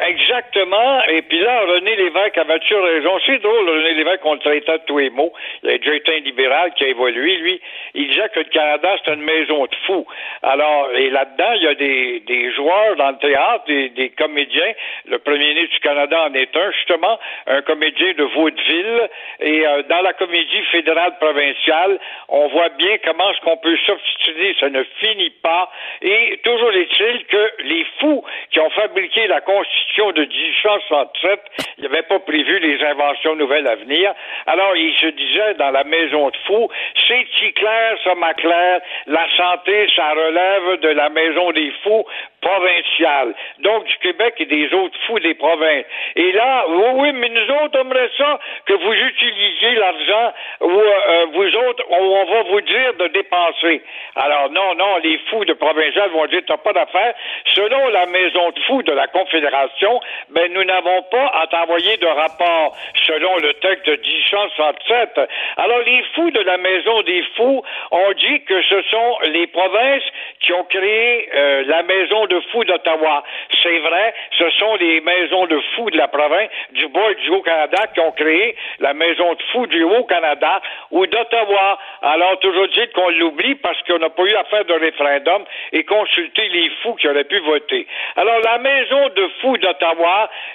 [0.07, 1.03] Exactement.
[1.09, 3.19] Et puis là, René Lévesque avait-tu raison?
[3.27, 5.33] C'est drôle, René Lévesque, on le traitait de tous les mots.
[5.63, 7.61] Il a déjà été un libéral qui a évolué, lui.
[7.95, 10.07] Il disait que le Canada, c'est une maison de fous.
[10.43, 14.73] Alors, et là-dedans, il y a des, des joueurs dans le théâtre, des, des comédiens.
[15.07, 19.09] Le premier ministre du Canada en est un, justement, un comédien de Vaudeville.
[19.41, 24.55] Et euh, dans la comédie fédérale provinciale, on voit bien comment est-ce qu'on peut s'obstiner.
[24.61, 25.71] Ça ne finit pas.
[26.03, 31.41] Et toujours est-il que les fous qui ont fabriqué la Koch De 1867,
[31.79, 34.13] il n'avaient pas prévu les inventions nouvelles à venir.
[34.45, 36.69] Alors, il se disait dans la maison de fous,
[37.07, 42.05] c'est-il clair, ça m'a clair, la santé, ça relève de la maison des fous
[42.41, 43.35] provinciale.
[43.61, 45.87] Donc, du Québec et des autres fous des provinces.
[46.17, 50.71] Et là, oui, oui, mais nous autres, on aimerait ça que vous utilisiez l'argent ou
[50.71, 53.83] euh, vous autres, on, on va vous dire de dépenser.
[54.17, 57.15] Alors, non, non, les fous de provincial vont dire, t'as pas d'affaires.
[57.55, 59.84] Selon la maison de fous de la Confédération,
[60.31, 65.21] ben, nous n'avons pas à t'envoyer de rapport selon le texte de 1867.
[65.57, 70.03] Alors, les fous de la maison des fous ont dit que ce sont les provinces
[70.41, 73.23] qui ont créé euh, la maison de fous d'Ottawa.
[73.63, 77.31] C'est vrai, ce sont les maisons de fous de la province du Bas et du
[77.31, 81.79] Haut-Canada qui ont créé la maison de fous du Haut-Canada ou d'Ottawa.
[82.03, 85.85] Alors, toujours dit qu'on l'oublie parce qu'on n'a pas eu à faire de référendum et
[85.85, 87.87] consulter les fous qui auraient pu voter.
[88.17, 89.74] Alors, la maison de fous d'Ottawa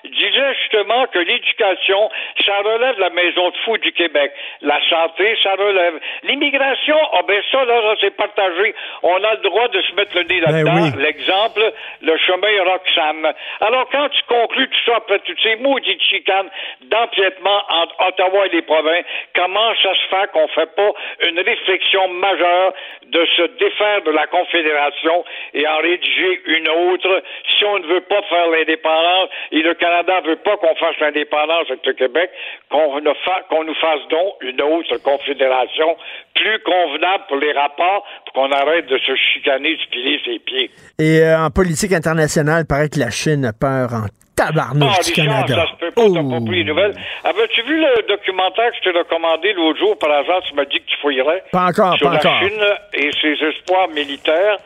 [0.05, 2.09] disait justement que l'éducation,
[2.45, 4.31] ça relève de la maison de fous du Québec.
[4.61, 5.99] La santé, ça relève.
[6.23, 8.75] L'immigration, ah ben ça, là, c'est partagé.
[9.03, 10.73] On a le droit de se mettre le nez là-dedans.
[10.73, 11.03] Ben oui.
[11.03, 13.33] L'exemple, le chemin Roxham.
[13.61, 16.49] Alors, quand tu conclus tout ça après toutes ces maudites chicanes
[16.83, 20.91] d'empiètement entre Ottawa et les provinces, comment ça se fait qu'on fait pas
[21.27, 22.73] une réflexion majeure
[23.07, 25.23] de se défaire de la Confédération
[25.53, 27.23] et en rédiger une autre
[27.57, 29.08] si on ne veut pas faire l'indépendance?
[29.51, 32.29] Et le Canada veut pas qu'on fasse l'indépendance avec le Québec,
[32.69, 35.95] qu'on nous fasse donc une autre confédération
[36.35, 40.39] plus convenable pour les rapports pour qu'on arrête de se chicaner, de se piler ses
[40.39, 40.71] pieds.
[40.99, 44.05] Et euh, en politique internationale, il paraît que la Chine a peur en
[44.35, 45.55] tabarnouche Ah, du Canada.
[45.55, 46.95] ça se peut pas, t'as pas pris les nouvelles.
[47.25, 50.41] Avais-tu vu le documentaire que je t'ai recommandé l'autre jour par hasard?
[50.47, 51.43] Tu m'as dit que tu fouillerais?
[51.51, 52.39] Pas encore, Sur pas la encore.
[52.39, 52.63] Chine
[52.93, 54.57] et ses espoirs militaires.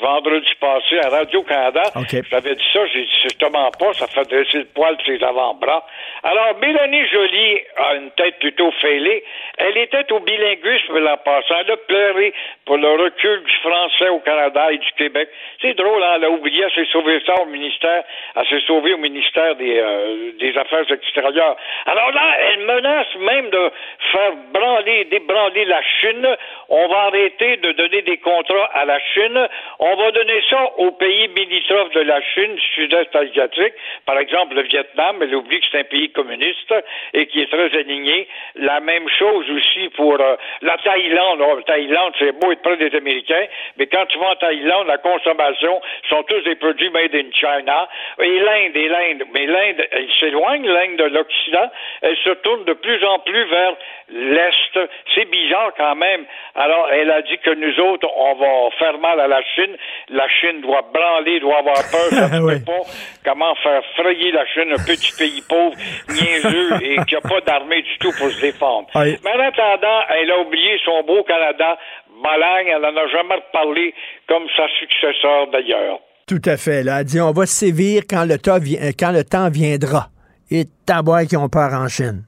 [0.00, 1.82] Vendredi passé à Radio-Canada.
[1.96, 2.16] OK.
[2.30, 5.02] J'avais dit ça, j'ai dit, je te mens pas, ça fait dresser le poil de
[5.02, 5.86] ses avant-bras.
[6.22, 9.22] Alors, Mélanie Joly a une tête plutôt fêlée.
[9.58, 11.54] Elle était au bilinguisme l'an passé.
[11.60, 15.28] Elle a pleuré pour le recul du français au Canada et du Québec.
[15.60, 18.04] C'est drôle, hein, elle a oublié, elle s'est sauvée ça au ministère,
[18.36, 21.56] elle s'est sauvée au ministère des, euh, des Affaires extérieures.
[21.86, 23.70] Alors là, elle menace même de
[24.12, 26.26] faire branler, débranler la Chine.
[26.68, 29.48] On va arrêter de donner des contrats à la Chine.
[29.78, 33.74] On va donner ça aux pays limitrophes de la Chine, sud-est asiatique.
[34.06, 36.74] Par exemple, le Vietnam, elle oublie que c'est un pays communiste
[37.12, 38.26] et qui est très aligné.
[38.54, 41.40] La même chose aussi pour euh, la Thaïlande.
[41.42, 43.46] Oh, Thaïlande, c'est beau être près des Américains,
[43.76, 47.88] mais quand tu vas en Thaïlande, la consommation sont tous des produits made in China.
[48.20, 49.24] Et l'Inde, et l'Inde.
[49.32, 51.70] Mais l'Inde, elle s'éloigne, l'Inde de l'Occident.
[52.02, 53.74] Elle se tourne de plus en plus vers
[54.08, 54.78] l'Est.
[55.14, 56.24] C'est bizarre quand même.
[56.54, 59.73] Alors, elle a dit que nous autres, on va faire mal à la Chine.
[60.10, 62.08] La Chine doit branler, doit avoir peur.
[62.10, 62.82] Ça peut pas.
[63.24, 65.74] Comment faire frayer la Chine, un petit pays pauvre,
[66.08, 68.88] niaiseux et qui n'a pas d'armée du tout pour se défendre?
[68.94, 71.76] Mais en attendant, elle a oublié son beau Canada.
[72.22, 73.92] Malagne, elle n'en a jamais reparlé
[74.28, 75.98] comme sa successeur d'ailleurs.
[76.26, 76.82] Tout à fait.
[76.82, 80.08] Là, elle dit on va sévir quand le, temps vi- quand le temps viendra.
[80.50, 82.22] Et tabois qui ont peur en Chine.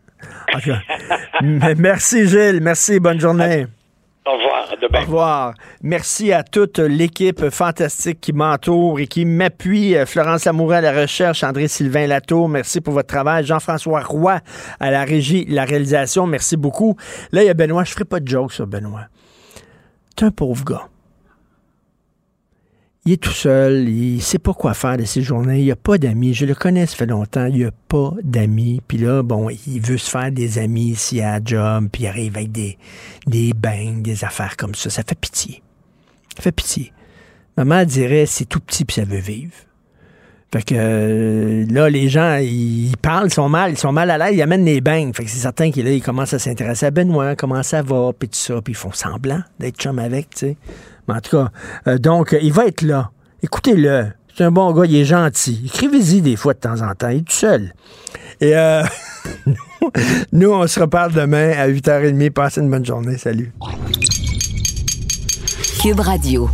[1.43, 3.67] Merci Gilles, merci, bonne journée.
[4.27, 4.69] Au revoir.
[4.73, 5.55] Au revoir.
[5.83, 9.97] Merci à toute l'équipe fantastique qui m'entoure et qui m'appuie.
[9.97, 13.45] Euh, Florence Lamoureux à la recherche, André-Sylvain Latour, merci pour votre travail.
[13.45, 14.41] Jean-François Roy
[14.81, 16.97] à la régie, la réalisation, merci beaucoup.
[17.31, 17.85] Là, il y a Benoît.
[17.85, 19.07] Je ferai pas de joke sur Benoît.
[20.17, 20.89] T'es un pauvre gars.
[23.07, 25.97] Il est tout seul, il sait pas quoi faire de ses journées, il a pas
[25.97, 26.35] d'amis.
[26.35, 28.83] Je le connais, ça fait longtemps, il a pas d'amis.
[28.89, 32.37] Puis là, bon, il veut se faire des amis ici à job, puis il arrive
[32.37, 32.77] avec des,
[33.29, 34.91] des bangs, des affaires comme ça.
[34.91, 35.63] Ça fait pitié.
[36.37, 36.93] Ça fait pitié.
[37.57, 39.55] Maman dirait, c'est tout petit, puis ça veut vivre.
[40.53, 44.19] Fait que euh, là, les gens, ils parlent, ils sont mal, ils sont mal à
[44.19, 45.13] l'aise, ils amènent les bangs.
[45.13, 48.35] Fait que c'est certain qu'ils commencent à s'intéresser à Benoît, comment ça va, puis tout
[48.37, 50.57] ça, puis ils font semblant d'être chum avec, tu sais.
[51.09, 51.51] Mais en tout cas,
[51.87, 53.11] euh, donc, il va être là.
[53.43, 54.07] Écoutez-le.
[54.37, 55.63] C'est un bon gars, il est gentil.
[55.65, 57.09] Écrivez-y des fois de temps en temps.
[57.09, 57.73] Il est tout seul.
[58.41, 58.83] Et euh,
[60.33, 62.31] nous, on se reparle demain à 8h30.
[62.31, 63.17] Passez une bonne journée.
[63.17, 63.53] Salut.
[65.81, 66.51] Cube Radio.